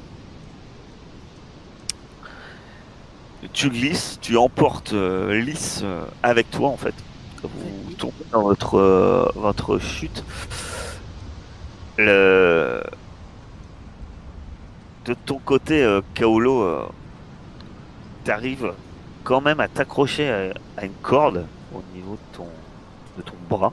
tu 3.52 3.70
glisses, 3.70 4.18
tu 4.20 4.36
emportes 4.36 4.92
euh, 4.92 5.40
Lys 5.40 5.80
euh, 5.82 6.04
avec 6.22 6.50
toi 6.50 6.68
en 6.68 6.76
fait. 6.76 6.94
Vous 7.42 7.94
tombez 7.96 8.24
dans 8.32 8.42
votre, 8.42 8.78
euh, 8.78 9.30
votre 9.34 9.78
chute. 9.78 10.24
Le... 11.96 12.82
De 15.06 15.14
ton 15.14 15.38
côté, 15.38 15.82
euh, 15.82 16.02
Kaolo, 16.14 16.62
euh, 16.62 16.86
t'arrives 18.24 18.74
quand 19.24 19.40
même 19.40 19.60
à 19.60 19.68
t'accrocher 19.68 20.30
à, 20.30 20.52
à 20.76 20.84
une 20.84 20.94
corde 21.02 21.48
au 21.72 21.82
niveau 21.94 22.14
de 22.16 22.36
ton, 22.36 22.48
de 23.16 23.22
ton 23.22 23.34
bras. 23.48 23.72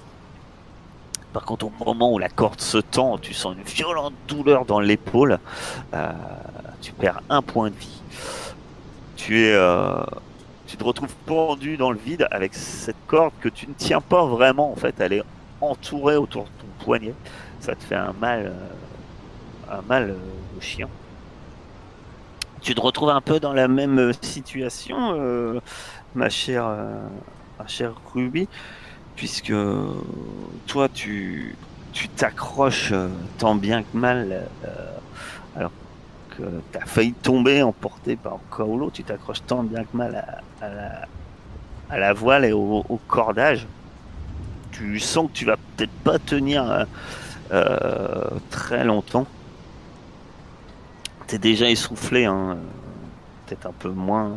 Par 1.34 1.46
contre, 1.46 1.66
au 1.66 1.72
moment 1.86 2.14
où 2.14 2.20
la 2.20 2.30
corde 2.30 2.62
se 2.62 2.78
tend, 2.78 3.18
tu 3.18 3.34
sens 3.34 3.56
une 3.56 3.64
violente 3.64 4.14
douleur 4.28 4.66
dans 4.66 4.80
l'épaule. 4.80 5.40
Euh, 5.94 6.12
tu 6.82 6.92
perds 6.94 7.22
un 7.30 7.42
point 7.42 7.70
de 7.70 7.76
vie. 7.76 8.02
Tu 9.16 9.42
es 9.42 9.54
euh, 9.54 10.04
tu 10.68 10.78
te 10.78 10.84
retrouves 10.84 11.14
pendu 11.26 11.78
dans 11.78 11.92
le 11.92 11.98
vide 11.98 12.28
avec 12.32 12.54
cette 12.54 12.98
corde 13.08 13.34
que 13.42 13.50
tu 13.50 13.68
ne 13.68 13.74
tiens 13.74 14.02
pas 14.02 14.26
vraiment. 14.26 14.72
En 14.72 14.76
fait 14.76 14.96
elle 15.00 15.14
est 15.14 15.24
entourée 15.62 16.18
autour 16.18 16.44
de 16.44 16.50
ton 16.50 16.86
poignet. 16.86 17.14
Ça 17.60 17.76
te 17.76 17.84
fait 17.84 17.96
un 17.96 18.14
mal 18.20 18.54
euh, 18.54 19.78
un 19.78 19.82
mal 19.88 20.16
de 20.56 20.62
chien 20.62 20.88
tu 22.62 22.74
te 22.74 22.82
retrouves 22.82 23.10
un 23.12 23.22
peu 23.22 23.40
dans 23.40 23.54
la 23.54 23.68
même 23.68 24.12
situation, 24.22 25.62
ma 26.16 26.28
chère, 26.28 26.76
ma 27.60 27.68
chère 27.68 27.94
Ruby, 28.14 28.50
puisque 29.18 29.54
toi, 30.68 30.88
tu 30.88 31.56
t'accroches 32.16 32.92
euh, 32.94 33.10
tant 33.40 33.56
bien 33.56 33.84
que 33.84 33.98
mal, 33.98 34.46
euh, 34.66 34.98
alors 35.58 35.72
que 36.38 36.44
tu 36.72 36.78
as 36.78 36.86
failli 36.86 37.14
tomber 37.14 37.64
emporté 37.64 38.16
par 38.16 38.38
Kaolo, 38.56 38.92
tu 38.92 39.04
t'accroches 39.04 39.44
tant 39.46 39.64
bien 39.64 39.84
que 39.84 39.98
mal 39.98 40.42
à, 40.62 41.98
la, 41.98 42.14
voile 42.14 42.46
et 42.46 42.54
au, 42.54 43.00
cordage. 43.08 43.68
Tu 44.72 45.00
sens 45.00 45.28
que 45.28 45.34
tu 45.34 45.46
vas 45.46 45.58
peut-être 45.58 45.98
pas 46.04 46.20
tenir 46.20 46.70
euh, 46.70 46.86
euh, 47.52 48.30
très 48.52 48.84
longtemps. 48.84 49.26
T'es 51.26 51.40
déjà 51.40 51.70
essoufflé, 51.70 52.26
hein, 52.26 52.52
euh, 52.52 52.56
peut-être 53.46 53.66
un 53.66 53.74
peu 53.78 53.90
moins 53.90 54.34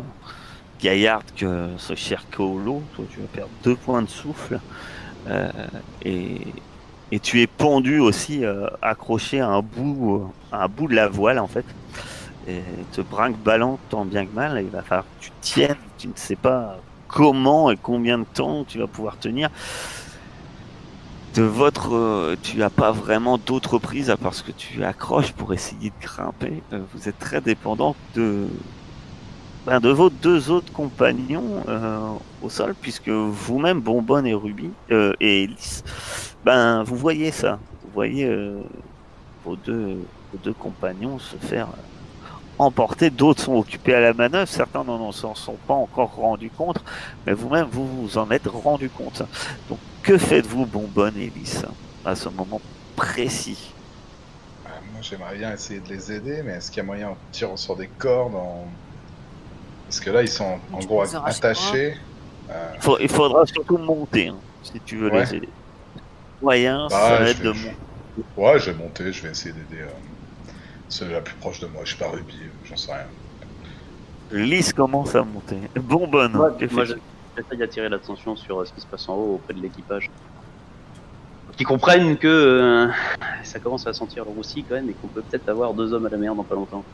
gaillarde 0.83 1.27
que 1.37 1.69
ce 1.79 1.95
cher 1.95 2.25
Kaolo. 2.31 2.83
Toi, 2.95 3.05
tu 3.11 3.21
vas 3.21 3.27
perdre 3.27 3.51
deux 3.63 3.77
points 3.77 4.03
de 4.03 4.09
souffle. 4.09 4.61
Euh, 5.29 5.51
et, 6.05 6.39
et 7.13 7.21
tu 7.21 7.41
es 7.41 7.47
pendu 7.47 7.99
aussi, 7.99 8.45
euh, 8.45 8.69
accroché 8.83 9.41
à 9.41 9.49
un 9.49 9.63
bout, 9.63 10.33
à 10.53 10.65
un 10.65 10.69
bout 10.69 10.89
de 10.89 10.95
la 10.95 11.09
voile 11.09 11.39
en 11.39 11.49
fait. 11.49 11.65
Et 12.49 12.63
te 12.93 13.01
brinque 13.01 13.37
ballant 13.39 13.79
tant 13.91 14.05
bien 14.05 14.25
que 14.25 14.35
mal. 14.35 14.61
Il 14.63 14.71
va 14.71 14.83
falloir 14.83 15.05
que 15.05 15.25
tu 15.25 15.31
tiennes. 15.41 15.77
Tu 15.99 16.09
ne 16.09 16.13
sais 16.17 16.37
pas 16.37 16.79
comment 17.09 17.71
et 17.71 17.77
combien 17.77 18.19
de 18.19 18.25
temps 18.25 18.65
tu 18.65 18.79
vas 18.79 18.87
pouvoir 18.87 19.19
tenir. 19.19 19.51
De 21.35 21.43
votre, 21.43 21.95
euh, 21.95 22.37
tu 22.43 22.57
n'as 22.57 22.71
pas 22.71 22.91
vraiment 22.91 23.39
d'autre 23.39 23.79
prise 23.79 24.11
à 24.11 24.17
part 24.17 24.35
ce 24.35 24.43
que 24.43 24.51
tu 24.51 24.83
accroches 24.83 25.33
pour 25.33 25.53
essayer 25.53 25.91
de 25.91 26.07
grimper. 26.07 26.63
Euh, 26.73 26.81
vous 26.93 27.09
êtes 27.09 27.19
très 27.19 27.41
dépendant 27.41 27.95
de, 28.17 28.49
ben, 29.67 29.79
de 29.81 29.91
vos 29.91 30.11
deux 30.11 30.51
autres 30.51 30.73
compagnons 30.73 31.63
euh, 31.69 32.13
au 32.43 32.49
sol, 32.49 32.75
puisque 32.81 33.09
vous-même, 33.09 33.81
Bonbonne 33.81 34.27
et 34.27 34.35
Ruby 34.35 34.71
euh, 34.91 35.13
et 35.21 35.47
Lys, 35.47 35.85
ben 36.45 36.83
vous 36.83 36.97
voyez 36.97 37.31
ça. 37.31 37.59
Vous 37.83 37.91
voyez 37.93 38.25
euh, 38.25 38.63
vos 39.45 39.57
deux, 39.57 39.99
compagnons 40.59 41.19
se 41.19 41.37
faire 41.37 41.69
emporter. 42.59 43.11
D'autres 43.11 43.43
sont 43.43 43.57
occupés 43.57 43.95
à 43.95 44.01
la 44.01 44.15
manœuvre. 44.15 44.49
Certains 44.49 44.85
n'en 44.85 45.13
s'en 45.13 45.35
sont 45.35 45.59
pas 45.67 45.75
encore 45.75 46.15
rendus 46.15 46.51
compte, 46.51 46.83
mais 47.27 47.35
vous-même 47.35 47.67
vous 47.71 47.87
vous 47.87 48.19
en 48.19 48.31
êtes 48.31 48.47
rendu 48.47 48.89
compte. 48.89 49.23
Donc 49.69 49.79
que 50.03 50.17
faites-vous, 50.17 50.65
Bonbonne 50.65 51.17
et 51.19 51.31
Lys, 51.37 51.65
à 52.05 52.15
ce 52.15 52.29
moment 52.31 52.61
précis? 52.97 53.73
Moi, 54.65 55.03
j'aimerais 55.03 55.37
bien 55.37 55.53
essayer 55.53 55.81
de 55.81 55.89
les 55.89 56.13
aider, 56.13 56.43
mais 56.43 56.53
est-ce 56.53 56.71
qu'il 56.71 56.79
y 56.79 56.81
a 56.81 56.85
moyen 56.85 57.09
en 57.11 57.17
tirant 57.33 57.57
sur 57.57 57.77
des 57.77 57.89
cordes. 57.89 58.35
Parce 59.91 59.99
que 59.99 60.11
là, 60.11 60.23
ils 60.23 60.29
sont 60.29 60.61
en 60.73 60.79
Tu 60.79 60.87
gros 60.87 61.03
attachés. 61.03 61.97
Euh, 62.49 62.71
Il 62.77 62.81
faut- 62.81 62.99
Il 63.01 63.09
faudra 63.09 63.45
surtout 63.45 63.77
monter, 63.77 64.29
hein, 64.29 64.37
si 64.63 64.79
tu 64.87 64.97
veux 64.99 65.11
Ouais. 65.11 65.25
les 65.25 65.35
aider. 65.35 65.49
Moyen, 66.41 66.87
Bah, 66.89 66.97
ça 66.97 67.19
va 67.19 67.29
être 67.29 67.43
de 67.43 67.49
monter. 67.49 67.77
Ouais, 68.37 68.59
je 68.61 68.71
vais 68.71 68.77
monter, 68.79 69.13
je 69.13 69.23
vais 69.25 69.31
essayer 69.31 69.53
d'aider 69.53 69.83
euh, 69.83 69.89
ceux 70.89 71.09
la 71.09 71.21
plus 71.21 71.35
proche 71.35 71.59
de 71.59 71.67
moi. 71.67 71.83
Je 71.85 71.91
sais 71.91 71.99
pas 71.99 72.09
Ruby, 72.09 72.37
j'en 72.67 72.77
sais 72.77 72.93
rien. 72.93 73.07
Lys 74.31 74.73
commence 74.73 75.13
à 75.17 75.25
monter. 75.25 75.57
Bonbonne, 75.75 76.33
Moi, 76.35 76.53
que 76.53 76.73
moi, 76.73 76.85
j'essaie 76.85 77.57
d'attirer 77.57 77.89
l'attention 77.89 78.37
sur 78.37 78.61
euh, 78.61 78.65
ce 78.67 78.73
qui 78.73 78.81
se 78.83 78.87
passe 78.87 79.09
en 79.09 79.17
haut 79.17 79.35
auprès 79.43 79.55
de 79.55 79.61
l'équipage. 79.61 80.09
Pour 81.49 81.57
Qu'ils 81.57 81.67
comprennent 81.67 82.17
que 82.17 82.29
euh, 82.29 82.89
ça 83.43 83.59
commence 83.59 83.89
à 83.89 83.93
sentir 83.93 84.25
le 84.25 84.31
roussi 84.31 84.63
quand 84.63 84.77
même 84.77 84.89
et 84.89 84.93
qu'on 84.93 85.09
peut 85.09 85.23
peut-être 85.29 85.49
avoir 85.49 85.75
deux 85.75 85.93
hommes 85.93 86.07
à 86.07 86.11
la 86.11 86.17
mer 86.17 86.33
dans 86.37 86.45
pas 86.45 86.55
longtemps. 86.55 86.85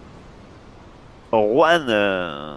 Juan 1.32 1.86
euh, 1.90 2.56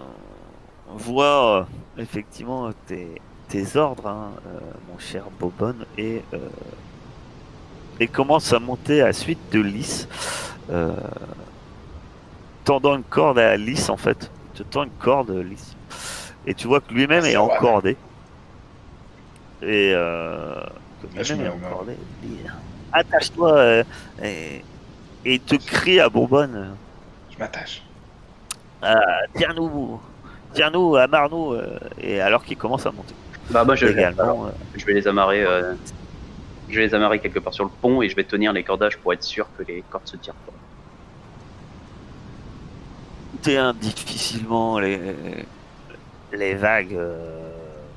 voit 0.96 1.60
euh, 1.60 1.64
effectivement 1.98 2.70
tes, 2.86 3.20
tes 3.48 3.76
ordres, 3.76 4.06
hein, 4.06 4.30
euh, 4.46 4.58
mon 4.90 4.98
cher 4.98 5.24
Bobonne, 5.38 5.84
et, 5.96 6.22
euh, 6.34 6.38
et 7.98 8.08
commence 8.08 8.52
à 8.52 8.58
monter 8.58 9.02
à 9.02 9.06
la 9.06 9.12
suite 9.12 9.40
de 9.52 9.60
Lys, 9.60 10.08
tendant 12.64 12.96
une 12.96 13.02
corde 13.02 13.38
à 13.38 13.56
Lys 13.56 13.88
en 13.88 13.96
fait. 13.96 14.30
Te 14.54 14.62
tend 14.62 14.84
une 14.84 14.90
corde, 14.90 15.30
Lys. 15.30 15.76
Et 16.46 16.54
tu 16.54 16.66
vois 16.66 16.80
que 16.80 16.92
lui-même 16.92 17.24
C'est 17.24 17.32
est 17.32 17.36
encordé. 17.36 17.96
Et 19.62 19.92
lui-même 19.92 21.40
est 21.40 21.48
encordé. 21.48 21.96
Attache-toi 22.92 23.84
et, 24.22 24.64
et 25.24 25.38
te 25.38 25.56
crie 25.56 26.00
à 26.00 26.08
Bourbonne. 26.08 26.74
Je 27.30 27.38
m'attache. 27.38 27.82
tiens-nous, 29.36 30.00
tiens-nous, 30.54 30.96
amarre-nous, 30.96 31.52
euh, 31.52 31.78
et 32.00 32.20
alors 32.20 32.44
qu'il 32.44 32.56
commence 32.56 32.86
à 32.86 32.92
monter. 32.92 33.14
Bah, 33.50 33.64
moi, 33.64 33.74
je, 33.74 33.86
également, 33.86 34.46
euh, 34.46 34.50
je 34.76 34.84
vais 34.86 34.94
les 34.94 35.08
amarrer. 35.08 35.42
euh, 35.44 35.74
je 36.68 36.76
vais 36.76 36.86
les 36.86 36.94
amarrer 36.94 37.18
quelque 37.18 37.40
part 37.40 37.52
sur 37.52 37.64
le 37.64 37.70
pont 37.82 38.00
et 38.00 38.08
je 38.08 38.14
vais 38.14 38.22
tenir 38.24 38.52
les 38.52 38.62
cordages 38.62 38.96
pour 38.98 39.12
être 39.12 39.24
sûr 39.24 39.48
que 39.58 39.64
les 39.64 39.82
cordes 39.90 40.06
se 40.06 40.16
tirent 40.16 40.34
pas. 40.34 40.52
un 43.56 43.72
difficilement 43.74 44.78
les, 44.78 45.00
les 46.32 46.54
vagues 46.54 46.94
euh, 46.94 47.50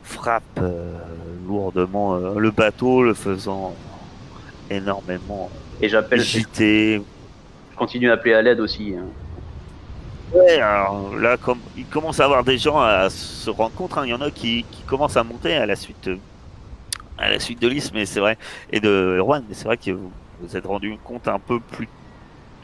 frappent 0.04 0.44
euh, 0.60 0.98
lourdement 1.48 2.16
euh, 2.16 2.40
le 2.40 2.50
bateau, 2.50 3.04
le 3.04 3.14
faisant 3.14 3.76
énormément 4.72 5.52
Et 5.82 5.90
j'appelle. 5.90 6.22
Je 6.22 7.00
continue 7.76 8.10
à 8.10 8.14
appeler 8.14 8.34
à 8.34 8.42
l'aide 8.42 8.60
aussi. 8.60 8.96
hein. 8.98 9.06
Ouais, 10.34 10.60
alors 10.60 11.16
là, 11.16 11.38
comme 11.38 11.60
il 11.78 11.86
commence 11.86 12.20
à 12.20 12.26
avoir 12.26 12.44
des 12.44 12.58
gens 12.58 12.80
à 12.80 13.10
se 13.10 13.50
rendre 13.50 13.76
compte, 13.76 13.96
hein, 13.98 14.04
il 14.06 14.10
y 14.10 14.14
en 14.14 14.22
a 14.22 14.32
qui, 14.32 14.66
commencent 14.88 15.18
à 15.18 15.24
monter 15.24 15.54
à 15.54 15.66
la 15.66 15.76
suite, 15.76 16.10
à 17.18 17.30
la 17.30 17.40
suite 17.40 17.62
de 17.62 17.68
Lys, 17.68 17.94
mais 17.94 18.06
c'est 18.06 18.20
vrai, 18.20 18.38
et 18.72 18.80
de 18.80 19.18
Erwan, 19.20 19.44
mais 19.48 19.54
c'est 19.54 19.66
vrai 19.66 19.78
que 19.78 19.92
vous 19.92 20.12
vous 20.42 20.58
êtes 20.58 20.66
rendu 20.66 20.98
compte 21.04 21.28
un 21.28 21.40
peu 21.40 21.60
plus 21.60 21.88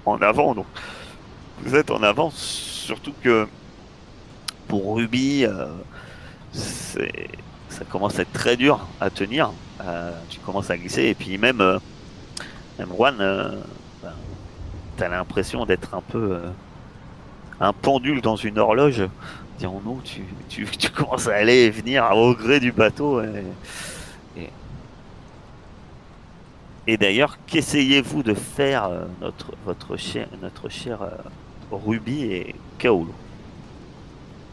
en 0.06 0.22
avant, 0.22 0.56
donc 0.56 0.66
vous 1.60 1.76
êtes 1.76 1.92
en 1.92 2.02
avant, 2.04 2.32
surtout 2.32 3.14
que 3.22 3.48
pour 4.68 4.96
Ruby, 4.96 5.46
euh, 5.46 5.68
ça 6.52 7.86
commence 7.90 8.20
à 8.20 8.24
être 8.24 8.34
très 8.34 8.58
dur 8.58 8.88
à 9.00 9.10
tenir. 9.10 9.52
Euh, 9.82 10.12
tu 10.30 10.40
commences 10.40 10.70
à 10.70 10.78
glisser, 10.78 11.04
et 11.04 11.16
puis 11.16 11.38
même, 11.38 11.62
euh, 11.62 11.80
même 12.78 12.90
Juan, 12.90 13.16
euh, 13.20 13.52
ben, 14.04 14.14
t'as 14.98 15.08
l'impression 15.08 15.66
d'être 15.66 15.94
un 15.94 16.02
peu 16.02 16.40
un 17.60 17.74
pendule 17.74 18.22
dans 18.22 18.36
une 18.36 18.58
horloge. 18.60 19.04
Dirons-nous, 19.60 20.02
tu, 20.04 20.24
tu, 20.50 20.66
tu 20.80 20.90
commences 20.92 21.28
à 21.28 21.36
aller 21.36 21.66
et 21.66 21.72
venir 21.72 22.10
au 22.16 22.36
gré 22.36 22.60
du 22.60 22.72
bateau. 22.72 23.22
Et, 23.24 23.56
et, 24.38 24.54
et 26.88 26.98
d'ailleurs, 26.98 27.38
qu'essayez-vous 27.48 28.24
de 28.24 28.34
faire, 28.34 28.86
euh, 28.86 29.06
notre, 29.22 29.54
votre 29.66 29.98
cher, 29.98 30.28
notre 30.42 30.70
cher 30.70 31.02
euh, 31.04 31.10
Ruby 31.72 32.24
et 32.24 32.56
Kaolo 32.78 33.20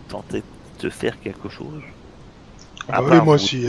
Tentez 0.08 0.44
de 0.80 0.90
faire 0.90 1.20
quelque 1.20 1.48
chose? 1.48 1.82
Ah 2.88 3.00
À 3.02 3.02
oui, 3.02 3.20
moi 3.20 3.38
vous 3.38 3.38
si, 3.38 3.66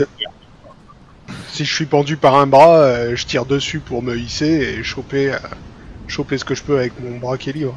si 1.48 1.64
je 1.64 1.74
suis 1.74 1.86
pendu 1.86 2.16
par 2.16 2.36
un 2.36 2.46
bras, 2.46 2.78
euh, 2.80 3.16
je 3.16 3.26
tire 3.26 3.46
dessus 3.46 3.80
pour 3.80 4.02
me 4.02 4.16
hisser 4.16 4.46
et 4.78 4.82
choper, 4.84 5.32
euh, 5.34 5.38
choper 6.06 6.38
ce 6.38 6.44
que 6.44 6.54
je 6.54 6.62
peux 6.62 6.78
avec 6.78 6.98
mon 7.00 7.18
bras 7.18 7.38
qui 7.38 7.50
est 7.50 7.54
libre. 7.54 7.76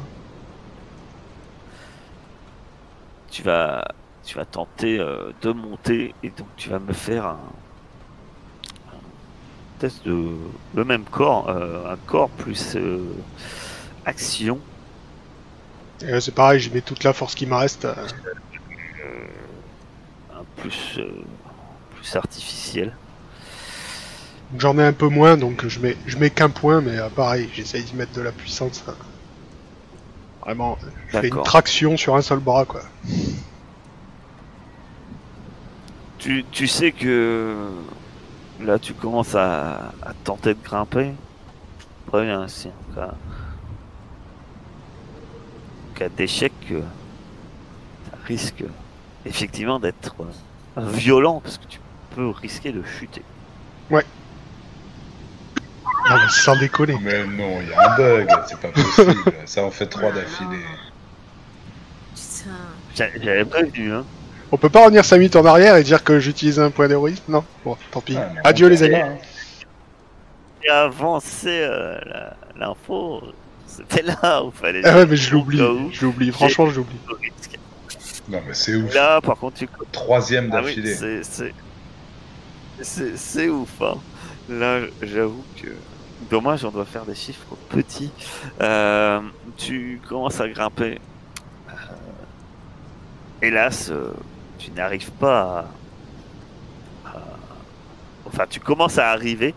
Tu 3.32 3.42
vas, 3.42 3.84
tu 4.24 4.36
vas 4.36 4.46
tenter 4.46 5.00
euh, 5.00 5.32
de 5.42 5.52
monter 5.52 6.14
et 6.22 6.30
donc 6.30 6.48
tu 6.56 6.70
vas 6.70 6.78
me 6.78 6.92
faire 6.94 7.26
un, 7.26 7.40
un 8.92 9.00
test 9.78 10.04
de 10.06 10.36
le 10.74 10.84
même 10.84 11.04
corps, 11.04 11.48
euh, 11.48 11.92
un 11.92 11.96
corps 11.96 12.30
plus 12.30 12.76
euh, 12.76 13.24
action. 14.04 14.60
C'est 16.20 16.34
pareil, 16.34 16.60
j'y 16.60 16.70
mets 16.70 16.82
toute 16.82 17.04
la 17.04 17.12
force 17.12 17.34
qui 17.34 17.46
me 17.46 17.54
reste. 17.54 17.86
un 20.30 20.44
plus, 20.56 21.00
plus 21.94 22.16
artificiel. 22.16 22.98
J'en 24.58 24.78
ai 24.78 24.84
un 24.84 24.92
peu 24.92 25.08
moins, 25.08 25.36
donc 25.36 25.66
je 25.66 25.80
mets, 25.80 25.96
je 26.06 26.16
mets 26.18 26.30
qu'un 26.30 26.50
point, 26.50 26.80
mais 26.80 26.98
pareil, 27.16 27.50
j'essaye 27.54 27.84
d'y 27.84 27.94
mettre 27.96 28.12
de 28.12 28.22
la 28.22 28.32
puissance. 28.32 28.84
hein. 28.88 28.94
Vraiment, 30.44 30.76
je 31.08 31.18
fais 31.18 31.28
une 31.28 31.42
traction 31.42 31.96
sur 31.96 32.16
un 32.16 32.22
seul 32.22 32.40
bras, 32.40 32.64
quoi. 32.64 32.82
Tu, 36.18 36.44
tu 36.52 36.68
sais 36.68 36.92
que 36.92 37.56
là 38.60 38.78
tu 38.78 38.94
commences 38.94 39.34
à, 39.34 39.92
à 40.02 40.14
tenter 40.24 40.54
de 40.54 40.62
grimper. 40.62 41.12
Préviens 42.06 42.42
ainsi 42.42 42.68
en 42.68 42.94
cas, 45.94 46.08
d'échec, 46.16 46.52
euh, 46.70 46.80
ça 48.10 48.16
risque 48.26 48.64
effectivement 49.24 49.78
d'être 49.78 50.14
euh, 50.20 50.90
violent 50.90 51.40
parce 51.40 51.58
que 51.58 51.66
tu 51.66 51.80
peux 52.14 52.28
risquer 52.28 52.72
de 52.72 52.82
chuter. 52.82 53.22
Non, 56.10 56.16
mais 56.16 56.28
sans 56.30 56.56
déconner. 56.56 56.96
Mais 57.02 57.24
non, 57.26 57.60
il 57.62 57.68
y 57.68 57.72
a 57.72 57.92
un 57.92 57.96
bug, 57.96 58.28
c'est 58.48 58.58
pas 58.58 58.68
possible. 58.68 59.14
Ça 59.46 59.64
en 59.64 59.70
fait 59.70 59.86
trois 59.86 60.10
d'affilée. 60.12 60.58
putain. 62.14 62.50
J'a- 62.94 63.18
J'avais 63.22 63.44
pas 63.44 63.62
vu, 63.62 63.92
hein. 63.92 64.04
On 64.50 64.58
peut 64.58 64.68
pas 64.68 64.82
revenir 64.84 65.04
5 65.04 65.16
minutes 65.16 65.36
en 65.36 65.46
arrière 65.46 65.76
et 65.76 65.82
dire 65.82 66.04
que 66.04 66.18
j'utilise 66.20 66.60
un 66.60 66.70
point 66.70 66.86
d'héroïsme? 66.88 67.22
Non 67.28 67.44
Bon, 67.64 67.76
tant 67.90 68.00
pis. 68.02 68.14
Mais 68.14 68.40
Adieu 68.44 68.68
les 68.68 68.82
amis. 68.82 68.96
Et 70.64 70.68
avancé 70.68 71.48
euh, 71.62 71.98
l'info, 72.56 73.22
c'était 73.66 74.02
là 74.02 74.44
où 74.44 74.50
fallait. 74.50 74.82
Ah 74.84 74.96
ouais, 74.96 75.06
mais 75.06 75.16
je 75.16 75.32
l'oublie. 75.32 75.58
Je 75.92 76.04
l'oublie. 76.04 76.30
Franchement, 76.32 76.66
je 76.66 76.76
l'oublie. 76.76 76.98
Non, 78.28 78.40
mais 78.46 78.52
c'est 78.54 78.74
ouf. 78.76 78.92
Là, 78.94 79.20
par 79.20 79.36
contre, 79.38 79.56
tu 79.58 79.68
Troisième 79.90 80.50
Ah 80.52 80.58
oui, 80.58 80.62
d'affilée. 80.76 80.94
c'est- 80.94 81.22
c'est 81.24 81.54
c'est 82.82 83.16
c'est 83.16 83.48
ouf. 83.48 83.70
Hein. 83.80 83.94
Là, 84.50 84.80
j'avoue 85.02 85.44
que 85.60 85.68
dommage, 86.30 86.64
on 86.64 86.70
doit 86.70 86.84
faire 86.84 87.04
des 87.04 87.14
chiffres 87.14 87.56
petits. 87.68 88.12
Euh, 88.60 89.20
tu 89.56 90.00
commences 90.08 90.40
à 90.40 90.48
grimper. 90.48 91.00
Euh, 91.68 91.72
hélas, 93.40 93.90
euh, 93.90 94.12
tu 94.58 94.70
n'arrives 94.72 95.10
pas 95.12 95.66
à, 97.04 97.12
Enfin, 98.24 98.46
tu 98.48 98.60
commences 98.60 98.96
à 98.96 99.10
arriver, 99.10 99.54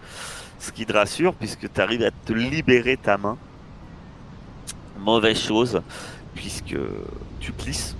ce 0.59 0.69
qui 0.71 0.85
te 0.85 0.91
rassure, 0.91 1.33
puisque 1.33 1.71
tu 1.71 1.79
arrives 1.81 2.03
à 2.03 2.11
te 2.11 2.33
libérer 2.33 2.97
ta 2.97 3.17
main. 3.17 3.37
Mauvaise 4.99 5.39
chose, 5.39 5.81
puisque 6.33 6.75
tu 7.39 7.51
plisses. 7.53 7.95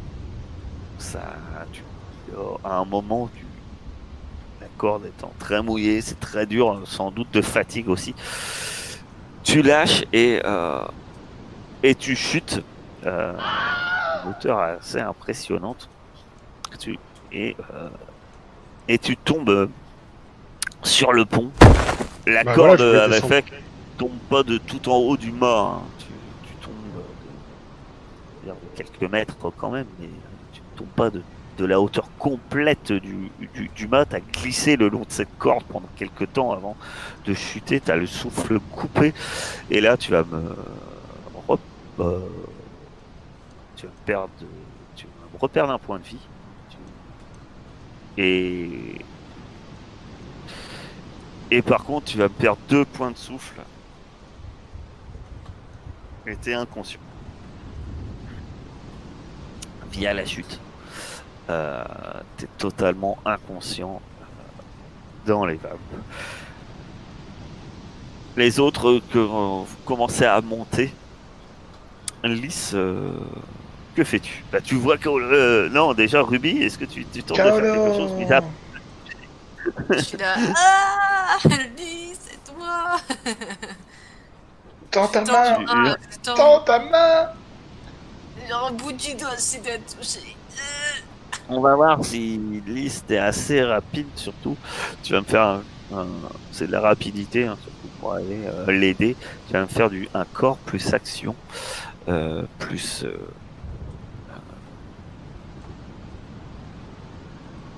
Ça, 0.98 1.22
tu 1.72 1.82
à 2.64 2.78
un 2.80 2.86
moment, 2.86 3.30
tu... 3.34 3.45
corde 4.78 5.06
étant 5.06 5.32
très 5.40 5.62
mouillée, 5.62 6.02
c'est 6.02 6.20
très 6.20 6.46
dur, 6.46 6.82
sans 6.86 7.12
doute 7.12 7.32
de 7.34 7.42
fatigue 7.42 7.90
aussi. 7.90 8.14
Tu 9.44 9.62
lâches 9.62 10.04
et, 10.14 10.42
euh, 10.46 10.84
et 11.84 11.96
tu 11.96 12.16
chutes. 12.16 12.62
Euh, 13.06 13.34
une 14.24 14.32
hauteur 14.32 14.60
assez 14.60 15.00
impressionnante. 15.00 15.90
Tu, 16.80 16.98
et, 17.32 17.56
euh, 17.74 17.90
et 18.88 18.98
tu 18.98 19.16
tombes 19.16 19.70
sur 20.84 21.14
le 21.14 21.26
pont. 21.26 21.52
La 22.26 22.44
Bah 22.44 22.56
corde 22.56 22.82
voilà, 22.82 23.04
avait 23.04 23.22
fait 23.22 23.44
que 23.44 23.50
tu 23.52 23.56
tombes 23.98 24.18
pas 24.30 24.42
de 24.44 24.58
tout 24.58 24.90
en 24.90 24.96
haut 24.98 25.18
du 25.18 25.32
mât. 25.32 25.78
hein. 25.78 25.82
Tu, 26.00 26.06
tu 26.48 26.54
tombes 26.66 26.74
de, 28.46 28.50
de 28.50 28.56
quelques 28.76 29.12
mètres 29.12 29.36
quand 29.58 29.70
même, 29.70 29.86
mais 30.00 30.10
tu 30.54 30.62
ne 30.74 30.78
tombes 30.80 30.96
pas 30.96 31.10
de, 31.12 31.22
de 31.58 31.66
la 31.66 31.80
hauteur 31.80 32.10
complète 32.20 32.92
du, 32.92 33.32
du, 33.54 33.70
du 33.70 33.88
mât. 33.88 34.06
Tu 34.06 34.16
as 34.16 34.22
glissé 34.22 34.76
le 34.78 34.90
long 34.90 35.02
de 35.02 35.06
cette 35.12 35.38
corde 35.38 35.64
pendant 35.66 35.90
quelques 35.96 36.32
temps 36.34 36.52
avant 36.52 36.76
de 37.26 37.34
chuter. 37.34 37.80
Tu 37.82 37.92
as 37.92 37.96
le 37.98 38.08
souffle 38.08 38.60
coupé. 38.60 39.14
Et 39.70 39.82
là, 39.82 39.98
tu 39.98 40.12
vas 40.12 40.24
me. 40.24 40.56
euh, 42.00 42.20
tu 43.76 43.86
vas 43.86 43.94
perdre. 44.06 44.30
Tu 44.96 45.06
vas 45.06 45.28
me 45.34 45.40
reperdre 45.40 45.74
un 45.74 45.80
point 45.80 46.00
de 46.00 46.04
vie. 46.06 46.30
Et. 48.18 49.06
Et 51.52 51.62
par 51.62 51.84
contre, 51.84 52.06
tu 52.08 52.18
vas 52.18 52.26
me 52.26 52.30
perdre 52.34 52.60
deux 52.70 52.86
points 52.86 53.12
de 53.12 53.18
souffle. 53.18 53.62
Et 56.28 56.36
t'es 56.38 56.54
inconscient. 56.54 57.00
Via 59.92 60.14
la 60.14 60.26
chute. 60.26 60.65
Euh, 61.50 61.84
t'es 62.38 62.48
totalement 62.58 63.18
inconscient 63.26 64.02
euh, 64.22 64.26
dans 65.28 65.46
les 65.46 65.56
vagues. 65.56 65.78
Les 68.36 68.60
autres 68.60 69.00
que 69.12 69.20
euh, 69.20 69.64
vous 69.64 69.78
commencez 69.86 70.26
à 70.26 70.42
monter. 70.42 70.94
Lys, 72.24 72.72
euh, 72.74 73.12
que 73.96 74.04
fais-tu? 74.04 74.44
Bah 74.52 74.60
tu 74.60 74.76
vois 74.76 74.98
que 74.98 75.08
euh, 75.10 75.70
non 75.70 75.94
déjà 75.94 76.22
Ruby, 76.24 76.64
est-ce 76.64 76.78
que 76.80 76.86
tu, 76.86 77.06
tu 77.06 77.22
tentes 77.22 77.38
de 77.38 77.44
faire 77.44 77.54
quelque 77.62 77.96
chose 77.96 78.32
à- 78.32 79.94
Je 79.94 80.00
suis 80.00 80.18
là. 80.18 80.36
Ah 80.58 81.38
Ellie, 81.46 82.14
c'est 82.20 82.54
toi 82.54 82.98
Tends 84.92 85.08
ta 85.08 85.22
main 85.22 85.58
ah, 85.68 85.96
Tends 86.24 86.60
ta 86.62 86.80
main 86.80 87.30
Genre 88.50 88.68
un 88.68 88.72
bout 88.72 88.92
du 88.94 89.14
doigt, 89.14 89.30
c'est 89.38 89.62
de 89.64 89.78
toucher. 89.96 90.36
On 91.48 91.62
va 91.62 91.76
voir 91.76 92.04
si 92.04 92.62
Lys 92.66 93.04
est 93.10 93.18
assez 93.18 93.64
rapide 93.64 94.10
surtout. 94.16 94.58
Tu 95.04 95.14
vas 95.14 95.22
me 95.22 95.26
faire 95.26 95.64
un, 95.92 96.08
c'est 96.52 96.68
de 96.68 96.72
la 96.72 96.82
rapidité 96.82 97.46
hein, 97.46 97.58
surtout 97.62 97.90
pour 98.00 98.14
aller 98.14 98.46
euh, 98.46 98.72
l'aider. 98.72 99.18
Tu 99.46 99.54
vas 99.54 99.62
me 99.62 99.68
faire 99.68 99.90
du 99.90 100.10
un 100.14 100.26
corps 100.26 100.60
plus 100.60 100.94
action 100.94 101.38
euh, 102.08 102.44
plus 102.60 103.04
euh, 103.06 103.36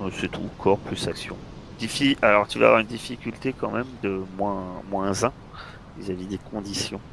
euh, 0.02 0.10
c'est 0.12 0.30
tout 0.30 0.52
corps 0.58 0.80
plus 0.80 1.08
action. 1.08 1.40
Diffi- 1.80 2.18
alors 2.22 2.48
tu 2.48 2.60
vas 2.60 2.68
avoir 2.68 2.80
une 2.82 2.88
difficulté 2.88 3.54
quand 3.54 3.72
même 3.72 3.98
de 4.02 4.26
moins 4.38 4.82
moins 4.86 5.24
1 5.24 5.34
vis-à-vis 5.96 6.28
des 6.28 6.40
conditions. 6.40 7.04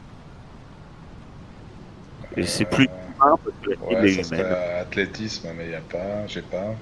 Et 2.36 2.46
c'est 2.46 2.64
plus 2.66 2.88
1 3.20 3.36
parce 3.36 3.56
que 3.62 3.70
la 3.70 3.76
Ouais, 4.00 4.10
est 4.10 4.22
ça 4.22 4.34
humaine. 4.36 4.46
serait 4.52 4.78
athlétisme, 4.80 5.48
mais 5.56 5.64
il 5.64 5.68
n'y 5.70 5.74
a 5.74 5.80
pas, 5.80 6.26
j'ai 6.26 6.42
pas. 6.42 6.74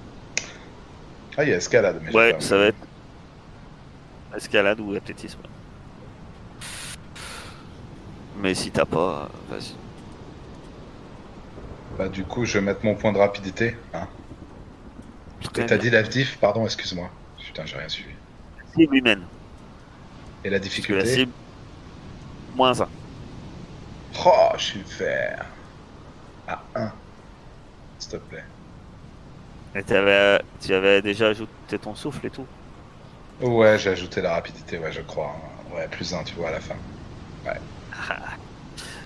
Ah, 1.37 1.45
il 1.45 1.51
y 1.51 1.53
a 1.53 1.57
escalade, 1.57 2.01
mais 2.03 2.11
j'ai 2.11 2.17
Ouais, 2.17 2.33
pas. 2.35 2.41
ça 2.41 2.59
va 2.59 2.65
être 2.67 2.77
escalade 4.37 4.81
ou 4.81 4.95
athlétisme. 4.95 5.39
Mais 8.41 8.55
si 8.55 8.71
t'as 8.71 8.85
pas, 8.85 9.29
vas-y. 9.51 9.75
Bah, 11.99 12.09
du 12.09 12.25
coup, 12.25 12.45
je 12.45 12.55
vais 12.59 12.65
mettre 12.65 12.85
mon 12.85 12.95
point 12.95 13.13
de 13.13 13.19
rapidité. 13.19 13.77
Hein. 13.95 14.09
T'as 15.53 15.77
dit 15.77 15.91
l'actif, 15.91 16.39
pardon, 16.39 16.65
excuse-moi. 16.65 17.11
Putain, 17.39 17.67
j'ai 17.67 17.77
rien 17.77 17.89
suivi. 17.89 18.15
Cible 18.75 18.97
humaine. 18.97 19.23
Et 20.45 20.49
la 20.51 20.51
que 20.51 20.55
la 20.55 20.59
difficulté 20.61 21.07
cible, 21.07 21.33
moins 22.57 22.81
1. 22.81 22.89
Oh, 24.25 24.49
je 24.57 24.63
suis 24.63 24.83
vert. 24.99 25.47
À 26.53 26.63
1. 26.75 26.93
S'il 27.99 28.11
te 28.11 28.17
plaît. 28.17 28.45
Et 29.75 29.83
t'avais, 29.85 30.41
tu 30.61 30.75
avais 30.75 31.03
déjà 31.03 31.29
ajouté 31.29 31.79
ton 31.79 31.95
souffle 31.95 32.27
et 32.27 32.31
tout. 32.31 32.47
Ouais, 33.41 33.79
j'ai 33.79 33.91
ajouté 33.91 34.21
la 34.23 34.35
rapidité, 34.35 34.79
ouais, 34.79 34.93
je 34.93 35.01
crois. 35.03 35.35
Ouais, 35.75 35.89
plus 35.89 36.13
1, 36.15 36.25
tu 36.25 36.35
vois, 36.37 36.49
à 36.49 36.53
la 36.53 36.61
fin. 36.61 36.77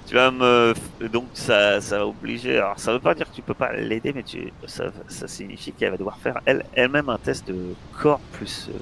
Tu 0.06 0.14
vas 0.14 0.30
me, 0.30 0.72
donc 1.08 1.30
ça, 1.34 1.80
ça 1.80 1.98
va 1.98 2.06
obliger. 2.06 2.58
Alors 2.58 2.78
ça 2.78 2.92
veut 2.92 3.00
pas 3.00 3.14
dire 3.14 3.28
que 3.28 3.34
tu 3.34 3.42
peux 3.42 3.54
pas 3.54 3.72
l'aider, 3.72 4.12
mais 4.12 4.22
tu, 4.22 4.52
ça, 4.66 4.92
ça 5.08 5.26
signifie 5.26 5.72
qu'elle 5.72 5.90
va 5.90 5.96
devoir 5.96 6.18
faire 6.18 6.40
elle, 6.44 6.64
elle-même 6.74 7.08
un 7.08 7.18
test 7.18 7.46
de 7.48 7.76
corps 7.90 8.20
plus. 8.32 8.68
Euh, 8.68 8.78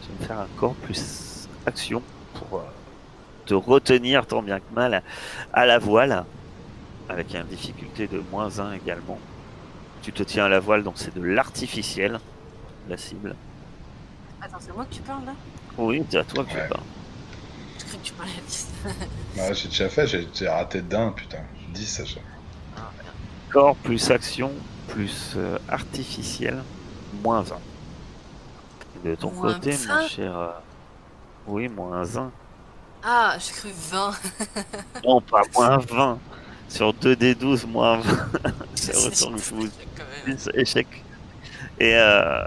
tu 0.00 0.08
vas 0.10 0.14
me 0.14 0.20
faire 0.20 0.38
un 0.38 0.48
corps 0.56 0.76
plus 0.76 1.48
action 1.66 2.04
pour 2.32 2.60
euh, 2.60 2.64
te 3.46 3.54
retenir 3.54 4.26
tant 4.26 4.42
bien 4.42 4.60
que 4.60 4.72
mal 4.72 5.02
à 5.52 5.66
la 5.66 5.78
voile, 5.78 6.26
avec 7.08 7.34
une 7.34 7.44
difficulté 7.44 8.06
de 8.06 8.22
moins 8.30 8.58
1 8.60 8.72
également. 8.72 9.18
Tu 10.02 10.12
te 10.12 10.22
tiens 10.22 10.44
à 10.46 10.48
la 10.48 10.60
voile, 10.60 10.82
donc 10.82 10.94
c'est 10.96 11.14
de 11.14 11.22
l'artificiel, 11.22 12.20
la 12.88 12.96
cible. 12.96 13.34
Attends, 14.40 14.58
c'est 14.60 14.74
moi 14.74 14.84
que 14.84 14.94
tu 14.94 15.02
parles 15.02 15.24
là? 15.26 15.32
Oui, 15.76 16.02
c'est 16.10 16.18
à 16.18 16.24
toi 16.24 16.44
que 16.44 16.50
Ouais. 16.54 16.62
je 16.64 16.68
parle. 16.68 16.82
Je 17.78 17.84
crois 17.84 17.98
que 17.98 18.04
tu 18.04 18.12
parlais 18.12 18.32
à 18.32 18.40
Lys. 18.40 18.68
Ouais, 19.36 19.54
j'ai 19.54 19.68
déjà 19.68 19.88
fait, 19.88 20.06
j'ai 20.06 20.48
raté 20.48 20.82
d'un, 20.82 21.10
putain. 21.12 21.38
10, 21.70 21.86
ça. 21.86 22.04
je- 22.04 22.16
Ah. 22.76 22.90
Corps 23.50 23.76
plus 23.76 24.10
action 24.10 24.52
plus 24.88 25.34
euh, 25.36 25.58
artificiel, 25.68 26.62
moins 27.22 27.44
1. 27.52 27.56
Et 29.04 29.10
de 29.10 29.14
ton 29.14 29.30
Moins 29.32 29.54
côté, 29.54 29.76
mon 29.86 29.94
1? 29.94 30.08
cher. 30.08 30.36
euh, 30.38 30.48
Oui, 31.46 31.68
moins 31.68 32.16
1. 32.16 32.30
Ah, 33.02 33.36
j'ai 33.38 33.52
cru 33.52 33.68
20. 33.72 34.12
Non, 35.04 35.20
pas 35.20 35.42
moins 35.54 35.78
20. 35.78 36.18
Sur 36.68 36.92
2D12, 36.92 37.66
moins 37.66 37.98
20. 37.98 38.12
Ça 38.74 38.92
C'est 38.92 38.96
retourne 38.96 39.38
c'est 39.38 39.44
fou. 39.54 39.68
quand 39.96 40.04
même. 40.26 40.36
Plus 40.36 40.48
échec. 40.54 40.86
Et, 41.80 41.94
euh, 41.94 42.44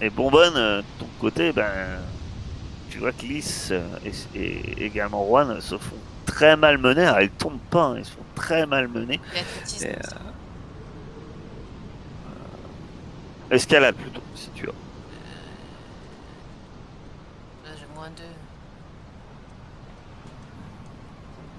et 0.00 0.10
Bonbonne, 0.10 0.56
euh, 0.56 0.78
de 0.82 0.86
ton 0.98 1.06
côté, 1.20 1.52
ben, 1.52 2.00
tu 2.90 2.98
vois 2.98 3.12
que 3.12 3.22
Lys 3.22 3.70
euh, 3.72 3.82
et, 4.04 4.38
et 4.38 4.84
également 4.86 5.26
Juan 5.26 5.60
se 5.60 5.76
font 5.78 5.96
très 6.26 6.56
mal 6.56 6.78
mener. 6.78 7.02
Alors, 7.04 7.20
ils 7.20 7.30
tombent 7.30 7.58
pas, 7.70 7.84
hein, 7.86 7.96
ils 7.98 8.04
se 8.04 8.12
font 8.12 8.24
très 8.34 8.66
mal 8.66 8.88
mener. 8.88 9.20
Et 9.82 9.92
ça. 10.02 10.16
Escalade 13.50 13.94
plutôt, 13.96 14.22
si 14.34 14.50
tu 14.54 14.64
as. 14.68 14.72
Là, 17.64 17.70
j'ai 17.78 17.86
moins 17.94 18.10
2. 18.10 18.22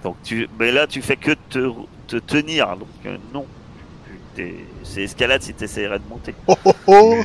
Donc 0.05 0.17
tu, 0.23 0.47
mais 0.59 0.71
là 0.71 0.85
tu 0.85 1.01
fais 1.01 1.17
que 1.17 1.31
te, 1.49 1.73
te 2.07 2.17
tenir, 2.17 2.77
donc 2.77 2.89
euh, 3.07 3.17
non. 3.33 3.47
C'est 4.83 5.01
escalade 5.01 5.41
si 5.41 5.55
tu 5.55 5.63
essaierais 5.63 5.97
de 5.99 6.07
monter. 6.07 6.35
Oh 6.47 6.55
oh 6.65 6.73
oh. 6.87 7.15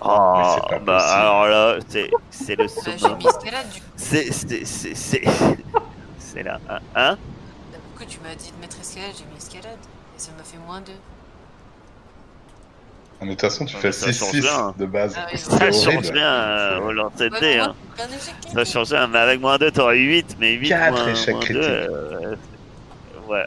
Ah, 0.00 0.54
c'est 0.54 0.68
pas 0.68 0.78
bah 0.78 0.96
possible. 0.98 1.20
alors 1.20 1.46
là, 1.46 1.78
c'est 1.88 2.10
c'est 2.30 2.56
le 2.56 2.68
Là, 2.86 2.96
j'ai 2.96 2.98
summum. 2.98 3.18
mis 3.18 3.26
escalade 3.26 3.68
du 3.70 3.80
coup. 3.82 3.86
C'est 3.96 4.32
c'est 4.32 4.64
c'est 4.64 4.94
c'est 4.94 5.22
c'est 6.18 6.42
là, 6.42 6.58
hein, 6.70 6.80
hein 6.94 7.18
Pourquoi 7.88 8.06
tu 8.06 8.18
m'as 8.20 8.34
dit 8.34 8.50
de 8.52 8.60
mettre 8.60 8.80
escalade 8.80 9.12
J'ai 9.18 9.24
mis 9.26 9.36
escalade. 9.36 9.78
Ça 10.16 10.32
me 10.38 10.42
fait 10.42 10.58
moins 10.58 10.80
2. 13.20 13.26
De 13.26 13.30
toute 13.32 13.40
façon, 13.40 13.64
tu 13.66 13.76
fais 13.76 13.92
ça 13.92 14.12
change 14.12 14.32
6-6 14.32 14.40
rien. 14.42 14.74
de 14.78 14.86
base. 14.86 15.14
Ah 15.16 15.26
oui, 15.32 15.38
Ça 15.38 15.70
change 15.72 16.10
rien 16.10 16.26
euh, 16.32 16.80
au 16.80 16.92
lancer 16.92 17.30
de 17.30 17.38
dés, 17.40 17.58
hein. 17.58 17.74
un 17.98 18.06
échec 18.06 18.34
Ça 18.52 18.64
change 18.64 18.92
rien, 18.92 19.06
mais 19.06 19.18
avec 19.18 19.40
moins 19.40 19.58
2, 19.58 19.70
t'aurais 19.70 19.98
8, 19.98 20.36
mais 20.40 20.52
8 20.54 20.68
Quatre 20.68 20.92
moins, 20.92 21.06
échecs 21.12 21.34
moins 21.34 21.40
2, 21.40 21.44
critiques. 21.46 21.62
euh, 21.70 22.36
ouais. 23.28 23.44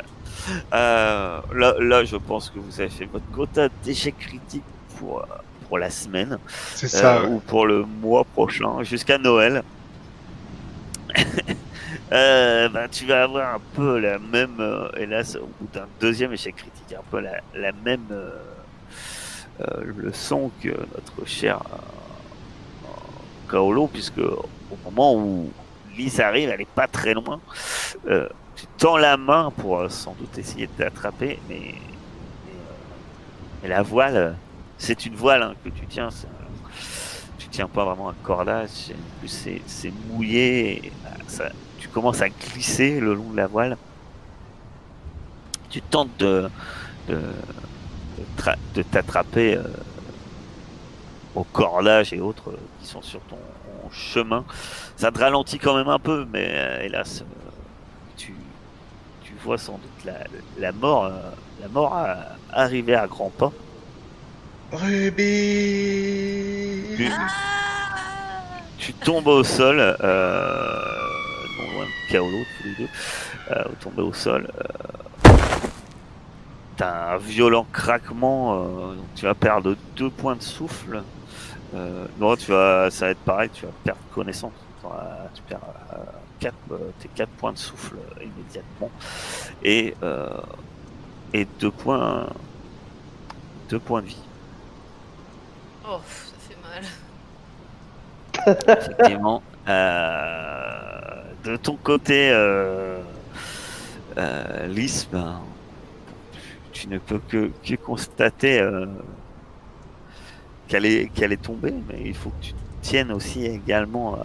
Euh, 0.74 1.40
là, 1.56 1.74
là, 1.80 2.04
je 2.04 2.18
pense 2.18 2.50
que 2.50 2.60
vous 2.60 2.80
avez 2.82 2.90
fait 2.90 3.06
votre 3.06 3.26
quota 3.32 3.70
d'échecs 3.84 4.18
critiques 4.20 4.64
pour, 4.98 5.20
euh, 5.22 5.26
pour 5.70 5.80
la 5.80 5.90
semaine, 5.90 6.38
C'est 6.76 6.88
ça. 6.90 7.16
euh, 7.18 7.22
ouais. 7.22 7.28
ou 7.30 7.40
pour 7.40 7.66
le 7.66 7.84
mois 7.86 8.26
prochain, 8.26 8.84
jusqu'à 8.84 9.18
Noël. 9.18 9.64
Euh, 12.12 12.70
bah, 12.70 12.88
tu 12.92 13.06
vas 13.06 13.24
avoir 13.24 13.56
un 13.56 13.60
peu 13.76 13.98
la 14.00 14.20
même, 14.20 14.58
euh, 14.60 14.88
hélas, 14.98 15.36
au 15.36 15.48
bout 15.60 15.68
d'un 15.74 15.88
deuxième 16.00 16.32
échec 16.34 16.56
critique, 16.56 16.94
un 16.96 17.02
peu 17.10 17.20
la, 17.20 17.38
la 17.56 17.72
même 17.84 18.06
euh, 18.12 18.30
euh, 19.62 19.84
leçon 19.98 20.52
que 20.62 20.70
notre 20.70 21.26
cher 21.28 21.60
euh, 21.74 22.88
Kaolo, 23.50 23.88
puisque 23.88 24.18
au 24.20 24.48
moment 24.86 25.16
où 25.16 25.52
Lise 25.96 26.20
arrive, 26.20 26.50
elle 26.50 26.62
est 26.62 26.66
pas 26.66 26.88
très 26.88 27.14
loin. 27.14 27.40
Euh, 28.08 28.28
tu 28.56 28.66
tends 28.78 28.98
la 28.98 29.18
main 29.18 29.52
pour 29.58 29.80
euh, 29.80 29.90
sans 29.90 30.14
doute 30.20 30.38
essayer 30.38 30.68
de 30.68 30.72
t'attraper, 30.72 31.40
mais, 31.50 31.76
euh, 33.64 33.68
la 33.68 33.82
voile, 33.82 34.16
euh, 34.18 34.32
c'est 34.78 35.06
une 35.06 35.16
voile 35.16 35.44
hein, 35.44 35.54
que 35.64 35.70
tu 35.70 35.86
tiens. 35.88 36.10
tu 37.38 37.48
tiens 37.50 37.68
pas 37.68 37.86
vraiment 37.86 38.10
un 38.10 38.16
cordage, 38.24 38.70
c'est- 39.28 39.94
mouillé. 40.10 40.92
bah, 41.04 41.50
tu 41.78 41.88
commences 41.90 42.22
à 42.22 42.30
glisser 42.30 43.00
le 43.00 43.14
long 43.14 43.30
de 43.30 43.38
la 43.38 43.48
voile. 43.48 43.78
Tu 45.70 45.82
tentes 45.82 46.16
de, 46.18 46.50
de 48.18 48.42
tra- 48.42 48.58
de 48.76 48.84
t'attraper 48.84 49.58
euh, 49.58 49.64
au 51.36 51.44
cordage 51.44 52.14
et 52.14 52.20
autres 52.20 52.50
euh, 52.52 52.58
qui 52.82 52.88
sont 52.88 53.02
sur 53.02 53.20
ton 53.22 53.38
chemin. 53.92 54.44
Ça 54.98 55.12
te 55.12 55.20
ralentit 55.20 55.60
quand 55.60 55.76
même 55.76 55.90
un 55.90 56.00
peu, 56.00 56.26
mais 56.32 56.48
euh, 56.50 56.82
hélas, 56.84 57.24
tu, 58.18 58.34
tu 59.24 59.34
vois 59.44 59.58
sans 59.58 59.74
doute 59.74 60.06
la, 60.06 60.14
la 60.60 60.72
mort, 60.72 61.12
la 61.62 61.68
mort 61.68 61.94
à- 61.94 62.18
arriver 62.52 62.96
à 62.96 63.08
grands 63.08 63.30
pas. 63.32 63.52
Ruby 64.72 65.14
Tu, 66.98 67.12
tu 68.80 68.94
tombes 68.94 69.28
au 69.28 69.44
sol, 69.44 69.78
non 69.78 71.74
loin 71.74 71.86
de 71.86 72.12
Kaolo, 72.12 72.38
tous 72.58 72.68
les 72.68 72.76
deux, 72.86 72.90
tombez 73.82 74.02
au 74.02 74.14
sol. 74.14 74.48
T'as 76.84 77.14
un 77.14 77.18
violent 77.18 77.66
craquement, 77.72 78.56
euh, 78.56 78.96
donc 78.96 79.06
tu 79.16 79.24
vas 79.24 79.34
perdre 79.34 79.78
deux 79.96 80.10
points 80.10 80.36
de 80.36 80.42
souffle. 80.42 81.02
Euh, 81.74 82.06
non, 82.20 82.36
tu 82.36 82.52
vas, 82.52 82.92
ça 82.92 83.06
va 83.06 83.12
être 83.12 83.20
pareil, 83.20 83.50
tu 83.54 83.66
vas 83.66 83.72
perdre 83.86 84.02
connaissance. 84.14 84.52
Tu 85.34 85.42
perds 85.44 85.60
euh, 85.94 85.98
quatre, 86.42 86.58
tes 87.00 87.08
4 87.08 87.30
points 87.30 87.54
de 87.54 87.58
souffle 87.58 87.96
immédiatement. 88.22 88.92
Et, 89.64 89.96
et 91.34 91.48
deux 91.60 91.72
points, 91.72 92.28
deux 93.70 93.80
points 93.80 94.02
de 94.02 94.08
vie. 94.08 94.24
Oh, 95.88 96.00
ça 96.06 96.36
fait 96.50 96.58
mal. 98.46 98.78
effectivement. 98.78 99.42
De 101.44 101.58
ton 101.58 101.76
côté, 101.76 102.30
euh, 102.32 103.00
euh, 104.18 104.68
Lys, 104.68 105.08
ben, 105.12 105.42
tu, 106.74 106.88
ne 106.90 106.98
peux 106.98 107.20
que, 107.20 107.52
constater 107.76 108.60
euh, 108.60 108.88
qu'elle 110.68 110.86
est, 110.86 111.42
tombée, 111.42 111.74
mais 111.88 112.02
il 112.04 112.16
faut 112.16 112.32
que 112.32 112.46
tu 112.48 112.54
tiennes 112.82 113.12
aussi 113.12 113.46
également 113.46 114.16
euh, 114.16 114.18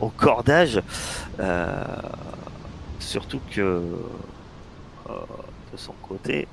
au 0.00 0.10
cordage. 0.10 0.80
euh, 1.40 1.84
surtout 2.98 3.40
que 3.50 3.82
de 5.08 5.76
son 5.76 5.94
côté, 6.02 6.46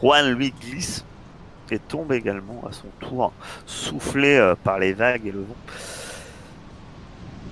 Juan 0.00 0.30
lui 0.30 0.52
glisse 0.52 1.04
et 1.70 1.80
tombe 1.80 2.12
également 2.12 2.62
à 2.66 2.72
son 2.72 2.86
tour 3.00 3.32
soufflé 3.66 4.54
par 4.62 4.78
les 4.78 4.92
vagues 4.92 5.26
et 5.26 5.32
le 5.32 5.40
vent. 5.40 5.56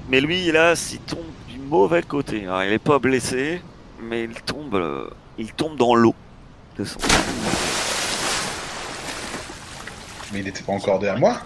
Mais 0.09 0.21
lui, 0.21 0.53
là, 0.53 0.75
il 0.93 1.01
tombe 1.01 1.25
du 1.49 1.59
mauvais 1.59 2.03
côté. 2.03 2.45
Alors, 2.45 2.63
il 2.63 2.73
est 2.73 2.79
pas 2.79 3.01
blessé, 3.01 3.61
mais 4.01 4.25
il 4.25 4.41
tombe, 4.43 5.11
il 5.39 5.53
tombe 5.53 5.77
dans 5.77 5.95
l'eau 5.95 6.15
de 6.79 6.85
son. 6.85 6.99
Mais 10.33 10.41
il 10.41 10.49
était 10.49 10.63
pas 10.63 10.73
encordé 10.73 11.09
à 11.09 11.17
moi 11.17 11.39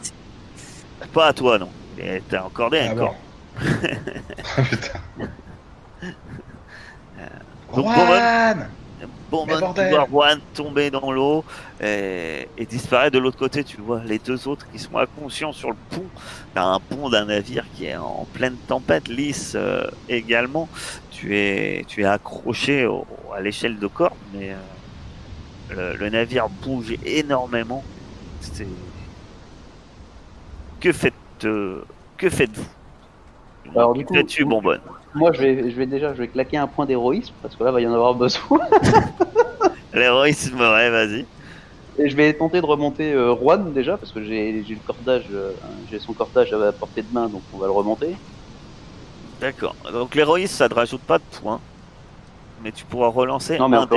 Pas 1.12 1.26
à 1.28 1.32
toi, 1.32 1.58
non. 1.58 1.70
T'as 2.28 2.42
encordé 2.42 2.78
Ah 2.86 2.90
un 2.92 2.94
corps. 2.94 3.16
Ah, 4.56 4.62
Putain. 4.62 5.00
Donc, 7.74 7.86
Ben, 9.36 9.62
vois 9.76 10.06
Juan 10.10 10.40
tomber 10.54 10.90
dans 10.90 11.12
l'eau 11.12 11.44
et, 11.80 12.50
et 12.56 12.66
disparaître 12.66 13.12
de 13.14 13.18
l'autre 13.18 13.38
côté. 13.38 13.64
Tu 13.64 13.80
vois 13.80 14.02
les 14.04 14.18
deux 14.18 14.48
autres 14.48 14.68
qui 14.70 14.78
sont 14.78 14.96
inconscients 14.96 15.52
sur 15.52 15.70
le 15.70 15.76
pont. 15.90 16.12
T'as 16.54 16.62
un 16.64 16.80
pont 16.80 17.10
d'un 17.10 17.26
navire 17.26 17.70
qui 17.70 17.84
est 17.86 17.96
en 17.96 18.26
pleine 18.26 18.58
tempête, 18.60 19.08
lisse 19.08 19.54
euh, 19.54 19.86
également. 20.08 20.70
Tu 21.10 21.36
es, 21.36 21.84
tu 21.86 22.02
es 22.02 22.06
accroché 22.06 22.86
au- 22.86 23.06
à 23.34 23.40
l'échelle 23.40 23.78
de 23.78 23.86
corde, 23.86 24.18
mais 24.32 24.52
euh, 24.54 24.56
le, 25.68 25.96
le 25.96 26.10
navire 26.10 26.48
bouge 26.50 26.94
énormément. 27.02 27.88
C'est... 28.40 28.78
Que 30.80 30.92
faites, 30.92 31.14
euh, 31.44 31.84
que 32.16 32.30
faites-vous? 32.30 32.68
Alors, 33.74 33.94
du 33.94 34.04
coup, 34.04 34.22
tu 34.24 34.44
bonbonne? 34.44 34.82
Moi, 35.14 35.32
je 35.32 35.40
vais, 35.40 35.70
je 35.70 35.76
vais 35.76 35.86
déjà, 35.86 36.14
je 36.14 36.18
vais 36.18 36.28
claquer 36.28 36.56
un 36.56 36.66
point 36.66 36.86
d'héroïsme 36.86 37.34
parce 37.42 37.56
que 37.56 37.64
là, 37.64 37.70
va 37.70 37.80
y 37.80 37.86
en 37.86 37.92
avoir 37.92 38.14
besoin. 38.14 38.60
L'héroïsme, 39.94 40.60
ouais, 40.60 40.90
vas-y. 40.90 41.24
Et 41.98 42.08
je 42.08 42.16
vais 42.16 42.32
tenter 42.32 42.60
de 42.60 42.66
remonter 42.66 43.12
euh, 43.12 43.34
Juan 43.34 43.72
déjà 43.72 43.96
parce 43.96 44.12
que 44.12 44.22
j'ai 44.22 44.52
le 44.52 44.86
cordage, 44.86 45.24
euh, 45.32 45.50
j'ai 45.90 45.98
son 45.98 46.12
cordage 46.12 46.52
à 46.52 46.72
portée 46.72 47.02
de 47.02 47.12
main, 47.12 47.28
donc 47.28 47.42
on 47.52 47.58
va 47.58 47.66
le 47.66 47.72
remonter. 47.72 48.14
D'accord. 49.40 49.74
Donc 49.92 50.14
l'héroïsme, 50.14 50.54
ça 50.54 50.68
ne 50.68 50.74
rajoute 50.74 51.00
pas 51.00 51.18
de 51.18 51.24
points. 51.40 51.60
Mais 52.62 52.72
tu 52.72 52.84
pourras 52.84 53.08
relancer 53.08 53.58
Non, 53.58 53.68
mais 53.68 53.76
un 53.76 53.82
on 53.82 53.86
peut 53.86 53.96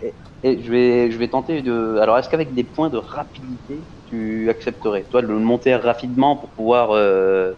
fait. 0.00 0.14
Et 0.44 0.62
je 0.62 0.70
vais, 0.70 1.10
je 1.10 1.18
vais 1.18 1.28
tenter 1.28 1.62
de. 1.62 1.98
Alors, 2.00 2.16
est-ce 2.18 2.28
qu'avec 2.28 2.54
des 2.54 2.62
points 2.62 2.90
de 2.90 2.96
rapidité, 2.96 3.78
tu 4.08 4.48
accepterais 4.48 5.04
Toi, 5.10 5.22
de 5.22 5.26
le 5.26 5.38
monter 5.38 5.74
rapidement 5.74 6.36
pour 6.36 6.48
pouvoir, 6.50 6.90
euh, 6.92 7.54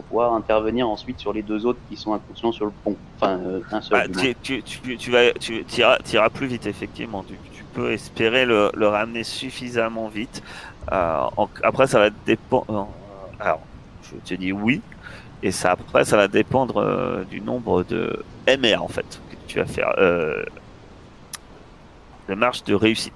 pour 0.00 0.08
pouvoir 0.08 0.32
intervenir 0.32 0.88
ensuite 0.88 1.20
sur 1.20 1.32
les 1.34 1.42
deux 1.42 1.66
autres 1.66 1.78
qui 1.90 1.96
sont 1.96 2.14
inconscients 2.14 2.52
sur 2.52 2.64
le 2.64 2.72
pont. 2.84 2.96
Enfin, 3.16 3.38
euh, 3.38 3.60
un 3.70 3.80
seul. 3.82 4.08
Bah, 4.10 4.20
tu, 4.20 4.34
tu, 4.42 4.62
tu, 4.62 4.96
tu 4.96 5.10
vas, 5.10 5.30
tu 5.34 5.62
iras, 5.76 5.98
iras 6.10 6.30
plus 6.30 6.46
vite, 6.46 6.66
effectivement. 6.66 7.22
Tu, 7.22 7.34
tu 7.52 7.62
peux 7.74 7.92
espérer 7.92 8.46
le, 8.46 8.70
le 8.74 8.88
ramener 8.88 9.24
suffisamment 9.24 10.08
vite. 10.08 10.42
Euh, 10.90 11.20
en- 11.36 11.48
après, 11.62 11.86
ça 11.86 11.98
va 11.98 12.08
dépendre. 12.24 12.88
Alors, 13.38 13.60
je 14.04 14.16
te 14.24 14.34
dis 14.34 14.52
oui. 14.52 14.80
Et 15.42 15.50
ça, 15.52 15.72
après, 15.72 16.04
ça 16.06 16.16
va 16.16 16.28
dépendre 16.28 16.78
euh, 16.78 17.24
du 17.24 17.42
nombre 17.42 17.82
de 17.84 18.24
MR, 18.48 18.82
en 18.82 18.88
fait, 18.88 19.20
que 19.30 19.36
tu 19.46 19.58
vas 19.58 19.66
faire. 19.66 19.92
Euh, 19.98 20.42
de 22.28 22.34
marge 22.34 22.64
de 22.64 22.74
réussite. 22.74 23.12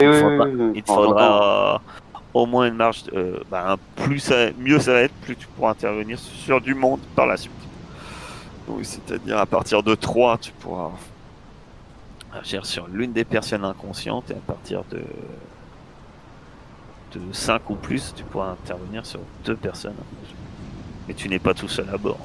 Oui, 0.00 0.06
il 0.06 0.08
oui, 0.08 0.20
faudra- 0.20 0.44
oui, 0.46 0.52
oui, 0.54 0.72
Il 0.74 0.82
en- 0.82 0.86
j'entends. 0.86 1.04
faudra 1.08 1.74
euh, 1.74 1.78
au 2.34 2.46
moins 2.46 2.66
une 2.68 2.74
marge. 2.74 3.04
euh, 3.14 3.38
bah, 3.50 3.76
plus 3.96 4.20
ça, 4.20 4.50
mieux 4.58 4.78
ça 4.78 4.92
va 4.92 5.00
être, 5.02 5.14
plus 5.22 5.36
tu 5.36 5.46
pourras 5.48 5.70
intervenir 5.72 6.18
sur 6.18 6.60
du 6.60 6.74
monde 6.74 7.00
par 7.14 7.26
la 7.26 7.36
suite. 7.36 7.52
Donc, 8.68 8.78
c'est-à-dire 8.84 9.38
à 9.38 9.46
partir 9.46 9.82
de 9.82 9.94
3, 9.94 10.38
tu 10.38 10.52
pourras 10.52 10.90
agir 12.32 12.64
sur 12.64 12.86
l'une 12.88 13.12
des 13.12 13.24
personnes 13.24 13.64
inconscientes 13.64 14.30
et 14.30 14.34
à 14.34 14.40
partir 14.46 14.82
de 14.90 15.02
de 17.14 17.20
5 17.32 17.68
ou 17.68 17.74
plus, 17.74 18.14
tu 18.16 18.24
pourras 18.24 18.52
intervenir 18.52 19.04
sur 19.04 19.20
deux 19.44 19.56
personnes. 19.56 19.94
Mais 21.06 21.14
tu 21.14 21.28
n'es 21.28 21.38
pas 21.38 21.52
tout 21.52 21.68
seul 21.68 21.86
à 21.92 21.98
bord. 21.98 22.18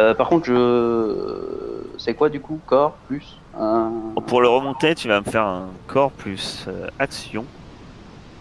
Euh, 0.00 0.14
par 0.14 0.28
contre, 0.28 0.46
je. 0.46 1.82
C'est 1.98 2.14
quoi 2.14 2.28
du 2.30 2.40
coup 2.40 2.60
Corps 2.66 2.92
plus 3.08 3.36
un. 3.58 3.90
Pour 4.26 4.40
le 4.40 4.48
remonter, 4.48 4.94
tu 4.94 5.08
vas 5.08 5.20
me 5.20 5.24
faire 5.24 5.44
un 5.44 5.68
corps 5.88 6.12
plus 6.12 6.64
euh, 6.68 6.86
action, 6.98 7.44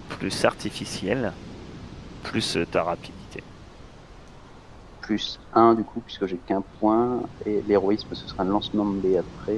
plus 0.09 0.45
artificiel, 0.45 1.33
plus 2.23 2.57
euh, 2.57 2.65
ta 2.65 2.83
rapidité. 2.83 3.43
Plus 5.01 5.39
1 5.53 5.75
du 5.75 5.83
coup, 5.83 6.01
puisque 6.01 6.25
j'ai 6.27 6.37
qu'un 6.37 6.61
point. 6.79 7.21
Et 7.45 7.63
l'héroïsme, 7.67 8.07
ce 8.13 8.27
sera 8.27 8.43
un 8.43 8.47
lancement 8.47 8.85
de 8.85 8.99
dés 8.99 9.17
après. 9.17 9.57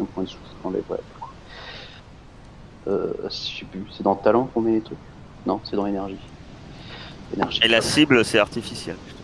Un 0.00 0.04
point 0.04 0.24
de 0.24 0.28
souffle 0.28 0.42
t'enlèverait. 0.62 1.00
Euh, 2.86 3.12
je 3.24 3.28
sais 3.30 3.64
plus, 3.64 3.84
c'est 3.96 4.04
dans 4.04 4.14
talent 4.14 4.44
qu'on 4.44 4.60
met 4.60 4.72
les 4.72 4.80
trucs? 4.80 4.96
Non, 5.44 5.60
c'est 5.64 5.74
dans 5.76 5.86
énergie. 5.86 6.16
Énergie. 7.34 7.60
Et 7.64 7.68
la 7.68 7.80
cible, 7.80 8.24
c'est 8.24 8.38
artificiel. 8.38 8.96
je 9.08 9.12
te 9.12 9.18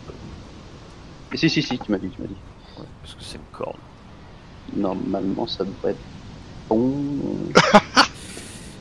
peux- 1.30 1.36
Si, 1.36 1.48
si, 1.48 1.62
si, 1.62 1.78
tu 1.78 1.90
m'as 1.92 1.98
dit, 1.98 2.08
tu 2.10 2.20
m'as 2.20 2.26
dit. 2.28 2.36
ouais, 2.78 2.84
parce 3.02 3.14
que 3.14 3.22
c'est 3.22 3.36
une 3.36 3.44
corde. 3.52 3.76
normalement, 4.76 5.46
ça 5.46 5.64
devrait 5.64 5.92
être 5.92 6.00
bon. 6.68 6.92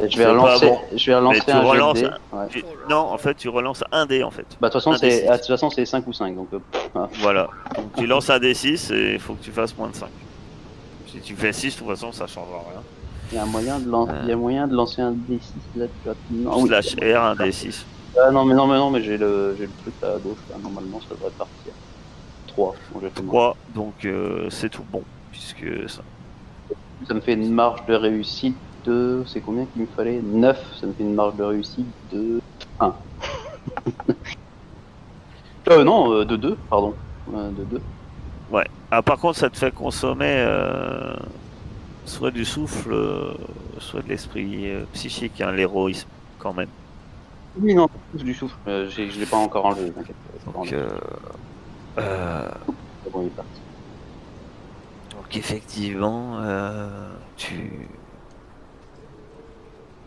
je 0.09 0.17
vais 0.17 0.25
relancer, 0.25 0.65
bon. 0.67 0.79
je 0.95 1.05
vais 1.11 1.15
relancer 1.15 1.41
tu 1.45 1.51
un 1.51 1.53
jet 1.55 1.61
de 1.63 1.67
relances 1.67 1.99
Ouais. 2.01 2.47
Tu- 2.49 2.63
Non, 2.89 2.97
en 2.97 3.17
fait, 3.17 3.35
tu 3.35 3.49
relances 3.49 3.83
un 3.91 4.05
dé 4.05 4.23
en 4.23 4.31
fait. 4.31 4.45
Bah, 4.59 4.67
de 4.69 4.73
toute 4.73 4.81
façon, 4.83 4.95
c'est 4.97 5.27
ah, 5.27 5.33
de 5.33 5.37
toute 5.37 5.47
façon, 5.47 5.69
c'est 5.69 5.85
5 5.85 6.05
ou 6.07 6.13
5. 6.13 6.35
Donc, 6.35 6.47
euh, 6.53 6.59
ah. 6.95 7.07
Voilà. 7.21 7.49
Donc 7.75 7.93
tu 7.97 8.05
lances 8.07 8.29
un 8.29 8.39
D6 8.39 8.93
et 8.93 9.13
il 9.13 9.19
faut 9.19 9.33
que 9.33 9.43
tu 9.43 9.51
fasses 9.51 9.77
moins 9.77 9.89
de 9.89 9.95
5. 9.95 10.07
Si 11.07 11.19
tu 11.19 11.35
fais 11.35 11.51
6, 11.53 11.73
de 11.75 11.79
toute 11.79 11.87
façon, 11.89 12.11
ça 12.11 12.25
changera 12.27 12.59
rien. 12.71 12.81
il 13.31 13.35
y 13.37 13.39
a 13.39 13.45
moyen 13.45 13.79
de, 13.79 13.89
lan- 13.89 14.07
il 14.23 14.29
y 14.29 14.31
a 14.31 14.35
moyen 14.37 14.67
de 14.67 14.75
lancer 14.75 15.01
un 15.01 15.11
D6 15.11 15.39
là 15.75 15.85
tu 15.87 15.91
vois. 16.05 16.15
Non, 16.31 16.61
oui. 16.61 16.67
Slash 16.69 16.95
R, 16.95 17.21
un 17.23 17.35
D6. 17.35 17.83
Ah, 18.21 18.29
non, 18.31 18.43
mais 18.45 18.55
non, 18.55 18.67
mais 18.67 18.75
non, 18.77 18.89
mais 18.89 19.01
j'ai 19.01 19.17
le, 19.17 19.55
j'ai 19.57 19.65
le 19.65 19.71
truc 19.81 19.93
là 20.01 20.09
à 20.15 20.19
gauche. 20.19 20.37
Là. 20.49 20.57
Normalement, 20.61 20.99
ça 21.01 21.15
devrait 21.15 21.31
partir. 21.37 21.71
3. 22.47 22.75
Bon, 22.93 22.99
j'ai 23.01 23.09
fait 23.09 23.21
moins. 23.21 23.31
3, 23.31 23.57
donc 23.75 23.93
euh, 24.05 24.47
c'est 24.49 24.69
tout 24.69 24.83
bon. 24.91 25.01
Puisque 25.31 25.89
ça. 25.89 26.01
Ça 27.07 27.13
me 27.13 27.21
fait 27.21 27.33
une 27.33 27.51
marge 27.51 27.85
de 27.87 27.95
réussite 27.95 28.55
de. 28.85 29.23
C'est 29.27 29.41
combien 29.41 29.65
qu'il 29.65 29.81
me 29.81 29.87
fallait? 29.87 30.21
9. 30.21 30.77
Ça 30.79 30.87
me 30.87 30.93
fait 30.93 31.03
une 31.03 31.15
marge 31.15 31.35
de 31.35 31.43
réussite 31.43 31.87
de 32.11 32.39
1. 32.79 32.93
euh, 35.69 35.83
non, 35.83 36.11
euh, 36.13 36.25
de 36.25 36.35
2, 36.35 36.57
pardon. 36.69 36.93
Euh, 37.33 37.49
de 37.51 37.63
2. 37.65 37.81
Ah, 38.93 39.01
par 39.01 39.17
contre, 39.17 39.39
ça 39.39 39.49
te 39.49 39.57
fait 39.57 39.71
consommer 39.71 40.43
euh, 40.45 41.15
soit 42.05 42.29
du 42.31 42.43
souffle, 42.43 42.93
soit 43.79 44.01
de 44.01 44.09
l'esprit 44.09 44.69
euh, 44.69 44.83
psychique, 44.91 45.39
hein, 45.39 45.53
l'héroïsme, 45.53 46.09
quand 46.39 46.53
même. 46.53 46.67
Oui, 47.57 47.73
non, 47.73 47.87
du 48.13 48.33
souffle. 48.33 48.57
Euh, 48.67 48.89
j'ai- 48.89 49.09
je 49.09 49.17
l'ai 49.17 49.25
pas 49.25 49.37
encore 49.37 49.65
enlevé, 49.65 49.91
t'inquiète. 49.91 50.15
Donc, 50.53 50.67
c'est 50.67 50.75
pas 51.95 52.01
euh, 52.01 52.49
bon, 53.13 53.21
il 53.21 53.27
est 53.27 53.29
parti. 53.29 53.61
donc 55.15 55.37
effectivement, 55.37 56.41
tu, 57.37 57.87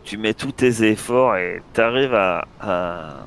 tu 0.05 0.17
mets 0.17 0.33
tous 0.33 0.51
tes 0.51 0.83
efforts 0.83 1.35
et 1.35 1.61
tu 1.73 1.81
arrives 1.81 2.13
à, 2.13 2.47
à, 2.61 3.25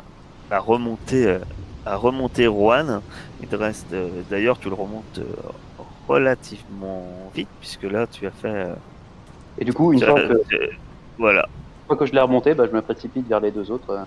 à 0.51 0.59
remonter, 0.61 1.27
euh, 1.27 1.39
à 1.85 1.97
remonter 1.97 2.47
Rouen. 2.47 3.03
Il 3.43 3.49
te 3.49 3.57
reste, 3.57 3.93
euh, 3.93 4.09
d'ailleurs, 4.31 4.59
tu 4.59 4.69
le 4.69 4.75
remontes 4.75 5.19
euh, 5.19 5.25
relativement 6.07 7.05
vite 7.35 7.49
puisque 7.61 7.83
là, 7.83 8.07
tu 8.07 8.27
as 8.27 8.31
fait. 8.31 8.69
Et 9.59 9.65
du 9.65 9.73
coup, 9.73 9.93
une 9.93 10.01
fois 10.01 10.21
que, 10.21 10.71
voilà. 11.19 11.43
une 11.43 11.87
fois 11.89 11.97
que 11.97 12.07
je 12.07 12.13
l'ai 12.13 12.21
remonté, 12.21 12.55
bah, 12.55 12.65
je 12.71 12.75
me 12.75 12.81
précipite 12.81 13.29
vers 13.29 13.41
les 13.41 13.51
deux 13.51 13.71
autres. 13.71 14.07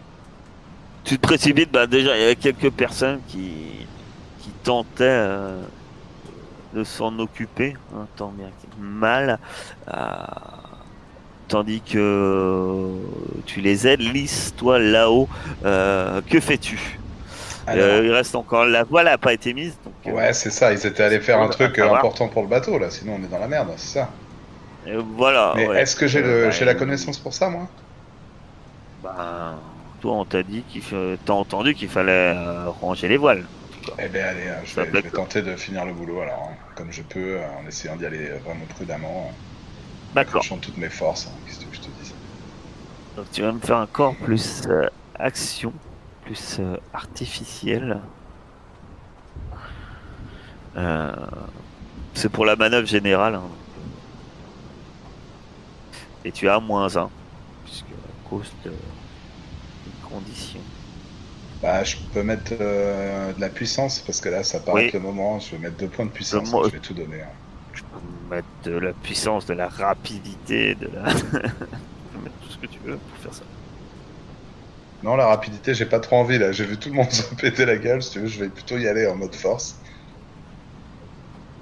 Tu 1.03 1.17
te 1.17 1.21
précipites, 1.27 1.71
bah 1.71 1.87
déjà 1.87 2.15
il 2.15 2.21
y 2.21 2.23
avait 2.23 2.35
quelques 2.35 2.71
personnes 2.71 3.19
qui, 3.27 3.87
qui 4.39 4.49
tentaient 4.63 5.03
euh, 5.03 5.61
de 6.73 6.83
s'en 6.83 7.17
occuper, 7.19 7.75
hein, 7.93 8.05
tant 8.15 8.29
bien 8.29 8.47
que 8.47 8.81
mal, 8.81 9.39
tandis 11.51 11.81
que 11.81 12.87
tu 13.45 13.59
les 13.61 13.85
aides. 13.87 13.99
Lys, 14.01 14.53
toi 14.57 14.79
là-haut, 14.79 15.27
euh, 15.65 16.21
que 16.29 16.39
fais-tu? 16.39 16.79
Alors, 17.67 17.85
Euh, 17.85 18.05
Il 18.05 18.11
reste 18.11 18.35
encore 18.35 18.65
la 18.65 18.83
voile 18.83 19.05
n'a 19.05 19.17
pas 19.17 19.33
été 19.33 19.53
mise, 19.53 19.75
donc 19.85 19.93
euh, 20.07 20.11
ouais, 20.17 20.33
c'est 20.33 20.49
ça, 20.49 20.73
ils 20.73 20.85
étaient 20.85 21.03
allés 21.03 21.19
faire 21.19 21.39
un 21.39 21.47
truc 21.49 21.77
euh, 21.77 21.93
important 21.93 22.27
pour 22.27 22.41
le 22.41 22.47
bateau, 22.47 22.79
là, 22.79 22.89
sinon 22.89 23.17
on 23.19 23.23
est 23.23 23.27
dans 23.27 23.37
la 23.39 23.47
merde, 23.47 23.69
c'est 23.77 23.99
ça. 23.99 24.09
euh, 24.87 25.01
voilà. 25.17 25.53
Mais 25.55 25.67
ouais. 25.67 25.81
est-ce 25.81 25.95
que 25.95 26.07
j'ai 26.07 26.23
Euh, 26.23 26.45
le, 26.45 26.49
bah, 26.59 26.65
la 26.65 26.75
connaissance 26.75 27.19
pour 27.19 27.33
ça, 27.33 27.49
moi? 27.49 27.67
Bah, 29.03 29.55
toi 30.01 30.13
on 30.13 30.25
t'a 30.25 30.43
dit 30.43 30.63
qu'il 30.69 30.81
t'as 31.25 31.33
entendu 31.33 31.75
qu'il 31.75 31.89
fallait 31.89 32.33
euh, 32.35 32.69
ranger 32.81 33.07
les 33.07 33.17
voiles. 33.17 33.43
Eh 33.99 34.07
ben 34.09 34.23
allez, 34.25 34.47
euh, 34.47 34.61
je 34.63 34.75
vais, 34.79 35.01
je 35.03 35.09
tenter 35.09 35.41
de 35.41 35.55
finir 35.55 35.85
le 35.85 35.93
boulot, 35.93 36.21
alors, 36.21 36.49
hein, 36.51 36.55
comme 36.75 36.91
je 36.91 37.01
peux, 37.01 37.37
euh, 37.37 37.47
en 37.63 37.67
essayant 37.67 37.95
d'y 37.95 38.05
aller 38.05 38.27
euh, 38.29 38.37
vraiment 38.45 38.65
prudemment, 38.75 39.27
en 39.29 39.33
D'accord. 40.13 40.41
accrochant 40.41 40.57
toutes 40.57 40.77
mes 40.77 40.89
forces, 40.89 41.27
hein, 41.27 41.37
qu'est-ce 41.45 41.59
que 41.65 41.73
je 41.75 41.79
te 41.81 41.85
dis 42.03 42.13
Donc 43.15 43.25
tu 43.31 43.41
vas 43.41 43.51
me 43.51 43.59
faire 43.59 43.77
un 43.77 43.87
corps 43.87 44.15
plus 44.15 44.63
euh, 44.67 44.87
action, 45.17 45.71
plus 46.25 46.57
euh, 46.59 46.75
artificiel. 46.93 47.99
Euh, 50.77 51.11
c'est 52.13 52.29
pour 52.29 52.45
la 52.45 52.55
manœuvre 52.55 52.87
générale. 52.87 53.35
hein. 53.35 53.43
Et 56.23 56.31
tu 56.31 56.47
as 56.49 56.59
moins 56.59 56.95
1, 56.95 57.09
puisque 57.65 57.85
à 57.85 58.29
cause 58.29 58.51
de 58.63 58.71
condition. 60.07 60.59
Bah, 61.61 61.83
je 61.83 61.95
peux 62.13 62.23
mettre 62.23 62.53
euh, 62.59 63.33
de 63.33 63.41
la 63.41 63.49
puissance, 63.49 63.99
parce 63.99 64.19
que 64.21 64.29
là, 64.29 64.43
ça 64.43 64.59
paraît 64.59 64.85
Oui. 64.85 64.91
le 64.93 64.99
moment, 64.99 65.39
je 65.39 65.51
vais 65.51 65.57
mettre 65.57 65.77
deux 65.77 65.87
points 65.87 66.05
de 66.05 66.11
puissance, 66.11 66.53
hein, 66.53 66.61
je 66.65 66.69
vais 66.69 66.79
tout 66.79 66.93
donner. 66.93 67.21
hein. 67.21 67.27
Tu 67.73 67.83
peux 67.83 68.35
mettre 68.35 68.47
de 68.63 68.71
la 68.71 68.93
puissance, 68.93 69.45
de 69.45 69.53
la 69.53 69.67
rapidité, 69.67 70.75
de 70.75 70.89
la... 70.93 71.13
tu 71.13 71.21
peux 71.23 71.37
mettre 71.39 72.35
tout 72.41 72.49
ce 72.49 72.57
que 72.57 72.67
tu 72.67 72.79
veux 72.85 72.97
pour 72.97 73.17
faire 73.19 73.33
ça. 73.33 73.43
Non, 75.03 75.15
la 75.15 75.27
rapidité, 75.27 75.73
j'ai 75.73 75.85
pas 75.85 75.99
trop 75.99 76.17
envie, 76.17 76.37
là, 76.37 76.51
j'ai 76.51 76.65
vu 76.65 76.77
tout 76.77 76.89
le 76.89 76.95
monde 76.95 77.11
se 77.11 77.33
péter 77.35 77.65
la 77.65 77.77
gueule, 77.77 78.01
si 78.03 78.11
tu 78.11 78.19
veux, 78.19 78.27
je 78.27 78.39
vais 78.39 78.49
plutôt 78.49 78.77
y 78.77 78.87
aller 78.87 79.07
en 79.07 79.15
mode 79.15 79.35
force. 79.35 79.75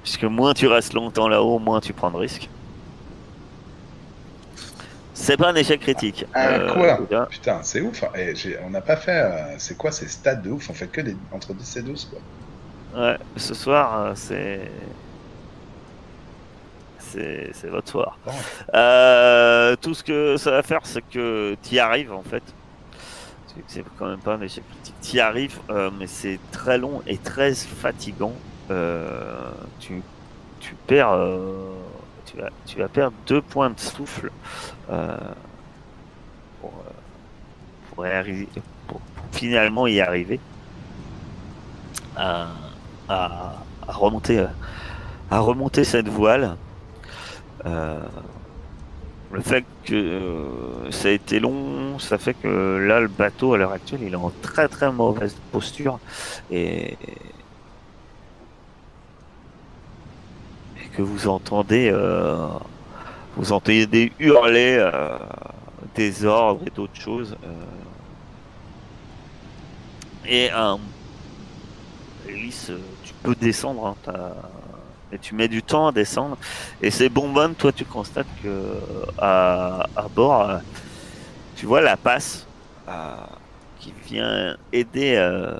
Puisque 0.03 0.23
moins 0.23 0.53
tu 0.53 0.67
restes 0.67 0.93
longtemps 0.93 1.27
là-haut, 1.27 1.59
moins 1.59 1.79
tu 1.79 1.93
prends 1.93 2.11
de 2.11 2.17
risques. 2.17 2.49
C'est 5.13 5.35
pas 5.37 5.49
un 5.49 5.55
échec 5.55 5.81
critique. 5.81 6.25
Ah, 6.33 6.47
Euh, 6.47 6.73
quoi? 6.73 6.97
Déjà. 7.01 7.25
Putain, 7.25 7.59
c'est 7.61 7.81
ouf, 7.81 8.03
hein. 8.03 8.09
Eh, 8.15 8.33
on 8.65 8.69
n'a 8.69 8.79
pas 8.81 8.95
fait, 8.95 9.21
euh, 9.21 9.55
c'est 9.57 9.77
quoi 9.77 9.91
ces 9.91 10.07
stats 10.07 10.35
de 10.35 10.49
ouf, 10.49 10.69
on 10.69 10.73
fait 10.73 10.87
que 10.87 11.01
des... 11.01 11.15
entre 11.33 11.53
10 11.53 11.77
et 11.77 11.81
12, 11.81 12.09
quoi. 12.09 12.19
Ouais, 13.01 13.17
ce 13.35 13.53
soir, 13.53 14.01
euh, 14.01 14.11
c'est. 14.15 14.71
C'est 17.11 17.67
votre 17.69 17.89
soir. 17.89 18.17
Euh, 18.73 19.75
tout 19.81 19.93
ce 19.93 20.03
que 20.03 20.37
ça 20.37 20.51
va 20.51 20.63
faire, 20.63 20.81
c'est 20.83 21.01
que 21.01 21.55
tu 21.63 21.75
y 21.75 21.79
arrives 21.79 22.11
en 22.13 22.23
fait. 22.23 22.43
C'est- 23.67 23.83
quand 23.97 24.05
même 24.07 24.19
pas 24.19 24.35
un 24.35 24.41
échec 24.41 24.63
critique. 24.69 24.95
Tu 25.01 25.17
y 25.17 25.19
arrives, 25.19 25.59
euh, 25.69 25.89
mais 25.97 26.07
c'est 26.07 26.39
très 26.51 26.77
long 26.77 27.01
et 27.07 27.17
très 27.17 27.53
fatigant. 27.53 28.33
Euh, 28.71 29.51
tu, 29.79 30.01
tu 30.59 30.75
perds. 30.87 31.17
tu, 32.25 32.37
vas, 32.37 32.49
tu 32.65 32.77
vas 32.79 32.87
perdre 32.87 33.15
deux 33.27 33.41
points 33.41 33.69
de 33.71 33.79
souffle 33.79 34.31
pour, 36.61 36.73
finalement 39.31 39.87
y 39.87 39.99
arriver. 39.99 40.39
À, 42.15 42.47
à, 43.07 43.53
à 43.87 43.91
remonter 43.93 44.45
à 45.31 45.39
remonter 45.39 45.83
cette 45.83 46.07
voile. 46.09 46.57
Euh, 47.65 47.99
le 49.31 49.41
fait 49.41 49.63
que 49.83 49.93
euh, 49.93 50.91
ça 50.91 51.09
a 51.09 51.11
été 51.11 51.39
long, 51.39 51.99
ça 51.99 52.17
fait 52.17 52.33
que 52.33 52.77
là 52.77 52.99
le 52.99 53.07
bateau 53.07 53.53
à 53.53 53.57
l'heure 53.57 53.73
actuelle 53.73 54.01
il 54.03 54.13
est 54.13 54.15
en 54.15 54.31
très 54.41 54.67
très 54.67 54.91
mauvaise 54.91 55.35
posture 55.51 55.99
et, 56.49 56.97
que 60.93 61.03
vous 61.03 61.27
entendez 61.27 61.91
euh, 61.93 62.47
vous 63.37 63.51
entendez 63.51 63.85
des 63.85 64.11
hurler 64.19 64.89
des 65.95 66.25
ordres 66.25 66.61
et 66.65 66.71
d'autres 66.71 66.99
choses 66.99 67.37
euh. 67.43 67.47
et 70.25 70.49
Elise, 72.27 72.71
tu 73.03 73.13
peux 73.23 73.35
descendre, 73.35 73.95
hein, 74.07 74.11
et 75.11 75.17
tu 75.17 75.35
mets 75.35 75.47
du 75.47 75.63
temps 75.63 75.87
à 75.87 75.91
descendre. 75.91 76.37
Et 76.81 76.91
c'est 76.91 77.09
bonbonne, 77.09 77.55
toi 77.55 77.71
tu 77.71 77.85
constates 77.85 78.27
que 78.43 78.77
à, 79.17 79.87
bord, 80.15 80.49
euh, 80.49 80.57
tu 81.55 81.65
vois 81.65 81.81
la 81.81 81.97
passe 81.97 82.47
euh, 82.87 83.15
qui 83.79 83.93
vient 84.07 84.57
aider, 84.71 85.15
euh, 85.15 85.59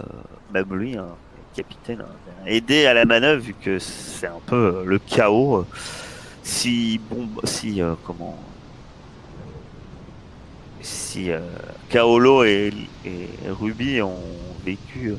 même 0.53 0.73
lui, 0.73 0.97
hein, 0.97 1.07
capitaine, 1.55 2.01
hein, 2.01 2.45
aider 2.45 2.85
à 2.85 2.93
la 2.93 3.05
manœuvre 3.05 3.41
vu 3.41 3.53
que 3.53 3.79
c'est 3.79 4.27
un 4.27 4.41
peu 4.45 4.83
le 4.85 4.99
chaos. 4.99 5.65
Si 6.43 6.99
bon, 7.09 7.27
si 7.43 7.81
euh, 7.81 7.93
comment, 8.05 8.37
si 10.81 11.31
euh, 11.31 11.39
Kaolo 11.89 12.43
et, 12.43 12.73
Ruby 13.47 14.01
ont 14.01 14.17
vécu 14.65 15.13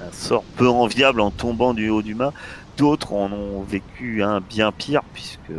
un 0.00 0.12
sort 0.12 0.44
peu 0.56 0.68
enviable 0.68 1.20
en 1.20 1.30
tombant 1.30 1.74
du 1.74 1.88
haut 1.88 2.02
du 2.02 2.14
mât. 2.14 2.32
D'autres 2.76 3.14
en 3.14 3.32
ont 3.32 3.62
vécu 3.62 4.22
un 4.22 4.40
bien 4.40 4.70
pire 4.72 5.02
puisque 5.12 5.52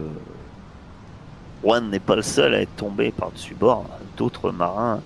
Juan 1.64 1.90
n'est 1.90 2.00
pas 2.00 2.16
le 2.16 2.22
seul 2.22 2.54
à 2.54 2.62
être 2.62 2.76
tombé 2.76 3.12
par-dessus 3.12 3.56
bord. 3.56 3.86
D'autres 4.16 4.52
marins 4.52 5.02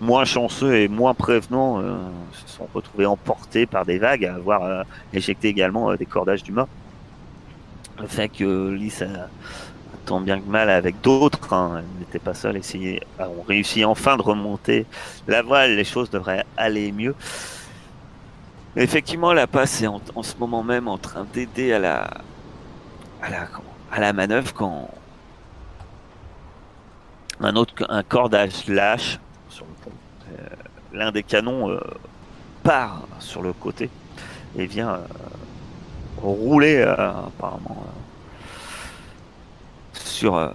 moins 0.00 0.24
chanceux 0.24 0.76
et 0.76 0.88
moins 0.88 1.14
prévenants 1.14 1.80
euh, 1.80 1.96
se 2.32 2.56
sont 2.56 2.68
retrouvés 2.72 3.06
emportés 3.06 3.66
par 3.66 3.84
des 3.84 3.98
vagues 3.98 4.24
à 4.24 4.34
avoir 4.34 4.64
euh, 4.64 4.82
éjecté 5.12 5.48
également 5.48 5.90
euh, 5.90 5.96
des 5.96 6.06
cordages 6.06 6.42
du 6.42 6.52
mât. 6.52 6.68
Le 8.00 8.06
fait 8.06 8.28
que 8.28 8.70
Lys 8.70 9.02
a 9.02 9.28
tant 10.06 10.20
bien 10.20 10.40
que 10.40 10.48
mal 10.48 10.70
avec 10.70 11.00
d'autres, 11.02 11.52
hein, 11.52 11.76
elle 11.78 12.00
n'était 12.00 12.18
pas 12.18 12.32
seule, 12.32 12.56
essayer, 12.56 13.02
ont 13.18 13.42
réussi 13.46 13.84
enfin 13.84 14.16
de 14.16 14.22
remonter 14.22 14.86
la 15.28 15.42
voile, 15.42 15.76
les 15.76 15.84
choses 15.84 16.08
devraient 16.08 16.46
aller 16.56 16.92
mieux. 16.92 17.14
Effectivement, 18.76 19.32
la 19.32 19.48
passe 19.48 19.82
est 19.82 19.88
en, 19.88 20.22
ce 20.22 20.36
moment 20.36 20.62
même 20.62 20.86
en 20.86 20.96
train 20.96 21.26
d'aider 21.32 21.72
à 21.72 21.80
la, 21.80 22.08
à 23.20 23.28
la, 23.28 23.48
à 23.90 24.00
la 24.00 24.12
manœuvre 24.12 24.54
quand 24.54 24.88
un 27.40 27.56
autre 27.56 27.74
un 27.88 28.02
cordage 28.04 28.68
lâche 28.68 29.18
sur 29.48 29.64
le 29.64 29.72
pont. 29.82 29.90
Euh, 30.32 30.46
L'un 30.92 31.10
des 31.10 31.22
canons 31.22 31.70
euh, 31.70 31.80
part 32.62 33.02
sur 33.18 33.42
le 33.42 33.52
côté 33.52 33.90
et 34.56 34.66
vient 34.66 34.94
euh, 34.94 35.00
rouler 36.18 36.82
apparemment 36.82 37.84
sur. 39.94 40.52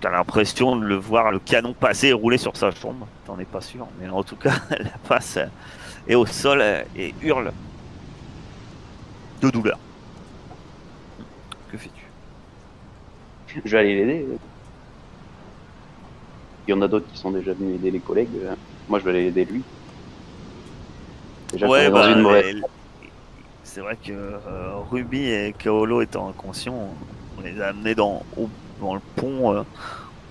T'as 0.00 0.10
l'impression 0.10 0.76
de 0.76 0.84
le 0.84 0.96
voir 0.96 1.32
le 1.32 1.38
canon 1.38 1.72
passer 1.72 2.08
et 2.08 2.12
rouler 2.12 2.38
sur 2.38 2.56
sa 2.56 2.70
jambe. 2.70 3.06
T'en 3.24 3.38
es 3.38 3.44
pas 3.44 3.60
sûr, 3.60 3.88
mais 3.98 4.08
en 4.08 4.22
tout 4.22 4.36
cas, 4.36 4.54
la 4.70 4.90
passe 5.08 5.38
est 6.08 6.14
au 6.14 6.26
sol 6.26 6.60
euh, 6.60 6.82
et 6.96 7.14
hurle 7.22 7.52
de 9.40 9.50
douleur. 9.50 9.78
Que 11.70 11.76
fais-tu? 11.76 12.04
Je 13.64 13.70
vais 13.70 13.78
aller 13.78 13.94
l'aider. 14.04 14.26
Il 16.66 16.70
y 16.70 16.74
en 16.74 16.82
a 16.82 16.88
d'autres 16.88 17.06
qui 17.12 17.18
sont 17.18 17.30
déjà 17.30 17.52
venus 17.52 17.76
aider 17.76 17.90
les 17.90 18.00
collègues. 18.00 18.28
Moi, 18.88 18.98
je 18.98 19.04
vais 19.04 19.10
aller 19.10 19.26
aider 19.26 19.44
lui. 19.44 19.62
Déjà 21.52 21.66
dans 21.66 21.92
bah, 21.92 22.14
mauvaise. 22.16 22.62
C'est 23.62 23.80
vrai 23.80 23.96
que 23.96 24.12
euh, 24.12 24.76
Ruby 24.90 25.28
et 25.30 25.54
Kaolo 25.56 26.00
étant 26.02 26.28
inconscients, 26.28 26.88
on 27.38 27.40
les 27.42 27.60
a 27.60 27.68
amenés 27.68 27.94
dans, 27.94 28.22
au- 28.36 28.48
dans 28.80 28.94
le 28.94 29.00
pont, 29.16 29.52
euh, 29.54 29.62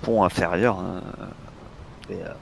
pont 0.01 0.23
inférieur. 0.23 0.79
hein. 0.79 1.01
Et, 2.09 2.15
euh, 2.15 2.33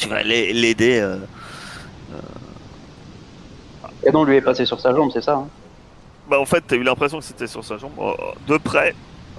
tu 0.00 0.08
vas 0.08 0.22
l'ai- 0.22 0.52
l'aider. 0.52 0.98
euh, 1.00 1.18
Et 4.04 4.10
non, 4.10 4.24
lui 4.24 4.36
est 4.36 4.40
passé 4.40 4.64
sur 4.64 4.80
sa 4.80 4.94
jambe, 4.94 5.10
c'est 5.12 5.20
ça 5.22 5.34
hein? 5.34 5.48
Bah 6.28 6.38
en 6.40 6.46
fait, 6.46 6.62
t'as 6.66 6.76
eu 6.76 6.82
l'impression 6.82 7.18
que 7.18 7.24
c'était 7.24 7.46
sur 7.46 7.62
sa 7.64 7.76
jambe. 7.76 7.92
Euh, 7.98 8.12
De 8.46 8.56
près, 8.56 8.94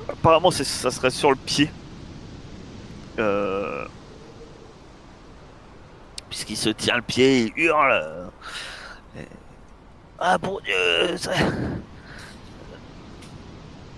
apparemment, 0.09 0.51
c'est- 0.51 0.64
ça 0.64 0.91
serait 0.91 1.09
sur 1.09 1.30
le 1.32 1.36
pied. 1.38 1.70
Euh... 3.20 3.86
Puisqu'il 6.30 6.57
se 6.57 6.70
tient 6.70 6.95
le 6.95 7.01
pied, 7.01 7.51
il 7.55 7.64
hurle. 7.64 7.91
euh, 7.91 8.26
et- 9.20 9.28
Ah 10.20 10.38
bon 10.38 10.59
Dieu, 10.64 11.18
ça... 11.18 11.32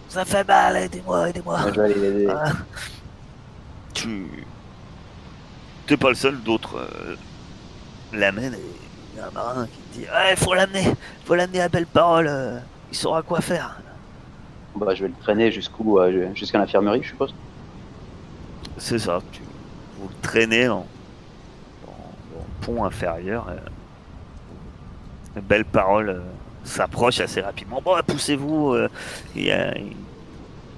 ça 0.10 0.26
fait 0.26 0.48
mal, 0.48 0.78
aidez-moi, 0.78 1.30
aidez-moi. 1.30 1.60
Moi, 1.62 1.72
Je 1.74 1.80
vais 1.82 1.86
aller 1.86 1.96
l'aider. 1.96 2.28
Ah. 2.30 2.52
Tu. 3.94 4.28
T'es 5.88 5.98
pas 5.98 6.10
le 6.10 6.16
seul, 6.16 6.42
d'autres 6.42 6.78
euh, 6.78 7.16
l'amènent 8.14 8.54
et 8.54 8.62
il 9.14 9.18
y 9.18 9.22
a 9.22 9.28
un 9.28 9.32
marin 9.32 9.68
qui 9.68 10.00
dit 10.00 10.06
Ouais, 10.06 10.36
faut 10.38 10.54
l'amener, 10.54 10.86
faut 11.26 11.36
l'amener 11.36 11.60
à 11.60 11.68
belle 11.68 11.86
parole, 11.86 12.28
euh, 12.30 12.58
il 12.90 12.98
saura 12.98 13.22
quoi 13.22 13.42
faire. 13.42 13.82
Bah, 14.76 14.96
je 14.96 15.04
vais 15.04 15.10
le 15.10 15.16
traîner 15.22 15.52
jusqu'où 15.52 16.00
euh, 16.00 16.34
Jusqu'à 16.36 16.58
l'infirmerie, 16.58 17.04
je 17.04 17.10
suppose. 17.10 17.36
C'est 18.78 18.98
ça, 18.98 19.20
tu, 19.34 19.42
vous 20.00 20.08
le 20.08 20.16
traînez 20.22 20.70
en, 20.70 20.86
pont 22.62 22.86
inférieur. 22.86 23.48
belle 25.36 25.66
parole 25.66 26.22
s'approche 26.64 27.20
assez 27.20 27.42
rapidement. 27.42 27.82
Bon, 27.84 27.98
poussez-vous, 28.08 28.78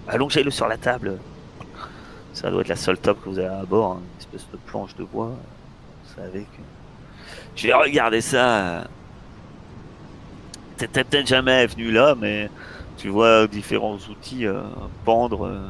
allongez-le 0.07 0.49
sur 0.49 0.67
la 0.67 0.77
table. 0.77 1.19
Ça 2.33 2.49
doit 2.49 2.61
être 2.61 2.67
la 2.69 2.75
seule 2.75 2.97
top 2.97 3.23
que 3.23 3.29
vous 3.29 3.37
avez 3.37 3.47
à 3.47 3.63
bord, 3.63 3.93
hein, 3.93 4.01
espèce 4.35 4.51
de 4.51 4.57
planche 4.57 4.95
de 4.95 5.03
bois. 5.03 5.31
Savez 6.15 6.41
que. 6.41 6.61
Je 7.55 7.67
vais 7.67 7.73
regarder 7.73 8.21
ça. 8.21 8.57
euh, 8.59 8.83
T'étais 10.77 11.03
peut-être 11.05 11.27
jamais 11.27 11.65
venu 11.67 11.91
là, 11.91 12.15
mais 12.19 12.49
tu 12.97 13.07
vois 13.09 13.47
différents 13.47 13.95
outils 14.09 14.45
euh, 14.45 14.61
pendre 15.05 15.47
euh, 15.47 15.67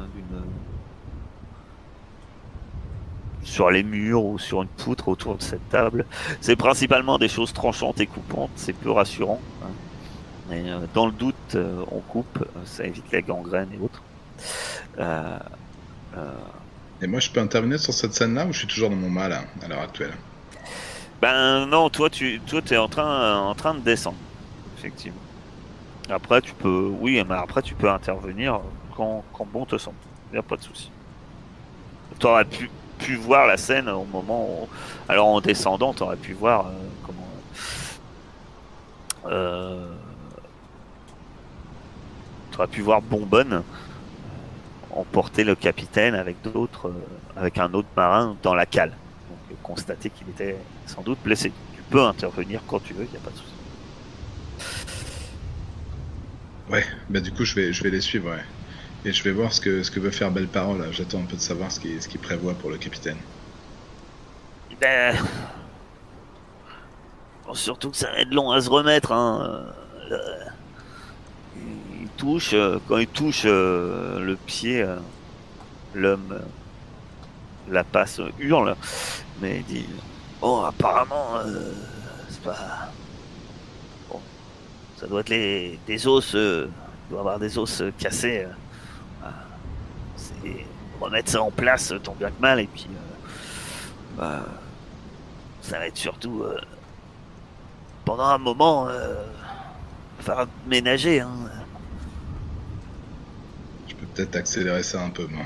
sur 3.44 3.70
les 3.70 3.84
murs 3.84 4.24
ou 4.26 4.40
sur 4.40 4.62
une 4.64 4.68
poutre 4.68 5.08
autour 5.08 5.38
de 5.38 5.44
cette 5.44 5.70
table. 5.70 6.06
C'est 6.42 6.56
principalement 6.56 7.18
des 7.20 7.28
choses 7.28 7.54
tranchantes 7.54 8.00
et 8.02 8.08
coupantes, 8.08 8.50
c'est 8.56 8.74
peu 8.74 8.92
rassurant. 8.92 9.40
hein. 9.64 9.68
Mais 10.50 10.64
euh, 10.70 10.80
dans 10.94 11.06
le 11.06 11.12
doute, 11.12 11.36
euh, 11.56 11.84
on 11.92 12.00
coupe, 12.00 12.40
euh, 12.42 12.60
ça 12.66 12.86
évite 12.86 13.12
la 13.12 13.22
gangrène 13.22 13.70
et 13.74 13.80
autres. 13.84 14.02
Et 17.02 17.08
moi, 17.08 17.20
je 17.20 17.30
peux 17.30 17.40
intervenir 17.40 17.80
sur 17.80 17.94
cette 17.94 18.14
scène-là 18.14 18.46
ou 18.46 18.54
je 18.54 18.60
suis 18.60 18.68
toujours 18.68 18.90
dans 18.90 18.96
mon 18.96 19.10
mal 19.10 19.34
hein, 19.34 19.44
à 19.64 19.68
l'heure 19.68 19.82
actuelle? 19.82 20.14
Ben 21.22 21.66
non, 21.66 21.90
toi 21.90 22.10
tu 22.10 22.42
toi 22.46 22.62
es 22.70 22.78
en 22.78 22.90
train 22.90 23.40
en 23.40 23.56
train 23.56 23.74
de 23.74 23.80
descendre, 23.80 24.18
effectivement. 24.78 25.18
Après 26.10 26.42
tu 26.42 26.54
peux, 26.54 26.92
oui, 27.00 27.24
mais 27.28 27.36
après 27.36 27.62
tu 27.62 27.74
peux 27.74 27.90
intervenir 27.90 28.60
quand, 28.96 29.24
quand 29.34 29.48
bon 29.52 29.66
te 29.66 29.78
semble. 29.78 29.98
Y 30.34 30.38
a 30.38 30.44
pas 30.44 30.58
de 30.58 30.64
souci. 30.64 30.92
Tu 32.20 32.26
aurais 32.28 32.46
pu, 32.46 32.70
pu 33.00 33.16
voir 33.16 33.48
la 33.48 33.58
scène 33.58 33.90
au 33.90 34.04
moment 34.06 34.46
où, 34.46 34.68
alors 35.08 35.28
en 35.28 35.42
descendant, 35.42 35.94
tu 35.94 36.04
aurais 36.04 36.18
pu 36.18 36.34
voir 36.34 36.68
euh, 36.68 36.72
comment. 37.06 37.28
Euh, 39.28 39.88
tu 42.52 42.58
aurais 42.58 42.68
pu 42.68 42.82
voir 42.82 43.02
Bonbonne 43.02 43.64
emporter 44.96 45.44
le 45.44 45.56
capitaine 45.56 46.16
avec 46.16 46.42
d'autres, 46.42 46.88
euh, 46.88 47.40
avec 47.40 47.58
un 47.58 47.74
autre 47.74 47.88
marin 47.96 48.36
dans 48.42 48.56
la 48.56 48.66
cale. 48.66 48.92
Donc 49.30 49.40
euh, 49.52 49.56
constater 49.62 50.10
qu'il 50.10 50.30
était 50.30 50.58
sans 50.86 51.02
doute 51.02 51.20
blessé. 51.24 51.52
Tu 51.76 51.82
peux 51.90 52.02
intervenir 52.02 52.62
quand 52.68 52.80
tu 52.84 52.94
veux, 52.94 53.06
il 53.06 53.12
n'y 53.12 53.18
a 53.18 53.20
pas 53.20 53.32
de 53.32 53.36
souci. 53.36 53.52
Ouais, 56.70 56.86
bah 57.10 57.20
du 57.20 57.32
coup, 57.32 57.46
je 57.46 57.54
vais, 57.56 57.74
je 57.74 57.84
vais 57.84 57.92
les 57.92 58.02
suivre, 58.02 58.32
ouais. 58.32 58.44
Et 59.04 59.14
je 59.14 59.24
vais 59.24 59.32
voir 59.32 59.54
ce 59.54 59.62
que, 59.62 59.84
ce 59.84 59.92
que 59.92 60.00
veut 60.00 60.10
faire 60.10 60.32
Belle 60.32 60.48
Parole. 60.48 60.80
là. 60.80 60.92
J'attends 60.92 61.20
un 61.20 61.26
peu 61.26 61.36
de 61.36 61.42
savoir 61.42 61.72
ce 61.72 61.80
qu'il 61.80 62.02
ce 62.02 62.18
prévoit 62.18 62.56
pour 62.56 62.72
le 62.72 62.78
capitaine. 62.78 63.18
Ben... 64.82 65.16
bon, 67.46 67.54
surtout 67.54 67.92
que 67.92 67.98
ça 67.98 68.10
va 68.10 68.18
être 68.20 68.34
long 68.34 68.52
à 68.52 68.62
se 68.62 68.70
remettre. 68.70 69.12
Hein. 69.12 69.64
Euh, 70.12 70.46
touche, 72.18 72.54
euh, 72.54 72.80
quand 72.88 72.98
il 72.98 73.08
touche 73.08 73.44
euh, 73.46 74.20
le 74.20 74.36
pied, 74.36 74.82
euh, 74.82 74.98
l'homme, 75.94 76.40
la 77.70 77.84
passe 77.84 78.22
hurle, 78.40 78.76
mais 79.42 79.58
il 79.58 79.66
dit 79.66 79.86
Oh, 80.42 80.64
apparemment, 80.66 81.40
c'est 82.30 82.42
pas. 82.42 82.92
Bon, 84.10 84.20
ça 84.98 85.08
doit 85.08 85.22
être 85.22 85.30
les, 85.30 85.80
des 85.88 86.08
os, 86.08 86.34
il 86.34 86.70
doit 87.10 87.20
avoir 87.22 87.40
des 87.40 87.58
os 87.58 87.84
cassés. 87.98 88.46
Ah, 89.24 89.30
c'est 90.16 90.66
remettre 91.00 91.32
ça 91.32 91.42
en 91.42 91.52
place, 91.52 91.94
tant 92.04 92.16
bien 92.20 92.30
que 92.30 92.42
mal, 92.42 92.60
et 92.60 92.68
puis. 92.68 92.88
bah, 94.18 94.46
ça 95.62 95.80
va 95.80 95.88
être 95.88 95.98
surtout 95.98 96.44
pendant 98.06 98.26
un 98.26 98.38
moment 98.38 98.88
euh, 98.88 99.26
ménager 100.68 101.20
hein. 101.20 101.30
Peut-être 104.16 104.38
accélérer 104.38 104.82
ça 104.82 105.04
un 105.04 105.10
peu, 105.10 105.28
moi. 105.28 105.44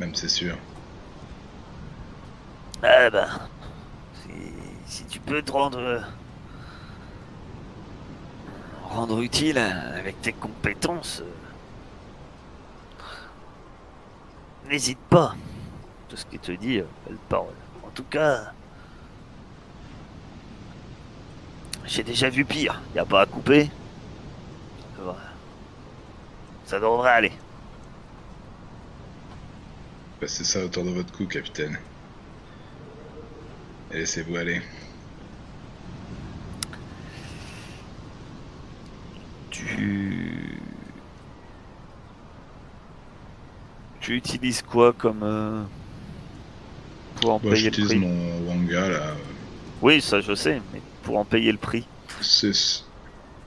Même 0.00 0.16
c'est 0.16 0.28
sûr. 0.28 0.56
Ah 2.82 3.08
bah 3.08 3.28
si, 4.14 4.30
si 4.86 5.04
tu 5.04 5.20
peux 5.20 5.40
te 5.42 5.52
rendre 5.52 6.02
rendre 8.82 9.20
utile 9.22 9.58
avec 9.58 10.20
tes 10.20 10.32
compétences 10.32 11.22
euh, 11.22 11.30
n'hésite 14.68 14.98
pas. 14.98 15.36
Tout 16.08 16.16
ce 16.16 16.26
qu'il 16.26 16.40
te 16.40 16.50
dit 16.50 16.80
euh, 16.80 16.86
belle 17.06 17.18
parole. 17.28 17.54
En 17.86 17.90
tout 17.90 18.02
cas 18.02 18.52
j'ai 21.84 22.02
déjà 22.02 22.28
vu 22.28 22.44
pire. 22.44 22.80
Y 22.96 22.98
a 22.98 23.04
pas 23.04 23.20
à 23.20 23.26
couper. 23.26 23.70
Ça 26.64 26.80
devrait 26.80 27.10
aller 27.10 27.32
Passez 30.22 30.44
ça 30.44 30.64
autour 30.64 30.84
de 30.84 30.90
votre 30.90 31.10
cou, 31.12 31.26
capitaine. 31.26 31.76
Et 33.90 33.96
laissez-vous 33.98 34.36
aller. 34.36 34.62
Tu. 39.50 40.58
Tu 44.00 44.14
utilises 44.16 44.62
quoi 44.62 44.92
comme. 44.92 45.24
euh, 45.24 45.62
Pour 47.20 47.32
en 47.34 47.40
payer 47.40 47.54
le 47.56 47.56
j'utilise 47.56 47.88
prix? 47.88 47.98
mon 47.98 48.48
Wanga, 48.48 48.88
là. 48.90 49.14
Oui, 49.82 50.00
ça 50.00 50.20
je 50.20 50.36
sais, 50.36 50.62
mais 50.72 50.80
pour 51.02 51.18
en 51.18 51.24
payer 51.24 51.50
le 51.50 51.58
prix. 51.58 51.84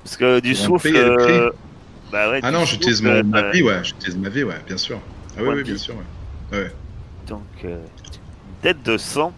Parce 0.03 0.17
que 0.17 0.41
du 0.41 0.55
Pour 0.55 0.65
souffle. 0.65 0.97
euh, 0.97 1.49
Bah 2.11 2.29
ouais, 2.29 2.41
Ah 2.43 2.51
du 2.51 2.57
non, 2.57 2.65
j'utilise 2.65 3.01
mon 3.01 3.23
ma 3.23 3.41
euh, 3.41 3.51
vie, 3.53 3.63
ouais. 3.63 3.81
J'utilise 3.81 4.17
ma 4.17 4.27
vie, 4.27 4.43
ouais, 4.43 4.59
bien 4.67 4.77
sûr. 4.77 4.99
Ah 5.37 5.41
oui, 5.43 5.63
bien 5.63 5.77
sûr, 5.77 5.95
ouais. 5.95 6.03
Ouais. 6.51 6.71
Donc, 7.27 7.43
euh, 7.63 7.83
tête 8.61 8.83
de 8.83 8.97
sang. 8.97 9.33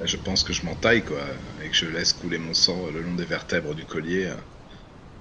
Là, 0.00 0.06
je 0.06 0.16
pense 0.16 0.42
que 0.42 0.52
je 0.52 0.64
m'entaille, 0.64 1.02
quoi. 1.04 1.20
Et 1.62 1.68
que 1.68 1.74
je 1.74 1.86
laisse 1.86 2.12
couler 2.12 2.38
mon 2.38 2.54
sang 2.54 2.76
le 2.92 3.00
long 3.02 3.14
des 3.14 3.24
vertèbres 3.24 3.74
du 3.74 3.84
collier. 3.84 4.26
euh, 4.26 4.34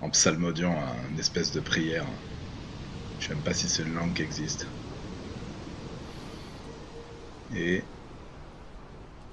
en 0.02 0.10
psalmodiant 0.10 0.76
une 1.12 1.18
espèce 1.20 1.54
de 1.54 1.62
prière. 1.62 2.04
Je 3.22 3.28
sais 3.28 3.34
même 3.34 3.42
pas 3.44 3.54
si 3.54 3.70
c'est 3.70 3.84
une 3.84 3.94
langue 3.96 4.14
qui 4.14 4.22
existe. 4.22 4.68
Et 7.56 7.82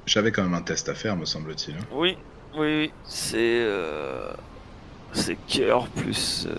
j'avais 0.06 0.30
quand 0.30 0.44
même 0.44 0.54
un 0.54 0.62
test 0.62 0.88
à 0.88 0.94
faire, 0.94 1.16
me 1.16 1.24
semble-t-il. 1.24 1.74
hein. 1.74 1.84
Oui, 1.92 2.16
oui, 2.54 2.58
oui, 2.82 2.92
c'est 3.04 3.62
euh, 3.64 4.32
c'est 5.12 5.34
cœur 5.48 5.88
plus 5.88 6.46
euh, 6.48 6.54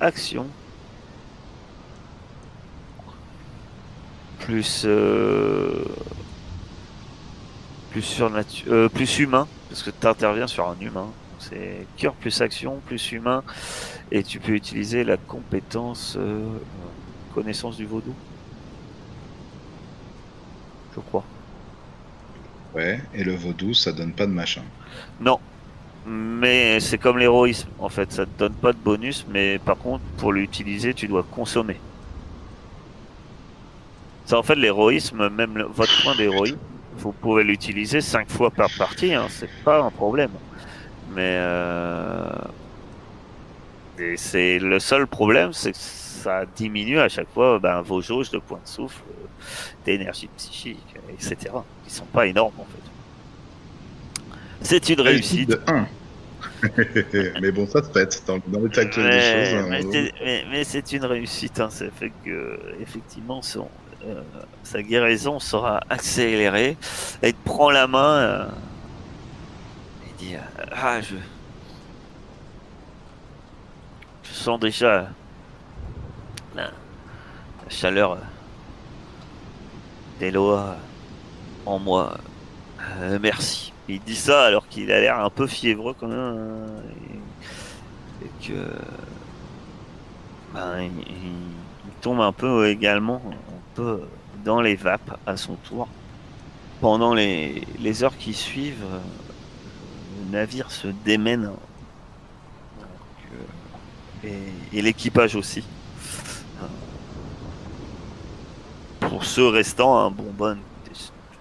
action 0.00 0.46
plus 4.40 4.82
euh, 4.86 5.84
plus 7.90 8.20
euh, 8.20 8.88
plus 8.88 9.18
humain 9.18 9.46
parce 9.68 9.82
que 9.82 9.90
tu 9.90 10.06
interviens 10.06 10.46
sur 10.46 10.68
un 10.68 10.76
humain. 10.80 11.06
C'est 11.38 11.86
cœur 11.96 12.14
plus 12.14 12.40
action 12.42 12.80
plus 12.84 13.12
humain 13.12 13.42
et 14.10 14.22
tu 14.22 14.40
peux 14.40 14.52
utiliser 14.52 15.04
la 15.04 15.16
compétence 15.16 16.16
euh, 16.18 16.46
connaissance 17.34 17.76
du 17.76 17.86
vaudou. 17.86 18.14
Je 20.94 21.00
crois. 21.00 21.24
Ouais, 22.74 23.00
et 23.14 23.24
le 23.24 23.34
vaudou, 23.34 23.74
ça 23.74 23.92
donne 23.92 24.12
pas 24.12 24.26
de 24.26 24.32
machin. 24.32 24.62
Non. 25.20 25.38
Mais 26.06 26.80
c'est 26.80 26.98
comme 26.98 27.18
l'héroïsme, 27.18 27.68
en 27.78 27.90
fait, 27.90 28.10
ça 28.10 28.24
te 28.24 28.38
donne 28.38 28.54
pas 28.54 28.72
de 28.72 28.78
bonus, 28.78 29.26
mais 29.28 29.58
par 29.58 29.76
contre, 29.76 30.02
pour 30.16 30.32
l'utiliser, 30.32 30.94
tu 30.94 31.08
dois 31.08 31.22
consommer. 31.22 31.76
Ça, 34.30 34.38
en 34.38 34.44
fait, 34.44 34.54
l'héroïsme, 34.54 35.28
même 35.28 35.56
le- 35.58 35.64
votre 35.64 36.02
point 36.04 36.14
d'héroïsme, 36.14 36.56
vous 36.98 37.10
pouvez 37.10 37.42
l'utiliser 37.42 38.00
5 38.00 38.28
fois 38.30 38.52
par 38.52 38.68
partie, 38.78 39.12
hein, 39.12 39.26
c'est 39.28 39.50
pas 39.64 39.82
un 39.82 39.90
problème. 39.90 40.30
Mais 41.16 41.34
euh... 41.36 42.30
c'est 44.14 44.60
le 44.60 44.78
seul 44.78 45.08
problème, 45.08 45.52
c'est 45.52 45.72
que 45.72 45.78
ça 45.78 46.44
diminue 46.46 47.00
à 47.00 47.08
chaque 47.08 47.26
fois 47.34 47.58
ben, 47.58 47.82
vos 47.82 48.00
jauges 48.00 48.30
de 48.30 48.38
points 48.38 48.60
de 48.64 48.68
souffle, 48.68 49.02
euh, 49.10 49.26
d'énergie 49.84 50.28
psychique, 50.36 50.94
etc. 51.12 51.36
Qui 51.84 51.92
sont 51.92 52.04
pas 52.04 52.28
énormes 52.28 52.54
en 52.56 52.66
fait. 52.66 54.26
C'est 54.62 54.88
une 54.90 55.00
réussite. 55.00 55.48
de 55.48 55.60
1. 55.66 55.86
mais 57.42 57.50
bon, 57.50 57.66
ça 57.66 57.82
se 57.82 57.88
pète 57.90 58.22
dans, 58.28 58.38
dans 58.46 58.60
l'état 58.60 58.82
actuel 58.82 59.10
des 59.10 59.20
choses. 59.20 59.54
hein, 59.54 59.66
mais, 59.70 59.82
c'est- 59.82 60.12
mais- 60.22 60.44
mais 60.52 60.62
c'est 60.62 60.92
une 60.92 61.04
réussite, 61.04 61.58
hein. 61.58 61.68
ça 61.70 61.86
fait 61.90 62.12
que 62.24 62.60
effectivement 62.80 63.42
son, 63.42 63.66
euh, 64.06 64.22
sa 64.62 64.82
guérison 64.82 65.38
sera 65.40 65.80
accélérée. 65.90 66.76
Et 67.22 67.28
il 67.28 67.34
prend 67.34 67.70
la 67.70 67.86
main 67.86 68.14
euh, 68.16 68.46
et 70.08 70.12
dit 70.24 70.34
euh, 70.36 70.64
Ah, 70.72 71.00
je. 71.00 71.16
Je 74.24 74.34
sens 74.34 74.60
déjà 74.60 75.08
la, 76.54 76.62
la 76.64 76.70
chaleur 77.68 78.12
euh, 78.12 78.16
des 80.18 80.30
lois 80.30 80.76
en 81.66 81.78
moi. 81.78 82.16
Merci. 83.20 83.72
Il 83.88 84.00
dit 84.00 84.16
ça 84.16 84.44
alors 84.44 84.68
qu'il 84.68 84.90
a 84.92 85.00
l'air 85.00 85.18
un 85.20 85.30
peu 85.30 85.46
fiévreux 85.46 85.94
quand 85.98 86.06
même. 86.08 86.18
hein, 86.18 86.82
et- 88.22 88.46
que 88.46 88.54
ben, 90.54 90.80
il, 90.80 90.98
il- 91.00 91.56
il 91.86 91.92
tombe 92.00 92.20
un 92.20 92.32
peu 92.32 92.68
également 92.68 93.20
peu 93.74 94.00
dans 94.44 94.60
les 94.60 94.76
vapes 94.76 95.18
à 95.26 95.36
son 95.36 95.54
tour. 95.54 95.88
Pendant 96.80 97.12
les, 97.12 97.62
les 97.78 98.02
heures 98.04 98.16
qui 98.16 98.32
suivent, 98.32 98.84
euh, 98.84 98.98
le 100.24 100.30
navire 100.32 100.70
se 100.70 100.88
démène 100.88 101.42
Donc, 101.42 101.58
euh, 104.24 104.28
et, 104.28 104.78
et 104.78 104.82
l'équipage 104.82 105.36
aussi. 105.36 105.62
Euh, 106.62 106.66
Pour 109.00 109.24
ceux 109.24 109.48
restant, 109.48 109.98
un 109.98 110.10
bon 110.10 110.32
bon, 110.32 110.56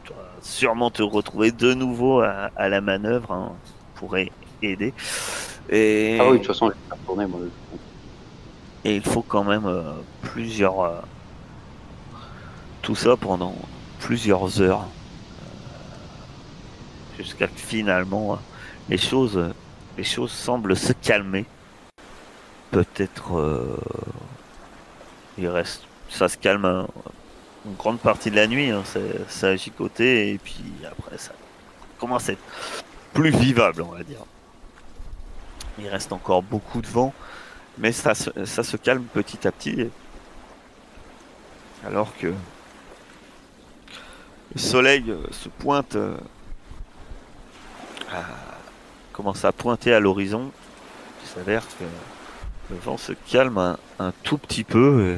tu 0.04 0.12
dois 0.12 0.18
sûrement 0.42 0.92
te 0.92 1.04
retrouver 1.04 1.52
de 1.52 1.74
nouveau 1.74 2.20
à, 2.20 2.50
à 2.56 2.68
la 2.68 2.82
manœuvre 2.82 3.32
hein, 3.32 3.54
pour 3.96 4.18
aider. 4.62 4.94
Et... 5.70 6.18
Ah 6.20 6.26
oui, 6.28 6.34
de 6.34 6.38
toute 6.40 6.48
façon, 6.48 6.68
je 6.68 6.74
vais 6.74 7.02
tourner, 7.06 7.26
moi. 7.28 7.40
Et 8.84 8.96
il 8.96 9.04
faut 9.04 9.22
quand 9.22 9.44
même 9.46 9.66
euh, 9.66 9.94
plusieurs. 10.22 10.82
euh, 10.82 11.00
tout 12.90 12.96
ça 12.96 13.16
pendant 13.16 13.54
plusieurs 14.00 14.62
heures. 14.62 14.88
Jusqu'à 17.20 17.46
que 17.46 17.60
finalement, 17.60 18.40
les 18.90 18.98
choses, 18.98 19.54
les 19.96 20.04
choses 20.04 20.32
semblent 20.32 20.76
se 20.76 20.94
calmer. 20.94 21.46
Peut-être. 22.72 23.38
euh, 23.38 23.78
il 25.38 25.48
reste. 25.50 25.84
Ça 26.10 26.28
se 26.30 26.36
calme 26.36 26.88
une 27.68 27.76
grande 27.76 28.00
partie 28.00 28.32
de 28.32 28.36
la 28.36 28.48
nuit. 28.48 28.72
hein, 28.72 28.82
ça, 29.28 29.50
a 29.50 29.54
et 29.54 30.40
puis 30.44 30.64
après, 30.84 31.20
ça 31.20 31.34
commence 32.00 32.28
à 32.28 32.32
être 32.32 32.42
plus 33.14 33.30
vivable, 33.30 33.84
on 33.84 33.92
va 33.92 34.02
dire. 34.02 34.26
Il 35.78 35.88
reste 35.90 36.12
encore 36.12 36.42
beaucoup 36.42 36.82
de 36.82 36.88
vent. 36.88 37.14
Mais 37.78 37.92
ça 37.92 38.16
ça 38.16 38.64
se 38.64 38.78
calme 38.78 39.04
petit 39.04 39.48
à 39.48 39.52
petit. 39.52 39.92
Alors 41.86 42.18
que 42.18 42.34
le 44.54 44.60
soleil 44.60 45.06
euh, 45.10 45.18
se 45.32 45.50
pointe, 45.50 45.96
euh, 45.96 46.18
commence 49.14 49.46
à 49.46 49.52
pointer 49.52 49.94
à 49.94 50.00
l'horizon. 50.00 50.52
Il 51.24 51.30
s'avère 51.30 51.68
que 51.68 51.84
le 52.72 52.78
vent 52.78 52.98
se 52.98 53.14
calme 53.32 53.78
un, 54.00 54.14
tout 54.24 54.38
petit 54.38 54.64
peu. 54.64 55.18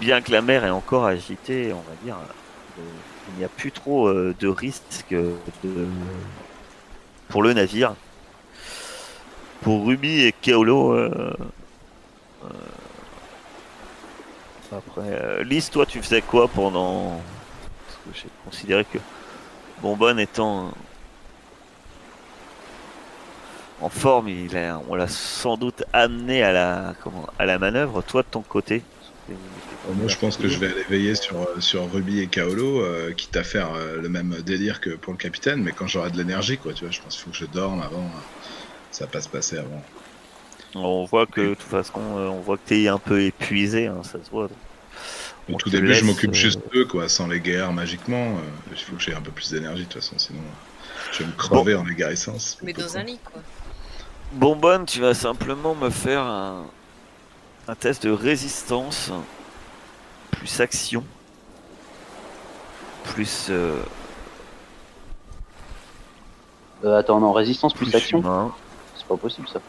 bien 0.00 0.20
que 0.20 0.32
la 0.32 0.42
mer 0.42 0.64
est 0.64 0.70
encore 0.70 1.04
agitée, 1.06 1.72
on 1.72 1.80
va 1.80 1.94
dire, 2.02 2.16
euh, 2.78 2.82
il 3.30 3.38
n'y 3.38 3.44
a 3.44 3.48
plus 3.48 3.72
trop 3.72 4.08
euh, 4.08 4.34
de 4.40 4.48
risques 4.48 5.16
pour 7.28 7.42
le 7.42 7.52
navire. 7.52 7.94
Pour 9.62 9.86
Ruby 9.86 10.24
et 10.24 10.32
Keolo, 10.32 10.92
euh, 10.92 11.36
euh, 12.44 12.48
après, 14.72 15.08
euh, 15.08 15.44
Lys, 15.44 15.70
toi, 15.70 15.86
tu 15.86 16.02
faisais 16.02 16.20
quoi 16.20 16.48
pendant 16.48 17.20
j'ai 18.12 18.28
considéré 18.44 18.84
que 18.84 18.98
Bonbonne 19.82 20.18
étant 20.20 20.72
en 23.80 23.88
forme, 23.88 24.28
il 24.28 24.56
a- 24.56 24.80
on 24.88 24.94
l'a 24.94 25.08
sans 25.08 25.56
doute 25.56 25.84
amené 25.92 26.42
à 26.42 26.52
la 26.52 26.94
comment 27.02 27.26
à 27.38 27.44
la 27.46 27.58
manœuvre. 27.58 28.02
Toi, 28.02 28.22
de 28.22 28.28
ton 28.30 28.42
côté 28.42 28.82
Moi, 29.94 30.08
je 30.08 30.16
pense 30.16 30.36
que 30.38 30.48
je 30.48 30.58
vais 30.58 30.66
aller 30.68 30.84
veiller 30.88 31.14
sur, 31.14 31.36
euh, 31.42 31.60
sur 31.60 31.90
Ruby 31.92 32.20
et 32.20 32.26
Kaolo, 32.26 32.80
euh, 32.80 33.12
quitte 33.12 33.36
à 33.36 33.44
faire 33.44 33.74
euh, 33.74 34.00
le 34.00 34.08
même 34.08 34.34
délire 34.44 34.80
que 34.80 34.90
pour 34.90 35.12
le 35.12 35.18
capitaine, 35.18 35.62
mais 35.62 35.72
quand 35.72 35.86
j'aurai 35.86 36.10
de 36.10 36.16
l'énergie, 36.16 36.56
quoi, 36.56 36.72
tu 36.72 36.84
vois, 36.84 36.90
je 36.90 37.00
pense 37.02 37.14
qu'il 37.16 37.24
faut 37.24 37.30
que 37.30 37.36
je 37.36 37.44
dorme 37.46 37.80
avant. 37.82 38.04
euh, 38.04 38.20
ça 38.90 39.04
va 39.06 39.10
pas 39.10 39.20
se 39.20 39.28
passer 39.28 39.58
avant. 39.58 39.82
On 40.76 41.04
voit 41.04 41.26
que 41.26 41.40
de 41.40 41.54
toute 41.54 41.62
façon, 41.68 42.00
on 42.00 42.40
voit 42.40 42.56
que 42.56 42.62
t'es 42.66 42.88
un 42.88 42.98
peu 42.98 43.20
épuisé, 43.22 43.86
hein, 43.88 44.02
ça 44.04 44.22
se 44.24 44.30
voit. 44.30 44.48
Au 45.52 45.56
tout 45.56 45.68
début, 45.70 45.88
laisse, 45.88 45.98
je 45.98 46.04
m'occupe 46.04 46.30
euh, 46.30 46.34
juste 46.34 46.60
d'eux, 46.72 46.86
quoi, 46.86 47.08
sans 47.08 47.26
les 47.26 47.40
guerres 47.40 47.72
magiquement. 47.72 48.36
euh, 48.36 48.72
il 48.72 48.78
faut 48.78 48.96
que 48.96 49.02
j'ai 49.02 49.14
un 49.14 49.20
peu 49.20 49.30
plus 49.30 49.50
d'énergie, 49.50 49.84
de 49.84 49.88
toute 49.88 50.00
façon, 50.02 50.18
sinon 50.18 50.40
euh, 50.40 51.12
je 51.12 51.18
vais 51.18 51.26
me 51.26 51.32
crever 51.32 51.74
en 51.74 51.86
égarissance. 51.86 52.58
Mais 52.62 52.72
dans 52.72 52.96
un 52.96 53.02
lit, 53.02 53.18
quoi. 53.24 53.42
Bonbonne, 54.32 54.86
tu 54.86 55.00
vas 55.00 55.14
simplement 55.14 55.74
me 55.74 55.90
faire 55.90 56.22
un, 56.22 56.66
un 57.68 57.74
test 57.74 58.04
de 58.06 58.10
résistance 58.10 59.12
plus 60.30 60.60
action 60.60 61.04
plus 63.04 63.46
euh, 63.50 63.82
Euh, 66.84 66.98
attends, 66.98 67.20
non, 67.20 67.32
résistance 67.32 67.72
plus, 67.72 67.86
plus 67.86 67.96
action. 67.96 68.52
C'est 68.96 69.06
pas 69.06 69.16
possible 69.16 69.48
ça. 69.48 69.60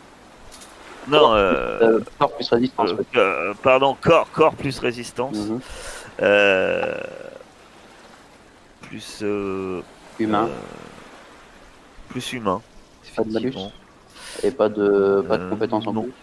Non, 1.08 1.34
euh, 1.34 1.80
Euh, 1.82 2.00
corps 2.20 2.34
plus 2.36 2.50
résistance. 2.50 2.90
euh, 2.92 3.04
euh, 3.16 3.54
pardon, 3.62 3.96
corps, 4.02 4.30
corps 4.32 4.56
plus 4.56 4.80
résistance. 4.80 5.38
Euh, 6.22 6.94
plus 8.82 9.20
euh, 9.22 9.82
Humain 10.20 10.50
plus 12.10 12.32
humain. 12.34 12.62
Pas 13.16 13.24
de 13.24 13.32
malus 13.32 13.54
et 14.44 14.52
pas 14.52 14.70
de, 14.70 15.24
pas 15.28 15.38
de 15.38 15.50
compétences 15.50 15.86
en 15.88 15.94
non. 15.94 16.04
plus. 16.04 16.14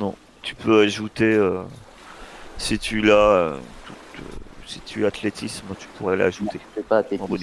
Non, 0.00 0.14
tu 0.42 0.54
peux 0.56 0.80
ajouter 0.82 1.38
si 2.56 2.78
tu 2.78 3.00
l'as, 3.00 3.52
si 4.66 4.80
tu 4.80 5.04
as 5.04 5.08
athlétisme, 5.08 5.66
tu 5.78 5.86
pourrais 5.96 6.16
l'ajouter. 6.16 6.60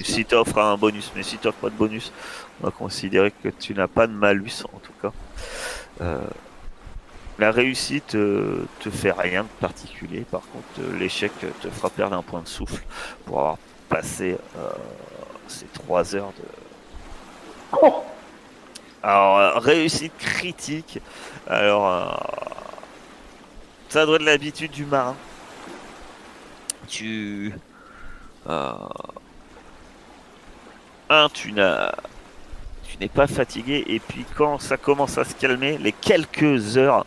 Si 0.04 0.24
t'offres 0.26 0.58
un 0.58 0.76
bonus, 0.76 1.10
mais 1.16 1.22
si 1.22 1.38
t'offres 1.38 1.58
pas 1.58 1.70
de 1.70 1.74
bonus, 1.74 2.12
on 2.60 2.66
va 2.66 2.70
considérer 2.70 3.32
que 3.42 3.48
tu 3.48 3.74
n'as 3.74 3.88
pas 3.88 4.06
de 4.06 4.12
malus 4.12 4.64
en 4.72 4.78
tout 4.78 4.92
cas. 5.02 5.12
Euh, 6.00 6.20
la 7.38 7.50
réussite 7.50 8.14
euh, 8.14 8.64
te 8.80 8.90
fait 8.90 9.12
rien 9.12 9.42
de 9.42 9.48
particulier, 9.60 10.24
par 10.30 10.40
contre 10.40 10.80
euh, 10.80 10.98
l'échec 10.98 11.32
te 11.60 11.68
fera 11.68 11.90
perdre 11.90 12.16
un 12.16 12.22
point 12.22 12.40
de 12.40 12.48
souffle 12.48 12.82
pour 13.24 13.38
avoir 13.40 13.58
passé 13.88 14.36
ces 15.46 15.66
trois 15.66 16.16
heures 16.16 16.32
de... 16.32 16.44
Oh 17.80 18.02
Alors, 19.00 19.62
réussite 19.62 20.16
critique. 20.18 20.98
Alors, 21.46 22.20
ça 23.88 24.04
doit 24.06 24.16
être 24.16 24.24
l'habitude 24.24 24.72
du 24.72 24.84
marin. 24.84 25.14
Tu. 26.88 27.54
un, 28.48 28.88
tu 31.32 31.52
n'as. 31.52 31.92
Tu 32.96 33.02
n'es 33.02 33.08
pas 33.08 33.26
fatigué. 33.26 33.84
Et 33.88 34.00
puis, 34.00 34.24
quand 34.36 34.58
ça 34.58 34.76
commence 34.76 35.18
à 35.18 35.24
se 35.24 35.34
calmer, 35.34 35.76
les 35.78 35.92
quelques 35.92 36.78
heures, 36.78 37.04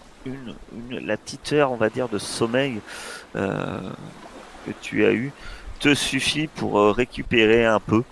la 0.92 1.18
petite 1.18 1.54
heure, 1.54 1.72
on 1.72 1.78
va 1.78 1.90
dire, 1.90 2.10
de 2.10 2.20
sommeil 2.20 2.80
euh, 3.36 3.80
que 4.66 4.72
tu 4.82 5.06
as 5.06 5.14
eu, 5.14 5.32
te 5.80 5.96
suffit 5.96 6.48
pour 6.48 6.78
euh, 6.78 6.92
récupérer 6.92 7.66
un 7.66 7.80
peu. 7.80 8.04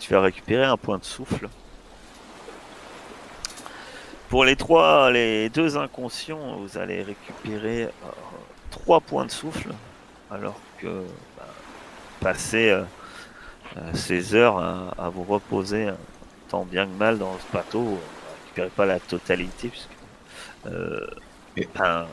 Tu 0.00 0.12
vas 0.12 0.20
récupérer 0.20 0.64
un 0.64 0.76
point 0.76 0.98
de 0.98 1.04
souffle. 1.04 1.48
Pour 4.28 4.44
les 4.44 4.56
trois, 4.56 5.10
les 5.10 5.50
deux 5.50 5.76
inconscients, 5.76 6.56
vous 6.56 6.78
allez 6.78 7.02
récupérer 7.02 7.84
euh, 7.84 7.88
trois 8.70 9.00
points 9.00 9.24
de 9.24 9.30
souffle, 9.30 9.70
alors 10.30 10.60
que 10.78 11.04
bah, 11.36 11.46
passer 12.20 12.76
ces 13.94 14.34
heures 14.34 14.58
à, 14.58 15.08
vous 15.10 15.24
reposer 15.24 15.90
tant 16.50 16.66
bien 16.66 16.86
que 16.88 16.92
mal 16.92 17.18
dans 17.18 17.40
ce 17.40 17.48
bateau, 17.52 17.84
vous 17.84 18.26
ne 18.28 18.34
récupérez 18.34 18.70
pas 18.72 18.86
la 18.86 19.00
totalité 19.00 19.70
puisque 19.70 19.98
euh, 20.66 21.06
Et- 21.56 21.68
ben, 21.74 22.08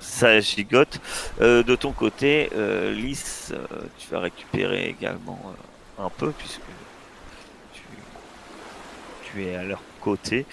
ça 0.00 0.40
gigote. 0.40 1.00
Euh, 1.40 1.64
de 1.64 1.76
ton 1.76 1.94
côté, 1.94 2.50
euh, 2.54 2.92
Lys, 2.94 3.54
tu 3.98 4.10
vas 4.10 4.20
récupérer 4.20 4.88
également 4.88 5.56
un 5.98 6.10
peu 6.10 6.34
puisque 6.34 6.62
tu, 7.72 7.82
tu 9.20 9.44
es 9.46 9.54
à 9.56 9.64
leur 9.64 9.84
côté. 10.00 10.46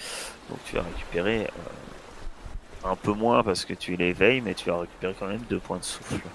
Donc 0.48 0.62
tu 0.64 0.76
vas 0.76 0.82
récupérer 0.84 1.48
un 2.84 2.94
peu 2.96 3.12
moins 3.12 3.42
parce 3.42 3.64
que 3.64 3.74
tu 3.74 3.96
l'éveilles, 3.96 4.40
mais 4.40 4.54
tu 4.54 4.68
vas 4.70 4.78
récupérer 4.78 5.16
quand 5.16 5.26
même 5.26 5.44
deux 5.46 5.60
points 5.60 5.78
de 5.80 5.84
souffle. 5.84 6.30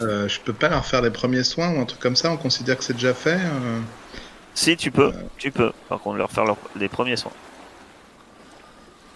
Euh, 0.00 0.28
je 0.28 0.40
peux 0.40 0.54
pas 0.54 0.68
leur 0.68 0.86
faire 0.86 1.02
les 1.02 1.10
premiers 1.10 1.44
soins 1.44 1.74
ou 1.74 1.80
un 1.80 1.84
truc 1.86 2.00
comme 2.00 2.16
ça? 2.16 2.32
On 2.32 2.36
considère 2.38 2.78
que 2.78 2.84
c'est 2.84 2.94
déjà 2.94 3.14
fait 3.14 3.38
euh? 3.40 3.82
Si 4.54 4.76
tu 4.76 4.90
peux, 4.90 5.12
tu 5.38 5.50
peux. 5.50 5.72
Par 5.88 6.00
contre, 6.00 6.16
leur 6.18 6.30
faire 6.30 6.44
leur- 6.44 6.56
les 6.76 6.88
premiers 6.88 7.16
soins. 7.16 7.32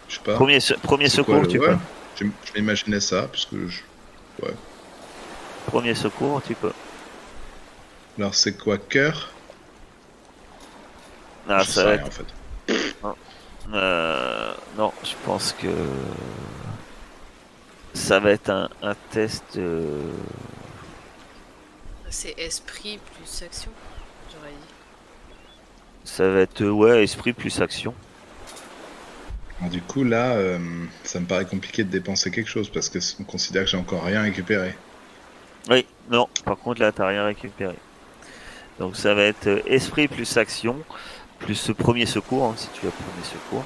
Je 0.09 0.15
sais 0.17 0.21
pas. 0.23 0.35
Premier, 0.35 0.61
se- 0.61 0.75
premier 0.75 1.09
C'est 1.09 1.25
quoi, 1.25 1.37
secours, 1.37 1.43
le- 1.43 1.49
tu 1.49 1.59
ouais, 1.59 1.69
peux. 1.69 1.77
Je, 2.17 2.25
je 2.45 2.53
m'imaginais 2.61 3.01
ça, 3.01 3.23
parce 3.29 3.47
que 3.47 3.67
je... 3.69 3.81
Premier 5.67 5.95
secours, 5.95 6.43
tu 6.47 6.55
peux. 6.55 6.73
Alors 8.19 8.35
c'est 8.35 8.57
quoi, 8.57 8.79
cœur? 8.79 9.31
Ah, 11.49 11.59
Je 11.61 11.65
sais 11.67 11.73
ça 11.73 11.85
va 11.85 11.91
rien, 11.93 12.01
être- 12.01 12.07
en 12.07 12.11
fait. 12.11 12.95
euh, 13.73 14.55
non, 14.77 14.93
je 15.03 15.13
pense 15.25 15.53
que 15.53 15.69
ça 17.95 18.21
va 18.21 18.31
être 18.31 18.51
un, 18.51 18.69
un 18.83 18.95
test. 19.11 19.45
euh, 19.57 20.13
C'est 22.11 22.35
esprit 22.39 22.99
plus 22.99 23.43
action. 23.43 23.71
Ça 26.05 26.31
va 26.31 26.41
être 26.41 26.63
euh, 26.63 26.71
ouais, 26.71 27.03
esprit 27.03 27.33
plus 27.33 27.61
action. 27.61 27.95
Alors, 29.59 29.71
du 29.71 29.83
coup, 29.83 30.05
là, 30.05 30.35
euh, 30.37 30.59
ça 31.03 31.19
me 31.21 31.27
paraît 31.27 31.47
compliqué 31.47 31.83
de 31.85 31.91
dépenser 31.91 32.31
quelque 32.31 32.49
chose, 32.51 32.71
parce 32.71 32.89
que 32.89 32.99
on 33.21 33.25
considère 33.25 33.65
que 33.65 33.71
j'ai 33.71 33.77
encore 33.77 34.05
rien 34.05 34.23
récupéré. 34.23 34.75
Oui, 35.71 35.87
non, 36.11 36.29
par 36.45 36.59
contre 36.59 36.81
là 36.81 36.93
t'as 36.93 37.07
rien 37.07 37.25
récupéré. 37.25 37.77
Donc 38.79 38.97
ça 38.97 39.15
va 39.15 39.23
être 39.23 39.47
euh, 39.47 39.63
esprit 39.67 40.09
plus 40.09 40.37
action, 40.37 40.77
plus 41.39 41.55
ce 41.55 41.73
premier 41.73 42.07
secours, 42.07 42.45
hein, 42.47 42.55
si 42.57 42.69
tu 42.73 42.87
as 42.87 42.91
premier 42.93 43.25
secours. 43.25 43.65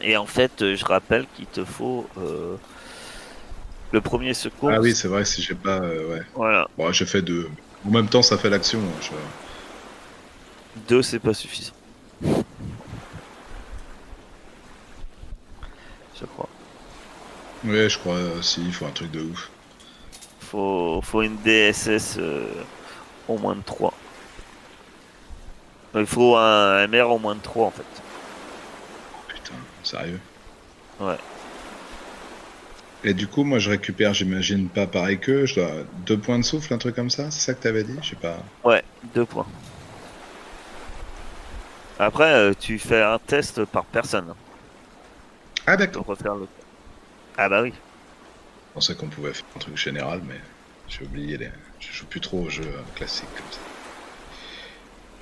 Et 0.00 0.16
en 0.16 0.26
fait, 0.26 0.74
je 0.74 0.84
rappelle 0.84 1.26
qu'il 1.36 1.46
te 1.46 1.64
faut 1.64 2.06
euh, 2.18 2.56
le 3.92 4.00
premier 4.00 4.34
secours. 4.34 4.70
Ah 4.72 4.80
oui, 4.80 4.94
c'est 4.94 5.08
vrai, 5.08 5.24
si 5.24 5.42
j'ai 5.42 5.54
pas... 5.54 5.78
euh, 5.80 6.08
ouais. 6.14 6.22
Voilà, 6.34 6.68
Bon, 6.76 6.92
j'ai 6.92 7.06
fait 7.06 7.22
deux. 7.22 7.48
En 7.86 7.90
même 7.90 8.08
temps, 8.08 8.22
ça 8.22 8.36
fait 8.38 8.50
l'action. 8.50 8.80
hein, 8.80 8.98
je- 9.00 9.45
deux 10.88 11.02
c'est 11.02 11.18
pas 11.18 11.34
suffisant. 11.34 11.72
Je 16.20 16.24
crois. 16.24 16.48
Ouais, 17.64 17.88
je 17.88 17.98
crois, 17.98 18.14
euh, 18.14 18.42
si, 18.42 18.62
il 18.64 18.72
faut 18.72 18.86
un 18.86 18.90
truc 18.90 19.10
de 19.10 19.20
ouf. 19.20 19.50
Faut, 20.40 21.00
faut 21.02 21.22
une 21.22 21.36
DSS 21.38 22.16
euh, 22.18 22.46
au 23.28 23.38
moins 23.38 23.56
de 23.56 23.62
3. 23.62 23.92
Il 25.94 26.06
faut 26.06 26.36
un 26.36 26.86
MR 26.86 27.10
au 27.10 27.18
moins 27.18 27.34
de 27.34 27.40
3 27.40 27.66
en 27.66 27.70
fait. 27.70 27.82
Putain, 29.28 29.54
sérieux? 29.82 30.20
Ouais. 31.00 31.16
Et 33.04 33.14
du 33.14 33.26
coup, 33.26 33.44
moi, 33.44 33.58
je 33.58 33.70
récupère, 33.70 34.14
j'imagine 34.14 34.68
pas 34.68 34.86
pareil 34.86 35.18
que 35.18 35.46
je 35.46 35.56
dois 35.56 35.70
deux 36.06 36.18
points 36.18 36.38
de 36.38 36.44
souffle, 36.44 36.72
un 36.74 36.78
truc 36.78 36.94
comme 36.94 37.10
ça? 37.10 37.30
C'est 37.30 37.40
ça 37.40 37.54
que 37.54 37.62
t'avais 37.62 37.84
dit? 37.84 37.96
Je 38.02 38.10
sais 38.10 38.16
pas. 38.16 38.38
Ouais, 38.64 38.82
deux 39.14 39.24
points. 39.24 39.46
Après, 41.98 42.32
euh, 42.32 42.54
tu 42.54 42.78
fais 42.78 43.02
un 43.02 43.18
test 43.18 43.64
par 43.66 43.86
personne. 43.86 44.34
Ah 45.66 45.76
d'accord. 45.76 46.06
Le. 46.34 46.48
Ah 47.36 47.48
bah 47.48 47.62
oui. 47.62 47.72
Je 47.72 48.74
pensais 48.74 48.94
qu'on 48.96 49.10
pouvait 49.10 49.34
faire 49.34 49.42
un 49.56 49.58
truc 49.58 49.76
général, 49.76 50.22
mais 50.22 50.40
j'ai 50.86 51.04
oublié 51.04 51.36
les. 51.36 51.50
Je 51.80 51.92
joue 51.92 52.06
plus 52.06 52.20
trop 52.20 52.42
aux 52.44 52.48
jeux 52.48 52.68
euh, 52.68 52.84
classiques 52.94 53.34
comme 53.34 53.50
ça. 53.50 53.62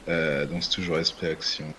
Euh, 0.09 0.47
donc 0.47 0.63
c'est 0.65 0.71
toujours 0.71 0.99
esprit 0.99 1.27
action. 1.29 1.75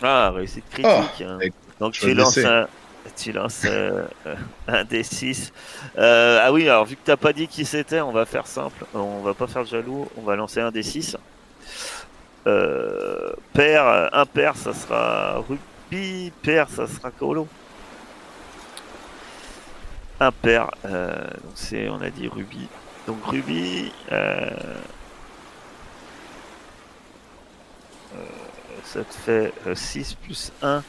Ah, 0.00 0.30
réussite 0.30 0.68
critique. 0.68 1.20
hein. 1.22 1.38
et- 1.42 1.52
Donc 1.80 1.94
tu 1.94 2.14
lances 2.14 2.44
un, 2.44 2.68
tu 3.16 3.32
lances 3.32 3.64
euh, 3.66 4.06
un 4.66 4.84
D6. 4.84 5.52
Euh, 5.96 6.40
ah 6.42 6.52
oui, 6.52 6.68
alors 6.68 6.84
vu 6.86 6.96
que 6.96 7.02
t'as 7.04 7.16
pas 7.16 7.32
dit 7.32 7.48
qui 7.48 7.64
c'était, 7.64 8.00
on 8.00 8.12
va 8.12 8.26
faire 8.26 8.46
simple. 8.46 8.86
On 8.94 9.22
va 9.22 9.34
pas 9.34 9.46
faire 9.48 9.62
de 9.64 9.68
jaloux. 9.68 10.08
On 10.16 10.22
va 10.22 10.36
lancer 10.36 10.60
un 10.60 10.70
D6. 10.70 11.16
Euh, 12.48 13.32
père, 13.52 14.08
impair, 14.12 14.56
ça 14.56 14.72
sera 14.72 15.44
Ruby. 15.48 16.32
Pair, 16.42 16.68
ça 16.70 16.86
sera 16.86 17.10
Kaolo. 17.10 17.46
Impair, 20.18 20.70
euh, 20.86 21.28
on 21.90 22.00
a 22.00 22.10
dit 22.10 22.26
Ruby. 22.26 22.68
Donc 23.06 23.24
Ruby, 23.24 23.92
euh, 24.10 24.50
euh, 28.14 28.24
ça 28.84 29.04
te 29.04 29.14
fait 29.14 29.52
euh, 29.66 29.74
6 29.74 30.14
plus 30.14 30.52
1. 30.62 30.82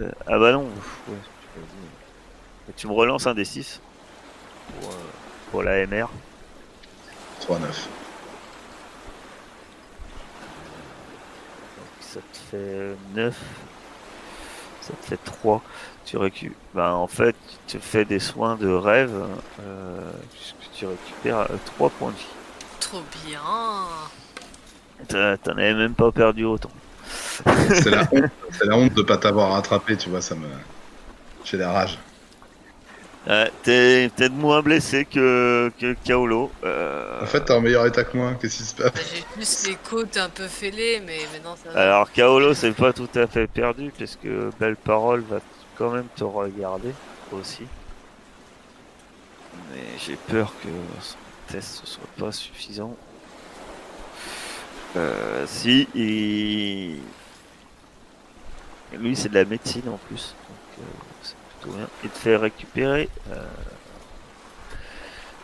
Euh, 0.00 0.10
ah 0.26 0.38
bah 0.38 0.52
non, 0.52 0.68
tu 2.76 2.86
me 2.86 2.92
relances 2.92 3.26
un 3.26 3.34
des 3.34 3.44
6 3.44 3.80
pour, 4.80 4.90
euh, 4.90 4.94
pour 5.50 5.62
la 5.62 5.86
MR. 5.86 6.10
3-9. 7.40 7.48
Donc 11.76 11.86
ça 12.14 12.20
te 12.32 12.38
fait 12.50 12.96
9. 13.14 13.34
Ça 14.80 14.92
te 15.00 15.06
fait 15.06 15.18
3. 15.24 15.62
Tu 16.04 16.16
récupères. 16.16 16.56
Bah, 16.74 16.94
en 16.94 17.06
fait, 17.06 17.34
tu 17.66 17.78
te 17.78 17.82
fais 17.84 18.04
des 18.04 18.18
soins 18.18 18.56
de 18.56 18.68
rêve. 18.68 19.14
Euh, 19.60 20.10
puisque 20.32 20.72
tu 20.74 20.86
récupères 20.86 21.46
3 21.64 21.90
points 21.90 22.10
de 22.10 22.16
vie. 22.16 22.26
Trop 22.80 23.02
bien. 23.26 23.40
T'as- 25.08 25.36
T'en 25.38 25.52
avais 25.52 25.74
même 25.74 25.94
pas 25.94 26.12
perdu 26.12 26.44
autant. 26.44 26.70
C'est 27.68 27.90
la 27.90 28.02
honte. 28.12 28.30
C'est 28.52 28.66
la 28.66 28.76
honte 28.76 28.94
de 28.94 29.02
pas 29.02 29.16
t'avoir 29.16 29.52
rattrapé, 29.52 29.96
tu 29.96 30.10
vois, 30.10 30.20
ça 30.22 30.34
me. 30.34 30.46
J'ai 31.44 31.56
la 31.56 31.72
rage. 31.72 31.98
Ouais, 33.26 33.50
T'es 33.62 34.10
peut-être 34.14 34.34
moins 34.34 34.60
blessé 34.60 35.06
que, 35.06 35.72
que 35.80 35.94
Kaolo. 36.04 36.50
Euh, 36.62 37.22
En 37.22 37.26
fait, 37.26 37.40
t'es 37.40 37.52
en 37.52 37.60
meilleur 37.62 37.86
état 37.86 38.04
que 38.04 38.16
moi. 38.16 38.34
Qu'est-ce 38.40 38.58
qui 38.58 38.64
se 38.64 38.74
passe? 38.74 38.92
J'ai 39.14 39.24
juste 39.40 39.66
les 39.66 39.76
côtes 39.76 40.16
un 40.18 40.28
peu 40.28 40.46
fêlées, 40.46 41.02
mais 41.06 41.18
maintenant 41.32 41.56
ça 41.56 41.70
va. 41.70 41.80
Alors 41.80 42.12
Kaolo 42.12 42.52
c'est 42.52 42.72
pas 42.72 42.92
tout 42.92 43.08
à 43.14 43.26
fait 43.26 43.46
perdu 43.46 43.90
puisque 43.96 44.28
Belle 44.60 44.76
Parole 44.76 45.22
va 45.22 45.38
quand 45.78 45.90
même 45.90 46.06
te 46.16 46.24
regarder 46.24 46.92
aussi. 47.32 47.62
Mais 49.72 49.80
j'ai 50.04 50.16
peur 50.16 50.52
que 50.62 50.68
son 51.00 51.16
test 51.52 51.80
ne 51.82 51.86
soit 51.86 52.02
pas 52.18 52.32
suffisant. 52.32 52.94
Euh, 54.96 55.44
si, 55.46 55.88
il... 55.94 56.98
lui 59.00 59.16
c'est 59.16 59.28
de 59.28 59.34
la 59.34 59.44
médecine 59.44 59.88
en 59.88 59.96
plus, 59.96 60.34
donc 60.48 60.58
euh, 60.78 60.82
plutôt 61.64 61.76
bien. 61.76 61.88
Il 62.02 62.10
te 62.10 62.18
fait 62.18 62.36
récupérer, 62.36 63.08
euh, 63.30 63.44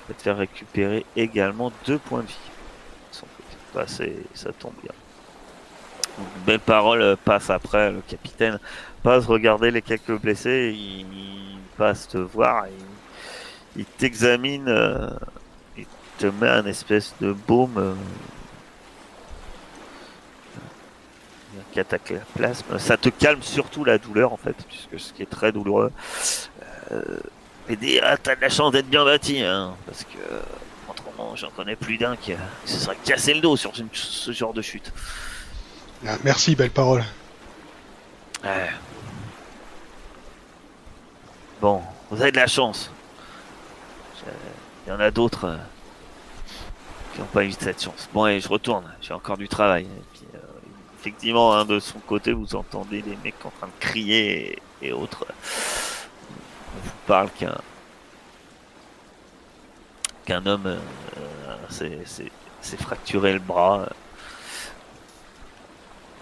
va 0.09 0.15
te 0.15 0.23
faire 0.23 0.37
récupérer 0.37 1.05
également 1.17 1.73
deux 1.87 1.99
points 1.99 2.23
de 2.23 2.27
vie. 2.27 2.51
de 3.11 3.17
son. 3.17 3.27
Bah, 3.75 3.87
ça 3.87 4.53
tombe 4.53 4.75
bien. 4.83 4.93
Belle 6.45 6.61
parole 6.61 7.03
euh, 7.03 7.17
passe 7.17 7.51
après, 7.51 7.93
le 7.93 8.01
capitaine 8.01 8.59
passe 9.03 9.27
regarder 9.27 9.71
les 9.71 9.81
quelques 9.81 10.21
blessés, 10.21 10.75
il, 10.77 11.07
passe 11.79 12.09
te 12.09 12.19
voir, 12.19 12.67
et 12.67 12.73
il, 13.77 13.85
t'examine, 13.87 14.69
euh, 14.69 15.09
il 15.79 15.87
te 16.19 16.27
met 16.27 16.49
un 16.49 16.67
espèce 16.67 17.15
de 17.23 17.33
baume, 17.33 17.97
un 21.59 21.75
cataplasme. 21.75 22.79
Ça 22.79 22.97
te 22.97 23.09
calme 23.09 23.43
surtout 23.43 23.85
la 23.85 23.99
douleur 23.99 24.33
en 24.33 24.37
fait, 24.37 24.57
puisque 24.69 25.01
ce 25.01 25.13
qui 25.13 25.23
est 25.23 25.31
très 25.31 25.53
douloureux. 25.53 25.93
Euh, 26.93 27.21
et 27.69 27.77
dire, 27.77 28.03
ah, 28.05 28.17
t'as 28.17 28.35
de 28.35 28.41
la 28.41 28.49
chance 28.49 28.73
d'être 28.73 28.89
bien 28.89 29.05
bâti, 29.05 29.43
hein, 29.43 29.75
parce 29.87 30.03
que 30.03 30.19
autrement 30.89 31.37
j'en 31.37 31.51
connais 31.51 31.77
plus 31.77 31.99
d'un 31.99 32.17
qui, 32.17 32.33
se 32.65 32.79
serait 32.79 32.97
cassé 33.05 33.33
le 33.33 33.41
dos 33.41 33.57
sur 33.57 33.73
ce 33.93 34.33
genre 34.33 34.53
de 34.53 34.63
chute. 34.63 34.93
Ah, 36.07 36.17
merci, 36.25 36.57
belle 36.57 36.71
parole. 36.71 37.05
Bon, 41.61 41.83
vous 42.11 42.23
avez 42.23 42.33
de 42.33 42.39
la 42.39 42.47
chance. 42.47 42.91
Il 44.87 44.91
y 44.91 44.93
en 44.93 45.01
a 45.01 45.11
d'autres 45.11 45.45
euh, 45.45 45.57
qui 47.13 47.21
n'ont 47.21 47.27
pas 47.27 47.45
eu 47.45 47.53
cette 47.53 47.83
chance. 47.83 48.09
Bon, 48.15 48.27
et 48.27 48.41
je 48.41 48.49
retourne, 48.49 48.85
j'ai 49.03 49.13
encore 49.13 49.37
du 49.37 49.47
travail. 49.47 49.87
Euh, 50.35 50.39
effectivement, 51.01 51.55
hein, 51.55 51.65
de 51.65 51.81
son 51.81 51.99
côté, 52.01 52.33
vous 52.33 52.55
entendez 52.55 53.01
des 53.01 53.17
mecs 53.25 53.45
en 53.45 53.51
train 53.51 53.69
de 53.69 53.73
crier 53.81 54.59
et, 54.83 54.93
autres. 54.93 55.27
On 56.77 56.81
vous 56.85 56.91
parle 57.07 57.31
qu'un 57.31 57.57
qu'un 60.27 60.45
homme 60.45 60.67
euh, 60.67 61.97
s'est 62.05 62.77
fracturé 62.77 63.33
le 63.33 63.39
bras. 63.39 63.89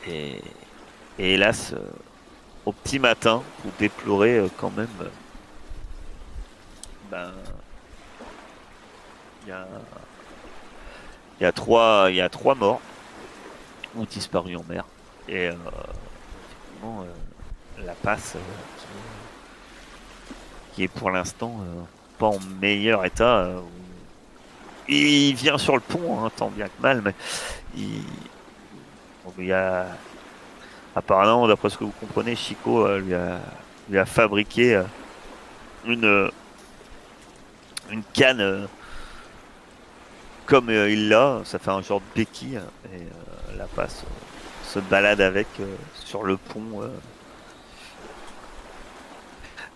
Et, 0.07 0.41
hélas, 1.19 1.75
au 2.65 2.73
petit 2.73 3.01
matin, 3.01 3.43
vous 3.65 3.73
déplorez 3.81 4.49
quand 4.57 4.71
même 4.71 4.87
ben, 7.11 7.33
il 9.43 9.49
y 9.49 9.53
a, 9.53 9.67
il 11.41 11.43
y 12.17 12.21
a 12.21 12.29
trois 12.29 12.55
morts 12.55 12.81
ont 13.99 14.05
disparu 14.05 14.57
en 14.57 14.65
mer. 14.69 14.85
Et 15.29 15.49
euh, 15.49 15.55
euh, 16.85 17.05
la 17.85 17.93
passe 17.95 18.37
euh, 18.37 18.39
qui 20.75 20.85
est 20.85 20.89
pour 20.89 21.11
l'instant 21.11 21.61
pas 22.19 22.27
en 22.27 22.39
meilleur 22.61 23.05
état. 23.05 23.49
il 24.89 25.35
vient 25.35 25.59
sur 25.59 25.75
le 25.75 25.81
pont, 25.81 26.25
hein, 26.25 26.31
tant 26.37 26.49
bien 26.49 26.67
que 26.67 26.83
mal, 26.83 27.03
mais 27.03 27.15
il, 27.77 28.03
y 29.45 29.53
a 29.53 29.87
apparemment, 30.97 31.47
d'après 31.47 31.71
ce 31.71 31.79
que 31.79 31.85
vous 31.85 31.95
comprenez, 32.01 32.35
Chico 32.35 32.89
lui, 32.99 33.15
a, 33.15 33.39
lui 33.89 33.99
a 33.99 34.07
fabriqué 34.07 34.83
une 35.85 36.31
une 37.91 38.03
canne 38.13 38.69
comme 40.49 40.71
il 40.71 41.11
l'a, 41.11 41.43
ça 41.45 41.59
fait 41.59 41.71
un 41.71 41.83
genre 41.83 42.01
de 42.01 42.07
béquille 42.15 42.59
et 42.91 42.97
euh, 42.97 43.28
la 43.59 43.67
passe 43.67 44.05
euh, 44.05 44.69
se 44.69 44.79
balade 44.79 45.21
avec 45.21 45.47
sur 46.05 46.23
le 46.23 46.37
pont. 46.37 46.83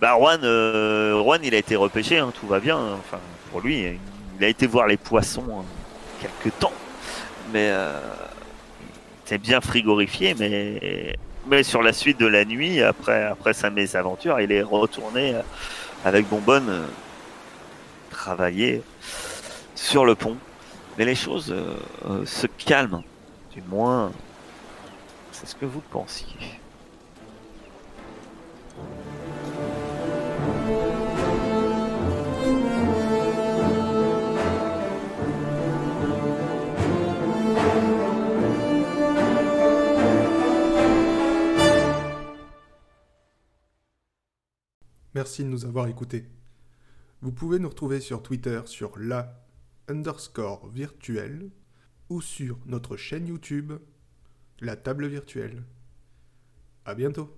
Bah 0.01 0.17
Juan, 0.19 0.41
Juan, 0.41 1.41
il 1.45 1.55
a 1.55 1.59
été 1.59 1.77
repêché, 1.77 2.19
hein, 2.19 2.33
tout 2.39 2.47
va 2.47 2.61
bien. 2.61 2.77
Hein. 2.77 2.97
Enfin, 2.99 3.19
pour 3.51 3.61
lui, 3.61 3.99
il 4.39 4.45
a 4.45 4.49
été 4.49 4.67
voir 4.67 4.87
les 4.87 4.97
poissons 4.97 5.45
hein, 5.61 5.65
quelques 6.21 6.59
temps, 6.59 6.73
mais 7.53 7.73
était 9.25 9.39
bien 9.39 9.61
frigorifié. 9.61 10.35
Mais 10.39 11.17
mais 11.47 11.63
sur 11.63 11.83
la 11.83 11.93
suite 11.93 12.21
de 12.21 12.27
la 12.27 12.45
nuit, 12.45 12.83
après 12.83 13.53
sa 13.53 13.71
mésaventure, 13.71 14.41
il 14.41 14.53
est 14.53 14.63
retourné 14.63 15.35
avec 16.05 16.29
Bonbonne 16.29 16.87
travailler 18.11 18.83
sur 19.75 20.05
le 20.05 20.15
pont. 20.15 20.37
Mais 20.97 21.05
les 21.05 21.15
choses 21.15 21.51
euh, 21.51 21.75
euh, 22.09 22.27
se 22.27 22.47
calment. 22.47 23.03
Du 23.53 23.61
moins, 23.61 24.11
c'est 25.31 25.47
ce 25.47 25.55
que 25.55 25.67
vous 25.67 25.83
pensiez. 25.83 26.27
Merci 45.15 45.45
de 45.45 45.49
nous 45.49 45.67
avoir 45.67 45.89
écoutés. 45.89 46.27
Vous 47.21 47.33
pouvez 47.33 47.59
nous 47.59 47.69
retrouver 47.69 48.01
sur 48.01 48.23
Twitter 48.23 48.63
sur 48.65 48.99
la 48.99 49.45
underscore 49.89 50.69
virtuel 50.69 51.51
ou 52.13 52.21
sur 52.21 52.59
notre 52.67 52.99
chaîne 52.99 53.27
YouTube 53.27 53.73
La 54.61 54.77
Table 54.77 55.07
Virtuelle. 55.07 55.63
À 56.85 56.95
bientôt 56.95 57.35